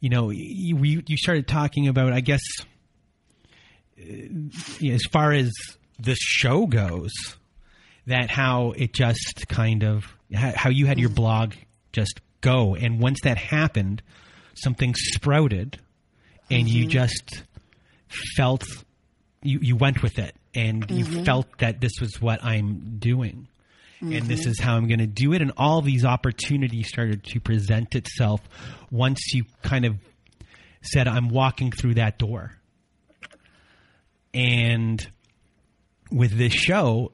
you 0.00 0.10
know, 0.10 0.30
you 0.30 1.02
you 1.06 1.16
started 1.16 1.48
talking 1.48 1.88
about, 1.88 2.12
I 2.12 2.20
guess, 2.20 2.42
Uh, 4.08 4.88
as 4.88 5.02
far 5.10 5.32
as 5.32 5.52
this 5.98 6.18
show 6.18 6.66
goes, 6.66 7.12
that 8.06 8.30
how 8.30 8.72
it 8.76 8.92
just 8.92 9.48
kind 9.48 9.82
of 9.82 10.04
how 10.32 10.70
you 10.70 10.86
had 10.86 10.98
your 10.98 11.08
blog 11.08 11.54
just 11.92 12.20
go, 12.40 12.74
and 12.74 13.00
once 13.00 13.20
that 13.22 13.38
happened, 13.38 14.02
something 14.54 14.94
sprouted, 14.94 15.78
and 16.50 16.68
you 16.68 16.82
mm-hmm. 16.82 16.90
just 16.90 17.42
felt 18.36 18.64
you 19.42 19.58
you 19.60 19.76
went 19.76 20.02
with 20.02 20.18
it, 20.18 20.34
and 20.54 20.90
you 20.90 21.04
mm-hmm. 21.04 21.24
felt 21.24 21.46
that 21.58 21.80
this 21.80 21.92
was 22.00 22.20
what 22.20 22.44
I'm 22.44 22.98
doing. 22.98 23.48
And 23.98 24.24
this 24.24 24.40
mm-hmm. 24.42 24.50
is 24.50 24.60
how 24.60 24.76
I'm 24.76 24.88
going 24.88 24.98
to 24.98 25.06
do 25.06 25.32
it. 25.32 25.40
And 25.40 25.52
all 25.56 25.80
these 25.80 26.04
opportunities 26.04 26.88
started 26.88 27.24
to 27.24 27.40
present 27.40 27.94
itself 27.94 28.42
once 28.90 29.32
you 29.32 29.44
kind 29.62 29.86
of 29.86 29.96
said, 30.82 31.08
I'm 31.08 31.30
walking 31.30 31.72
through 31.72 31.94
that 31.94 32.18
door. 32.18 32.52
And 34.36 35.06
with 36.10 36.36
this 36.36 36.52
show, 36.52 37.12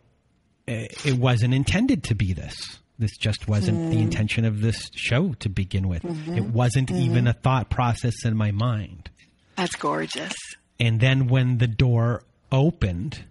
eh, 0.66 0.88
it 1.04 1.18
wasn't 1.18 1.54
intended 1.54 2.04
to 2.04 2.14
be 2.14 2.32
this. 2.32 2.80
This 2.98 3.16
just 3.16 3.48
wasn't 3.48 3.90
the 3.90 3.98
intention 3.98 4.44
of 4.44 4.60
this 4.60 4.90
show 4.94 5.32
to 5.40 5.48
begin 5.48 5.88
with. 5.88 6.04
It 6.36 6.44
wasn't 6.44 6.90
even 6.90 7.26
a 7.26 7.32
thought 7.32 7.70
process 7.70 8.24
in 8.24 8.36
my 8.36 8.50
mind. 8.50 9.10
That's 9.56 9.74
gorgeous. 9.76 10.34
And 10.78 11.00
then 11.00 11.26
when 11.26 11.58
the 11.58 11.66
door 11.66 12.22
opened, 12.50 13.24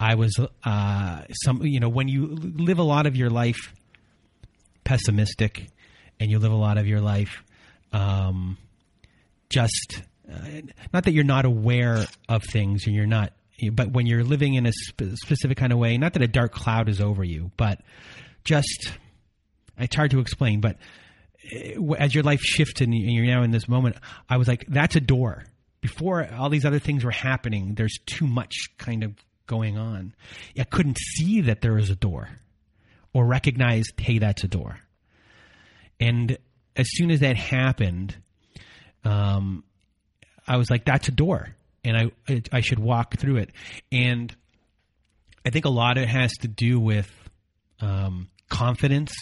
I 0.00 0.14
was 0.14 0.32
uh, 0.64 1.22
some 1.44 1.62
you 1.62 1.80
know 1.80 1.88
when 1.88 2.08
you 2.08 2.26
live 2.26 2.78
a 2.78 2.84
lot 2.84 3.06
of 3.06 3.16
your 3.16 3.30
life 3.30 3.74
pessimistic, 4.84 5.68
and 6.20 6.30
you 6.30 6.38
live 6.38 6.52
a 6.52 6.56
lot 6.56 6.78
of 6.78 6.86
your 6.86 7.00
life 7.00 7.42
um, 7.92 8.56
just 9.50 10.02
uh, 10.32 10.60
not 10.92 11.04
that 11.04 11.12
you're 11.12 11.24
not 11.24 11.44
aware 11.44 12.04
of 12.28 12.42
things 12.44 12.86
and 12.86 12.94
you're 12.94 13.06
not, 13.06 13.32
but 13.72 13.92
when 13.92 14.06
you're 14.06 14.24
living 14.24 14.54
in 14.54 14.66
a 14.66 14.72
sp- 14.72 15.14
specific 15.14 15.56
kind 15.56 15.72
of 15.72 15.78
way, 15.78 15.96
not 15.98 16.12
that 16.12 16.22
a 16.22 16.28
dark 16.28 16.52
cloud 16.52 16.88
is 16.88 17.00
over 17.00 17.24
you, 17.24 17.50
but 17.56 17.80
just 18.44 18.92
it's 19.78 19.96
hard 19.96 20.10
to 20.10 20.20
explain, 20.20 20.60
but 20.60 20.76
uh, 21.54 21.92
as 21.92 22.14
your 22.14 22.24
life 22.24 22.40
shifted 22.40 22.88
and 22.88 22.96
you're 22.96 23.26
now 23.26 23.42
in 23.42 23.50
this 23.50 23.68
moment, 23.68 23.96
I 24.28 24.36
was 24.36 24.48
like, 24.48 24.66
that's 24.68 24.96
a 24.96 25.00
door. 25.00 25.44
Before 25.80 26.28
all 26.36 26.50
these 26.50 26.64
other 26.64 26.80
things 26.80 27.04
were 27.04 27.10
happening, 27.10 27.74
there's 27.74 27.96
too 28.04 28.26
much 28.26 28.54
kind 28.78 29.04
of 29.04 29.12
going 29.46 29.78
on. 29.78 30.14
I 30.58 30.64
couldn't 30.64 30.98
see 30.98 31.42
that 31.42 31.60
there 31.60 31.74
was 31.74 31.90
a 31.90 31.96
door 31.96 32.28
or 33.12 33.24
recognize, 33.24 33.84
hey, 33.96 34.18
that's 34.18 34.44
a 34.44 34.48
door. 34.48 34.80
And 36.00 36.36
as 36.76 36.86
soon 36.90 37.10
as 37.10 37.20
that 37.20 37.36
happened, 37.36 38.16
um, 39.04 39.64
I 40.48 40.56
was 40.56 40.70
like, 40.70 40.84
that's 40.84 41.08
a 41.08 41.12
door. 41.12 41.54
And 41.84 42.12
I, 42.28 42.42
I 42.52 42.60
should 42.60 42.78
walk 42.78 43.16
through 43.18 43.36
it. 43.36 43.50
And 43.92 44.34
I 45.46 45.50
think 45.50 45.64
a 45.64 45.70
lot 45.70 45.96
of 45.96 46.04
it 46.04 46.08
has 46.08 46.32
to 46.40 46.48
do 46.48 46.80
with 46.80 47.10
um, 47.80 48.28
confidence 48.48 49.12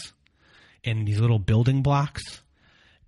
and 0.85 1.07
these 1.07 1.21
little 1.21 1.39
building 1.39 1.83
blocks. 1.83 2.23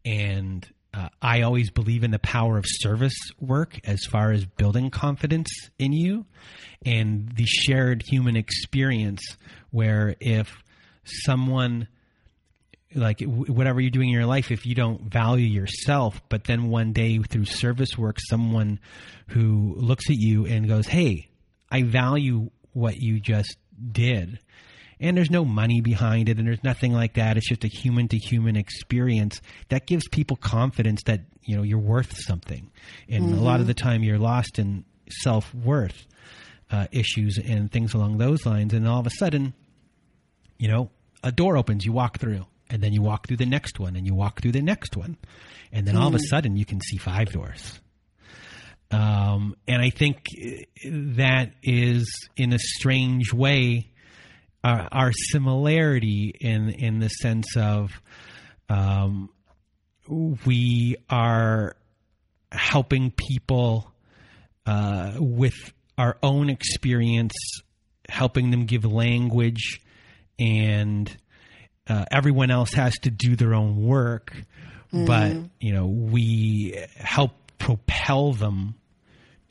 And 0.05 0.67
uh, 0.93 1.09
I 1.23 1.43
always 1.43 1.71
believe 1.71 2.03
in 2.03 2.11
the 2.11 2.19
power 2.19 2.59
of 2.59 2.65
service 2.67 3.17
work 3.41 3.79
as 3.85 4.05
far 4.05 4.33
as 4.33 4.45
building 4.45 4.91
confidence 4.91 5.49
in 5.79 5.93
you 5.93 6.27
and 6.85 7.31
the 7.37 7.45
shared 7.47 8.03
human 8.07 8.37
experience 8.37 9.21
where 9.71 10.17
if 10.21 10.63
someone 11.05 11.89
like 12.95 13.21
whatever 13.21 13.81
you're 13.81 13.91
doing 13.91 14.09
in 14.09 14.15
your 14.15 14.27
life 14.27 14.51
if 14.51 14.65
you 14.65 14.75
don't 14.75 15.03
value 15.03 15.47
yourself 15.47 16.23
but 16.31 16.45
then 16.45 16.71
one 16.71 16.93
day 16.93 17.19
through 17.19 17.45
service 17.45 17.99
work 17.99 18.17
someone 18.31 18.81
who 19.29 19.75
looks 19.77 20.09
at 20.09 20.17
you 20.17 20.47
and 20.47 20.67
goes 20.67 20.87
hey 20.87 21.29
i 21.71 21.83
value 21.83 22.49
what 22.73 22.97
you 22.97 23.21
just 23.21 23.57
did. 23.93 24.39
And 25.01 25.17
there's 25.17 25.31
no 25.31 25.45
money 25.45 25.81
behind 25.81 26.29
it 26.29 26.39
and 26.39 26.47
there's 26.47 26.65
nothing 26.65 26.93
like 26.93 27.15
that. 27.15 27.37
It's 27.37 27.49
just 27.49 27.65
a 27.65 27.69
human 27.69 28.09
to 28.09 28.19
human 28.19 28.57
experience 28.57 29.41
that 29.69 29.87
gives 29.87 30.09
people 30.09 30.37
confidence 30.37 31.03
that 31.05 31.21
you 31.43 31.57
know 31.57 31.63
you're 31.63 31.79
worth 31.79 32.17
something. 32.17 32.71
And 33.09 33.27
mm-hmm. 33.27 33.39
a 33.39 33.43
lot 33.43 33.61
of 33.61 33.67
the 33.67 33.75
time 33.75 34.03
you're 34.03 34.19
lost 34.19 34.59
in 34.59 34.85
self-worth 35.09 36.07
uh, 36.71 36.87
issues 36.91 37.39
and 37.39 37.71
things 37.71 37.95
along 37.95 38.19
those 38.19 38.45
lines. 38.45 38.75
And 38.75 38.89
all 38.89 39.01
of 39.01 39.07
a 39.07 39.11
sudden 39.11 39.55
you 40.59 40.69
know 40.69 40.91
a 41.23 41.31
door 41.31 41.57
opens 41.57 41.85
you 41.85 41.93
walk 41.93 42.19
through 42.19 42.45
and 42.71 42.83
then 42.83 42.93
you 42.93 43.03
walk 43.03 43.27
through 43.27 43.37
the 43.37 43.47
next 43.47 43.79
one 43.79 43.97
and 43.97 44.07
you 44.07 44.15
walk 44.15 44.41
through 44.41 44.53
the 44.53 44.63
next 44.63 44.97
one 44.97 45.17
and 45.73 45.87
then 45.87 45.95
mm. 45.95 46.01
all 46.01 46.09
of 46.09 46.15
a 46.15 46.21
sudden 46.21 46.57
you 46.57 46.65
can 46.65 46.81
see 46.81 46.97
five 46.97 47.31
doors 47.33 47.81
um, 48.91 49.55
and 49.67 49.83
i 49.83 49.91
think 49.91 50.27
that 50.85 51.53
is 51.63 52.29
in 52.37 52.53
a 52.53 52.59
strange 52.59 53.33
way 53.33 53.91
our, 54.65 54.89
our 54.91 55.13
similarity 55.13 56.35
in 56.41 56.71
in 56.71 56.99
the 56.99 57.09
sense 57.09 57.57
of 57.57 57.91
um, 58.69 59.31
we 60.09 60.97
are 61.09 61.77
helping 62.53 63.11
people 63.11 63.93
uh, 64.67 65.13
with 65.19 65.73
our 65.97 66.17
own 66.23 66.51
experience, 66.51 67.35
helping 68.09 68.51
them 68.51 68.67
give 68.67 68.85
language, 68.85 69.81
and 70.39 71.15
uh, 71.89 72.05
everyone 72.11 72.51
else 72.51 72.73
has 72.75 72.95
to 73.01 73.11
do 73.11 73.37
their 73.37 73.55
own 73.55 73.83
work. 73.83 74.33
Mm-hmm. 74.93 75.05
But 75.05 75.37
you 75.61 75.73
know, 75.73 75.87
we 75.87 76.85
help 76.97 77.33
propel 77.59 78.33
them 78.33 78.75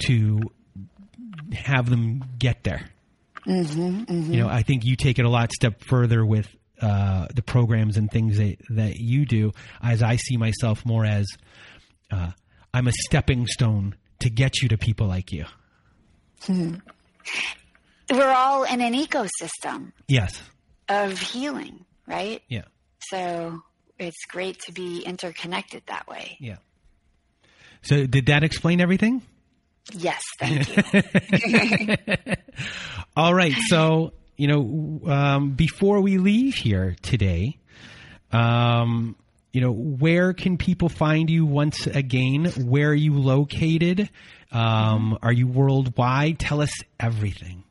to 0.08 0.40
have 1.54 1.90
them 1.90 2.24
get 2.38 2.64
there. 2.64 2.90
Mm-hmm, 3.46 4.04
mm-hmm. 4.04 4.34
You 4.34 4.42
know, 4.42 4.50
I 4.50 4.64
think 4.64 4.84
you 4.84 4.96
take 4.96 5.20
it 5.20 5.26
a 5.26 5.30
lot 5.30 5.52
step 5.54 5.84
further 5.84 6.26
with 6.26 6.48
uh, 6.82 7.28
the 7.34 7.42
programs 7.42 7.98
and 7.98 8.12
things 8.12 8.38
that, 8.38 8.58
that 8.70 8.98
you 8.98 9.26
do, 9.26 9.52
as 9.82 10.04
I 10.04 10.18
see 10.18 10.38
myself 10.38 10.86
more 10.86 11.06
as 11.06 11.28
uh, 12.12 12.32
I'm 12.74 12.88
a 12.88 12.92
stepping 12.92 13.48
stone 13.48 13.96
to 14.20 14.30
get 14.30 14.62
you 14.62 14.70
to 14.70 14.78
people 14.78 15.08
like 15.08 15.32
you. 15.32 15.46
Hmm. 16.44 16.76
We're 18.12 18.32
all 18.32 18.64
in 18.64 18.82
an 18.82 18.94
ecosystem. 18.94 19.92
Yes. 20.08 20.42
Of 20.90 21.20
healing, 21.20 21.86
right? 22.08 22.42
Yeah. 22.48 22.64
So 23.10 23.62
it's 24.00 24.26
great 24.28 24.60
to 24.62 24.72
be 24.72 25.02
interconnected 25.02 25.84
that 25.88 26.08
way. 26.08 26.38
Yeah. 26.40 26.58
So 27.82 28.06
did 28.06 28.28
that 28.28 28.44
explain 28.44 28.82
everything? 28.82 29.22
Yes, 29.94 30.22
thank 30.40 30.68
you. 30.76 31.96
All 33.16 33.34
right. 33.34 33.54
So, 33.70 34.14
you 34.36 34.48
know, 34.48 35.12
um, 35.12 35.52
before 35.52 36.02
we 36.02 36.18
leave 36.18 36.56
here 36.56 36.96
today, 37.02 37.58
um, 38.32 39.16
you 39.54 39.62
know, 39.62 39.72
where 39.72 40.34
can 40.34 40.58
people 40.58 40.90
find 40.90 41.30
you 41.30 41.46
once 41.46 41.88
again? 41.88 42.46
Where 42.46 42.90
are 42.90 42.94
you 42.94 43.14
located? 43.14 44.10
Um, 44.52 45.18
are 45.22 45.32
you 45.32 45.48
worldwide? 45.48 46.40
Tell 46.40 46.62
us 46.62 46.72
everything. 47.00 47.64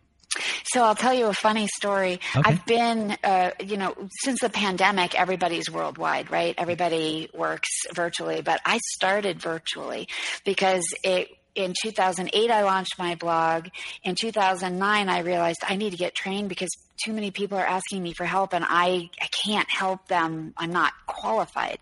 So 0.72 0.82
I'll 0.82 0.94
tell 0.94 1.14
you 1.14 1.26
a 1.26 1.34
funny 1.34 1.68
story. 1.68 2.20
Okay. 2.34 2.42
I've 2.44 2.66
been, 2.66 3.16
uh, 3.22 3.52
you 3.64 3.76
know, 3.76 3.94
since 4.24 4.40
the 4.40 4.50
pandemic, 4.50 5.18
everybody's 5.18 5.70
worldwide, 5.70 6.30
right? 6.30 6.54
Everybody 6.58 7.30
works 7.32 7.68
virtually, 7.94 8.42
but 8.42 8.60
I 8.64 8.78
started 8.96 9.40
virtually 9.40 10.08
because 10.44 10.84
it 11.04 11.28
in 11.56 11.72
2008 11.82 12.50
i 12.50 12.62
launched 12.62 12.98
my 12.98 13.14
blog 13.14 13.68
in 14.04 14.14
2009 14.14 15.08
i 15.08 15.20
realized 15.20 15.58
i 15.66 15.74
need 15.74 15.90
to 15.90 15.96
get 15.96 16.14
trained 16.14 16.50
because 16.50 16.68
too 17.02 17.14
many 17.14 17.30
people 17.30 17.56
are 17.56 17.66
asking 17.66 18.02
me 18.02 18.12
for 18.12 18.24
help 18.24 18.52
and 18.52 18.64
i, 18.68 19.08
I 19.20 19.26
can't 19.28 19.68
help 19.70 20.06
them 20.06 20.52
i'm 20.58 20.70
not 20.70 20.92
qualified 21.06 21.78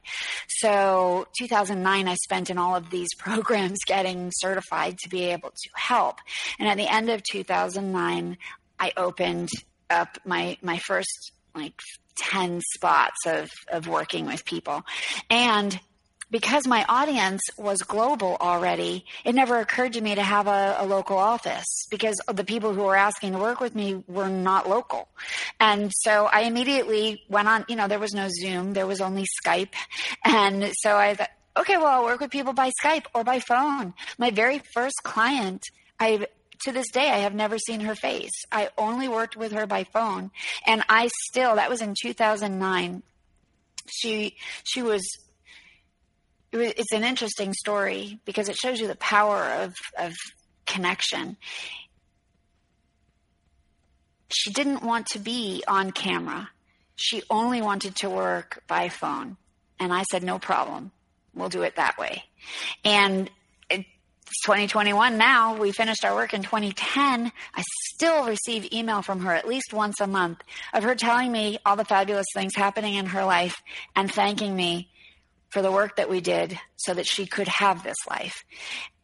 so 0.48 1.27
2009 1.39 2.06
i 2.06 2.15
spent 2.15 2.51
in 2.51 2.59
all 2.59 2.77
of 2.77 2.89
these 2.90 3.09
programs 3.19 3.81
getting 3.85 4.31
certified 4.32 4.97
to 4.98 5.09
be 5.09 5.24
able 5.24 5.51
to 5.51 5.70
help 5.74 6.19
and 6.61 6.69
at 6.69 6.77
the 6.77 6.86
end 6.86 7.11
of 7.11 7.23
2009 7.24 8.39
i 8.85 8.93
opened 8.97 9.48
up 9.90 10.19
my 10.24 10.56
my 10.62 10.78
first 10.78 11.32
like 11.55 11.74
10 12.16 12.61
spots 12.74 13.27
of 13.27 13.51
of 13.70 13.89
working 13.89 14.27
with 14.27 14.44
people 14.44 14.82
and 15.31 15.81
because 16.31 16.66
my 16.66 16.85
audience 16.89 17.43
was 17.56 17.78
global 17.82 18.36
already, 18.40 19.05
it 19.24 19.36
never 19.36 19.61
occurred 19.61 19.93
to 19.93 20.01
me 20.01 20.16
to 20.16 20.23
have 20.23 20.48
a, 20.48 20.77
a, 20.81 20.85
local 20.85 21.16
office 21.16 21.86
because 21.93 22.16
the 22.27 22.43
people 22.43 22.74
who 22.74 22.82
were 22.82 22.97
asking 22.97 23.35
to 23.35 23.39
work 23.39 23.61
with 23.61 23.73
me 23.74 24.02
were 24.09 24.28
not 24.28 24.69
local. 24.69 25.06
And 25.61 25.93
so 25.94 26.24
I 26.27 26.40
immediately 26.40 27.23
went 27.28 27.47
on, 27.47 27.65
you 27.69 27.77
know, 27.77 27.86
there 27.86 28.01
was 28.01 28.15
no 28.15 28.28
Zoom, 28.28 28.73
there 28.73 28.86
was 28.86 29.01
only 29.01 29.27
Skype. 29.44 29.74
And 30.24 30.73
so 30.78 30.97
I 30.97 31.15
thought, 31.15 31.31
okay, 31.56 31.77
well, 31.77 31.86
I'll 31.86 32.05
work 32.05 32.20
with 32.20 32.32
people 32.32 32.52
by 32.52 32.73
Skype 32.82 33.05
or 33.15 33.23
by 33.23 33.39
phone. 33.39 33.94
My 34.19 34.31
very 34.31 34.61
first 34.74 34.97
client, 35.05 35.62
I 36.01 36.27
to 36.65 36.73
this 36.73 36.91
day 36.91 37.11
I 37.11 37.19
have 37.19 37.35
never 37.35 37.59
seen 37.59 37.81
her 37.81 37.95
face. 37.95 38.32
I 38.51 38.70
only 38.77 39.09
worked 39.09 39.36
with 39.36 39.53
her 39.53 39.66
by 39.66 39.85
phone 39.85 40.31
and 40.66 40.82
I 40.89 41.09
still 41.28 41.57
that 41.57 41.70
was 41.70 41.81
in 41.81 41.95
2009. 42.01 43.03
She 43.86 44.36
she 44.65 44.82
was 44.82 45.03
it's 46.53 46.93
an 46.93 47.03
interesting 47.05 47.53
story 47.53 48.20
because 48.24 48.49
it 48.49 48.57
shows 48.57 48.81
you 48.81 48.86
the 48.86 48.97
power 48.97 49.43
of 49.43 49.74
of 49.99 50.12
connection. 50.66 51.36
She 54.28 54.51
didn't 54.53 54.82
want 54.82 55.07
to 55.09 55.19
be 55.19 55.62
on 55.69 55.93
camera. 55.93 56.51
She 56.97 57.23
only 57.31 57.61
wanted 57.61 57.97
to 57.97 58.11
work 58.11 58.62
by 58.66 58.89
phone. 58.89 59.36
And 59.78 59.93
I 59.93 60.03
said, 60.05 60.23
no 60.23 60.39
problem. 60.39 60.93
We'll 61.35 61.49
do 61.49 61.62
it 61.62 61.77
that 61.77 61.99
way. 61.99 62.24
And 62.85 63.31
it's 64.35 64.43
2021 64.47 65.16
now. 65.16 65.56
We 65.56 65.70
finished 65.70 66.05
our 66.05 66.12
work 66.12 66.35
in 66.35 66.43
2010. 66.43 67.31
I 67.55 67.62
still 67.93 68.27
receive 68.27 68.73
email 68.73 69.01
from 69.01 69.20
her 69.20 69.32
at 69.32 69.47
least 69.47 69.73
once 69.73 70.01
a 70.01 70.09
month 70.09 70.43
of 70.73 70.82
her 70.82 70.97
telling 70.97 71.31
me 71.31 71.59
all 71.65 71.77
the 71.77 71.85
fabulous 71.85 72.27
things 72.35 72.56
happening 72.56 72.94
in 72.94 73.06
her 73.06 73.24
life 73.24 73.62
and 73.94 74.11
thanking 74.11 74.56
me 74.56 74.89
for 75.51 75.62
the 75.62 75.70
work 75.70 75.94
that 75.97 76.11
we 76.11 76.20
did 76.20 76.59
so 76.74 76.94
that 76.94 77.06
she 77.06 77.27
could 77.27 77.47
have 77.47 77.85
this 77.85 77.97
life. 78.11 78.43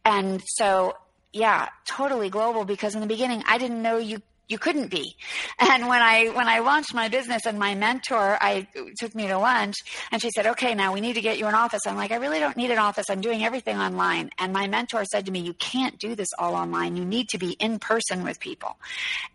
And 0.03 0.41
so, 0.45 0.97
yeah, 1.31 1.69
totally 1.85 2.29
global 2.29 2.65
because 2.65 2.93
in 2.93 2.99
the 2.99 3.07
beginning 3.07 3.41
I 3.47 3.57
didn't 3.57 3.81
know 3.81 3.99
you 3.99 4.21
you 4.51 4.59
couldn't 4.59 4.89
be. 4.89 5.15
And 5.59 5.87
when 5.87 6.01
I 6.01 6.27
when 6.27 6.47
I 6.47 6.59
launched 6.59 6.93
my 6.93 7.07
business 7.07 7.45
and 7.45 7.57
my 7.57 7.73
mentor 7.75 8.37
I 8.41 8.67
took 8.99 9.15
me 9.15 9.27
to 9.27 9.37
lunch 9.37 9.75
and 10.11 10.21
she 10.21 10.29
said, 10.35 10.45
"Okay, 10.47 10.75
now 10.75 10.93
we 10.93 11.01
need 11.01 11.13
to 11.13 11.21
get 11.21 11.37
you 11.37 11.47
an 11.47 11.55
office." 11.55 11.81
I'm 11.87 11.95
like, 11.95 12.11
"I 12.11 12.17
really 12.17 12.39
don't 12.39 12.57
need 12.57 12.71
an 12.71 12.77
office. 12.77 13.05
I'm 13.09 13.21
doing 13.21 13.43
everything 13.43 13.77
online." 13.77 14.29
And 14.37 14.51
my 14.53 14.67
mentor 14.67 15.05
said 15.05 15.25
to 15.25 15.31
me, 15.31 15.39
"You 15.39 15.53
can't 15.53 15.97
do 15.97 16.15
this 16.15 16.27
all 16.37 16.53
online. 16.55 16.95
You 16.95 17.05
need 17.05 17.29
to 17.29 17.37
be 17.37 17.51
in 17.51 17.79
person 17.79 18.23
with 18.23 18.39
people." 18.39 18.77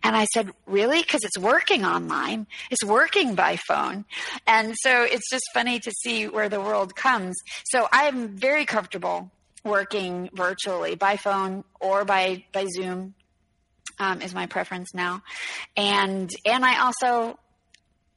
And 0.03 0.15
I 0.15 0.25
said, 0.33 0.51
"Really? 0.65 1.01
Because 1.01 1.23
it's 1.23 1.37
working 1.37 1.83
online. 1.83 2.47
It's 2.69 2.83
working 2.83 3.35
by 3.35 3.57
phone." 3.57 4.05
And 4.45 4.75
so 4.83 5.03
it's 5.03 5.29
just 5.29 5.45
funny 5.53 5.79
to 5.79 5.91
see 6.03 6.27
where 6.27 6.49
the 6.49 6.61
world 6.61 6.95
comes. 6.95 7.35
So 7.65 7.89
I'm 7.91 8.37
very 8.37 8.65
comfortable 8.65 9.31
working 9.63 10.29
virtually 10.33 10.95
by 10.95 11.17
phone 11.17 11.63
or 11.79 12.05
by 12.05 12.43
by 12.53 12.65
Zoom 12.75 13.13
um, 13.99 14.21
is 14.21 14.33
my 14.33 14.45
preference 14.45 14.93
now, 14.93 15.23
and 15.75 16.29
and 16.45 16.65
I 16.65 16.85
also 16.85 17.39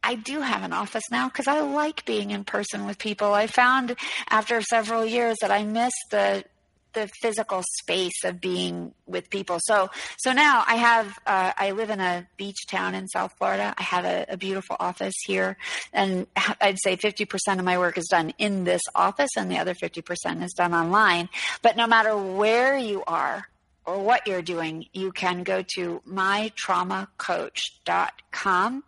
I 0.02 0.14
do 0.14 0.40
have 0.40 0.62
an 0.62 0.72
office 0.72 1.04
now 1.10 1.28
because 1.28 1.46
I 1.46 1.60
like 1.60 2.04
being 2.04 2.30
in 2.30 2.44
person 2.44 2.86
with 2.86 2.98
people. 2.98 3.32
I 3.34 3.46
found 3.46 3.96
after 4.28 4.60
several 4.62 5.04
years 5.04 5.36
that 5.40 5.50
I 5.50 5.64
miss 5.64 5.92
the 6.10 6.44
the 6.92 7.08
physical 7.20 7.62
space 7.82 8.24
of 8.24 8.40
being 8.40 8.92
with 9.06 9.30
people. 9.30 9.58
So 9.60 9.90
so 10.18 10.32
now 10.32 10.64
I 10.66 10.76
have 10.76 11.18
uh, 11.26 11.52
I 11.56 11.70
live 11.72 11.90
in 11.90 12.00
a 12.00 12.26
beach 12.36 12.66
town 12.68 12.94
in 12.94 13.06
South 13.08 13.34
Florida. 13.38 13.74
I 13.76 13.82
have 13.82 14.04
a, 14.04 14.26
a 14.30 14.36
beautiful 14.36 14.76
office 14.80 15.14
here, 15.24 15.56
and 15.92 16.26
I'd 16.60 16.78
say 16.80 16.96
fifty 16.96 17.24
percent 17.24 17.60
of 17.60 17.66
my 17.66 17.78
work 17.78 17.98
is 17.98 18.08
done 18.08 18.32
in 18.38 18.64
this 18.64 18.82
office, 18.94 19.30
and 19.36 19.50
the 19.50 19.58
other 19.58 19.74
fifty 19.74 20.02
percent 20.02 20.42
is 20.42 20.52
done 20.52 20.74
online. 20.74 21.28
But 21.62 21.76
no 21.76 21.86
matter 21.86 22.16
where 22.16 22.76
you 22.76 23.04
are 23.06 23.46
or 23.86 24.02
what 24.02 24.26
you're 24.26 24.42
doing, 24.42 24.84
you 24.92 25.12
can 25.12 25.42
go 25.42 25.64
to 25.74 26.02
mytraumacoach.com 26.06 28.84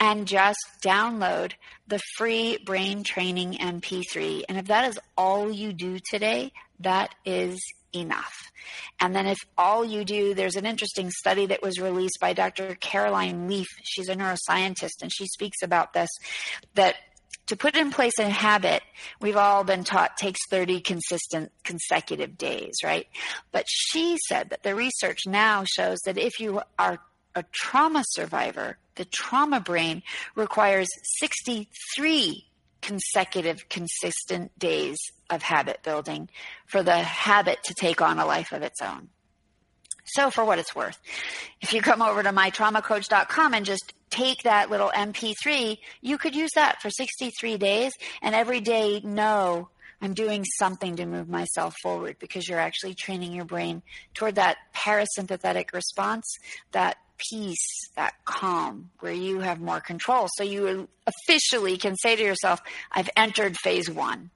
and 0.00 0.26
just 0.26 0.58
download 0.82 1.52
the 1.86 2.00
free 2.16 2.56
brain 2.64 3.04
training 3.04 3.52
MP3. 3.54 4.42
And 4.48 4.58
if 4.58 4.66
that 4.66 4.88
is 4.88 4.98
all 5.16 5.52
you 5.52 5.72
do 5.72 6.00
today, 6.10 6.50
that 6.80 7.14
is 7.24 7.60
enough. 7.94 8.50
And 9.00 9.14
then 9.14 9.26
if 9.26 9.38
all 9.56 9.84
you 9.84 10.04
do, 10.04 10.34
there's 10.34 10.56
an 10.56 10.66
interesting 10.66 11.10
study 11.10 11.46
that 11.46 11.62
was 11.62 11.80
released 11.80 12.18
by 12.20 12.32
Dr. 12.32 12.76
Caroline 12.80 13.48
Leaf. 13.48 13.68
She's 13.82 14.08
a 14.08 14.16
neuroscientist 14.16 15.02
and 15.02 15.12
she 15.12 15.26
speaks 15.26 15.62
about 15.62 15.92
this 15.92 16.10
that 16.74 16.96
to 17.46 17.56
put 17.56 17.76
in 17.76 17.90
place 17.90 18.18
a 18.18 18.28
habit, 18.28 18.82
we've 19.20 19.36
all 19.36 19.64
been 19.64 19.84
taught 19.84 20.16
takes 20.16 20.40
30 20.50 20.80
consistent 20.80 21.52
consecutive 21.62 22.38
days, 22.38 22.74
right? 22.82 23.06
But 23.52 23.66
she 23.68 24.16
said 24.28 24.50
that 24.50 24.62
the 24.62 24.74
research 24.74 25.26
now 25.26 25.64
shows 25.64 25.98
that 26.06 26.18
if 26.18 26.40
you 26.40 26.62
are 26.78 26.98
a 27.34 27.44
trauma 27.52 28.02
survivor, 28.10 28.78
the 28.94 29.04
trauma 29.04 29.60
brain 29.60 30.02
requires 30.34 30.88
63 31.18 32.46
consecutive 32.80 33.68
consistent 33.68 34.56
days 34.58 34.98
of 35.30 35.42
habit 35.42 35.82
building 35.82 36.28
for 36.66 36.82
the 36.82 36.98
habit 36.98 37.58
to 37.64 37.74
take 37.74 38.00
on 38.00 38.18
a 38.18 38.26
life 38.26 38.52
of 38.52 38.62
its 38.62 38.80
own. 38.80 39.08
So 40.04 40.30
for 40.30 40.44
what 40.44 40.58
it's 40.58 40.76
worth, 40.76 40.98
if 41.62 41.72
you 41.72 41.80
come 41.80 42.02
over 42.02 42.22
to 42.22 42.28
mytraumacoach.com 42.28 43.54
and 43.54 43.64
just 43.64 43.94
take 44.16 44.42
that 44.42 44.70
little 44.70 44.90
MP3, 44.90 45.78
you 46.00 46.18
could 46.18 46.34
use 46.34 46.50
that 46.54 46.80
for 46.80 46.90
63 46.90 47.56
days 47.58 47.92
and 48.22 48.34
every 48.34 48.60
day 48.60 49.00
know 49.00 49.68
I'm 50.00 50.14
doing 50.14 50.44
something 50.58 50.96
to 50.96 51.06
move 51.06 51.28
myself 51.28 51.74
forward 51.82 52.16
because 52.18 52.48
you're 52.48 52.60
actually 52.60 52.94
training 52.94 53.32
your 53.32 53.44
brain 53.46 53.82
toward 54.12 54.34
that 54.34 54.58
parasympathetic 54.74 55.72
response, 55.72 56.24
that 56.72 56.98
peace, 57.30 57.88
that 57.96 58.14
calm 58.24 58.90
where 59.00 59.12
you 59.12 59.40
have 59.40 59.60
more 59.60 59.80
control. 59.80 60.28
So 60.36 60.44
you 60.44 60.88
officially 61.06 61.78
can 61.78 61.96
say 61.96 62.16
to 62.16 62.22
yourself, 62.22 62.60
I've 62.92 63.08
entered 63.16 63.56
phase 63.56 63.88
one. 63.88 64.30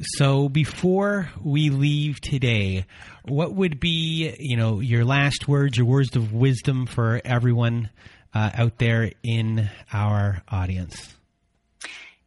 So 0.00 0.48
before 0.48 1.30
we 1.42 1.70
leave 1.70 2.20
today, 2.20 2.86
what 3.24 3.54
would 3.54 3.80
be, 3.80 4.36
you 4.38 4.56
know, 4.56 4.80
your 4.80 5.04
last 5.04 5.48
words, 5.48 5.76
your 5.76 5.86
words 5.86 6.14
of 6.14 6.32
wisdom 6.32 6.86
for 6.86 7.20
everyone 7.24 7.90
uh, 8.34 8.50
out 8.54 8.78
there 8.78 9.12
in 9.22 9.70
our 9.92 10.42
audience? 10.48 11.14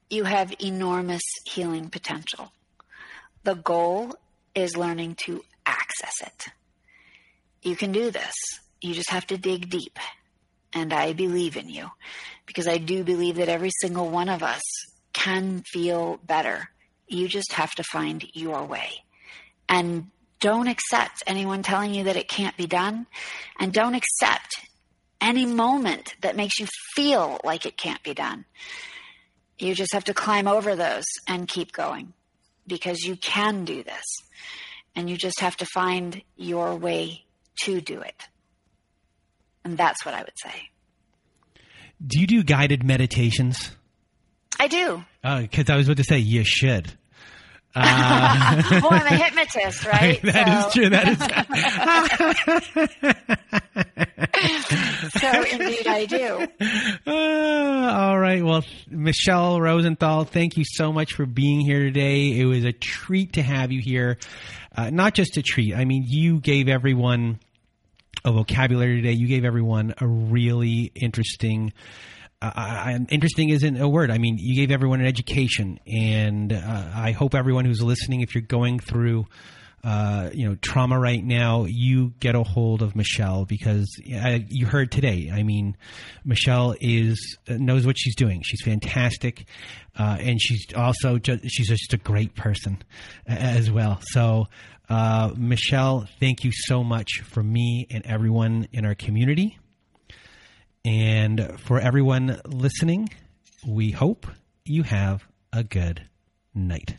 You 0.10 0.26
have 0.26 0.54
enormous 0.60 1.24
healing 1.46 1.90
potential. 1.90 2.52
The 3.44 3.56
goal 3.56 4.16
is 4.54 4.76
learning 4.76 5.16
to 5.26 5.44
access 5.66 6.14
it. 6.22 6.46
You 7.62 7.76
can 7.76 7.92
do 7.92 8.12
this. 8.12 8.34
You 8.82 8.94
just 8.94 9.12
have 9.12 9.28
to 9.28 9.38
dig 9.38 9.70
deep. 9.70 9.98
And 10.74 10.94
I 10.94 11.14
believe 11.14 11.58
in 11.58 11.70
you 11.70 11.90
because 12.46 12.68
I 12.68 12.78
do 12.78 13.04
believe 13.04 13.36
that 13.36 13.50
every 13.50 13.72
single 13.82 14.10
one 14.10 14.30
of 14.30 14.44
us 14.44 14.62
can 15.14 15.64
feel 15.72 16.18
better 16.24 16.70
you 17.12 17.28
just 17.28 17.54
have 17.54 17.72
to 17.76 17.84
find 17.84 18.26
your 18.34 18.66
way. 18.66 18.90
And 19.68 20.08
don't 20.40 20.68
accept 20.68 21.24
anyone 21.28 21.62
telling 21.62 21.94
you 21.94 22.06
that 22.06 22.16
it 22.16 22.28
can't 22.28 22.58
be 22.58 22.68
done. 22.68 23.06
And 23.60 23.72
don't 23.72 23.96
accept 23.96 24.50
any 25.22 25.46
moment 25.46 26.16
that 26.22 26.36
makes 26.36 26.60
you 26.60 26.68
feel 26.96 27.40
like 27.44 27.66
it 27.66 27.78
can't 27.78 28.02
be 28.04 28.14
done. 28.14 28.46
You 29.60 29.76
just 29.76 29.94
have 29.94 30.06
to 30.06 30.14
climb 30.14 30.48
over 30.48 30.76
those 30.76 31.06
and 31.28 31.48
keep 31.48 31.72
going 31.72 32.14
because 32.68 33.02
you 33.04 33.16
can 33.16 33.64
do 33.64 33.84
this. 33.84 34.04
And 34.96 35.10
you 35.10 35.16
just 35.16 35.40
have 35.40 35.56
to 35.58 35.66
find 35.74 36.22
your 36.36 36.76
way 36.76 37.24
to 37.64 37.80
do 37.80 38.02
it. 38.02 38.28
And 39.64 39.78
that's 39.78 40.04
what 40.06 40.14
I 40.16 40.22
would 40.22 40.34
say. 40.36 40.70
Do 42.06 42.20
you 42.20 42.28
do 42.28 42.44
guided 42.44 42.84
meditations? 42.84 43.72
I 44.60 44.68
do. 44.68 45.04
Because 45.22 45.70
uh, 45.70 45.74
I 45.74 45.76
was 45.78 45.88
about 45.88 45.98
to 45.98 46.04
say 46.04 46.18
you 46.18 46.44
should. 46.44 46.92
Uh, 47.74 48.64
well, 48.72 48.94
I'm 48.94 49.08
a 49.08 49.16
hypnotist, 49.16 49.86
right? 49.92 50.22
That 50.24 50.48
so. 50.48 50.68
is 50.68 50.74
true. 50.74 50.90
That 50.90 51.08
is. 51.08 51.18
so 55.22 55.44
indeed, 55.52 55.88
I 55.88 56.06
do. 56.06 56.48
Uh, 57.08 57.92
all 57.94 58.20
right. 58.20 58.44
Well, 58.44 58.64
Michele 58.90 59.62
Rosenthal, 59.62 60.26
thank 60.26 60.58
you 60.58 60.66
so 60.66 60.92
much 60.92 61.14
for 61.14 61.26
being 61.26 61.62
here 61.62 61.80
today. 61.80 62.38
It 62.40 62.46
was 62.46 62.66
a 62.66 62.72
treat 62.74 63.34
to 63.34 63.42
have 63.42 63.72
you 63.72 63.82
here. 63.82 64.18
Uh, 64.76 64.90
not 64.90 65.14
just 65.14 65.38
a 65.38 65.42
treat. 65.42 65.74
I 65.74 65.86
mean, 65.86 66.04
you 66.08 66.40
gave 66.40 66.68
everyone 66.68 67.40
a 68.24 68.32
vocabulary 68.32 68.98
today. 68.98 69.14
You 69.14 69.28
gave 69.28 69.46
everyone 69.46 69.94
a 70.00 70.08
really 70.08 70.92
interesting 70.96 71.74
uh, 72.42 72.98
interesting 73.10 73.50
isn't 73.50 73.80
a 73.80 73.88
word. 73.88 74.10
I 74.10 74.18
mean, 74.18 74.38
you 74.40 74.56
gave 74.56 74.72
everyone 74.72 75.00
an 75.00 75.06
education, 75.06 75.80
and 75.86 76.52
uh, 76.52 76.86
I 76.96 77.12
hope 77.12 77.36
everyone 77.36 77.66
who's 77.66 77.82
listening, 77.82 78.22
if 78.22 78.34
you're 78.34 78.42
going 78.42 78.80
through 78.80 79.28
uh, 79.84 80.30
you 80.34 80.48
know 80.48 80.56
trauma 80.56 81.00
right 81.00 81.24
now, 81.24 81.66
you 81.66 82.14
get 82.20 82.36
a 82.36 82.44
hold 82.44 82.82
of 82.82 82.96
Michele 82.96 83.46
because 83.46 83.88
I, 84.14 84.46
you 84.50 84.66
heard 84.66 84.92
today. 84.92 85.32
I 85.32 85.44
mean, 85.44 85.78
Michele 86.26 86.76
is 86.80 87.38
knows 87.48 87.86
what 87.86 87.98
she's 87.98 88.16
doing. 88.16 88.42
She's 88.44 88.62
fantastic, 88.64 89.46
uh, 89.98 90.18
and 90.20 90.42
she's 90.42 90.66
also 90.76 91.20
just, 91.20 91.44
she's 91.48 91.68
just 91.68 91.94
a 91.94 91.98
great 91.98 92.36
person 92.36 92.82
as 93.28 93.72
well. 93.72 94.00
So. 94.02 94.48
Uh, 94.90 95.32
Michele, 95.38 96.06
thank 96.20 96.44
you 96.44 96.52
so 96.52 96.84
much 96.84 97.22
for 97.24 97.42
me 97.42 97.88
and 97.90 98.06
everyone 98.06 98.68
in 98.74 98.86
our 98.86 98.94
community. 98.94 99.58
And 100.84 101.60
for 101.60 101.80
everyone 101.80 102.40
listening, 102.46 103.10
we 103.68 103.92
hope 103.92 104.26
you 104.66 104.84
have 104.84 105.28
a 105.54 105.64
good 105.64 106.08
night. 106.56 106.96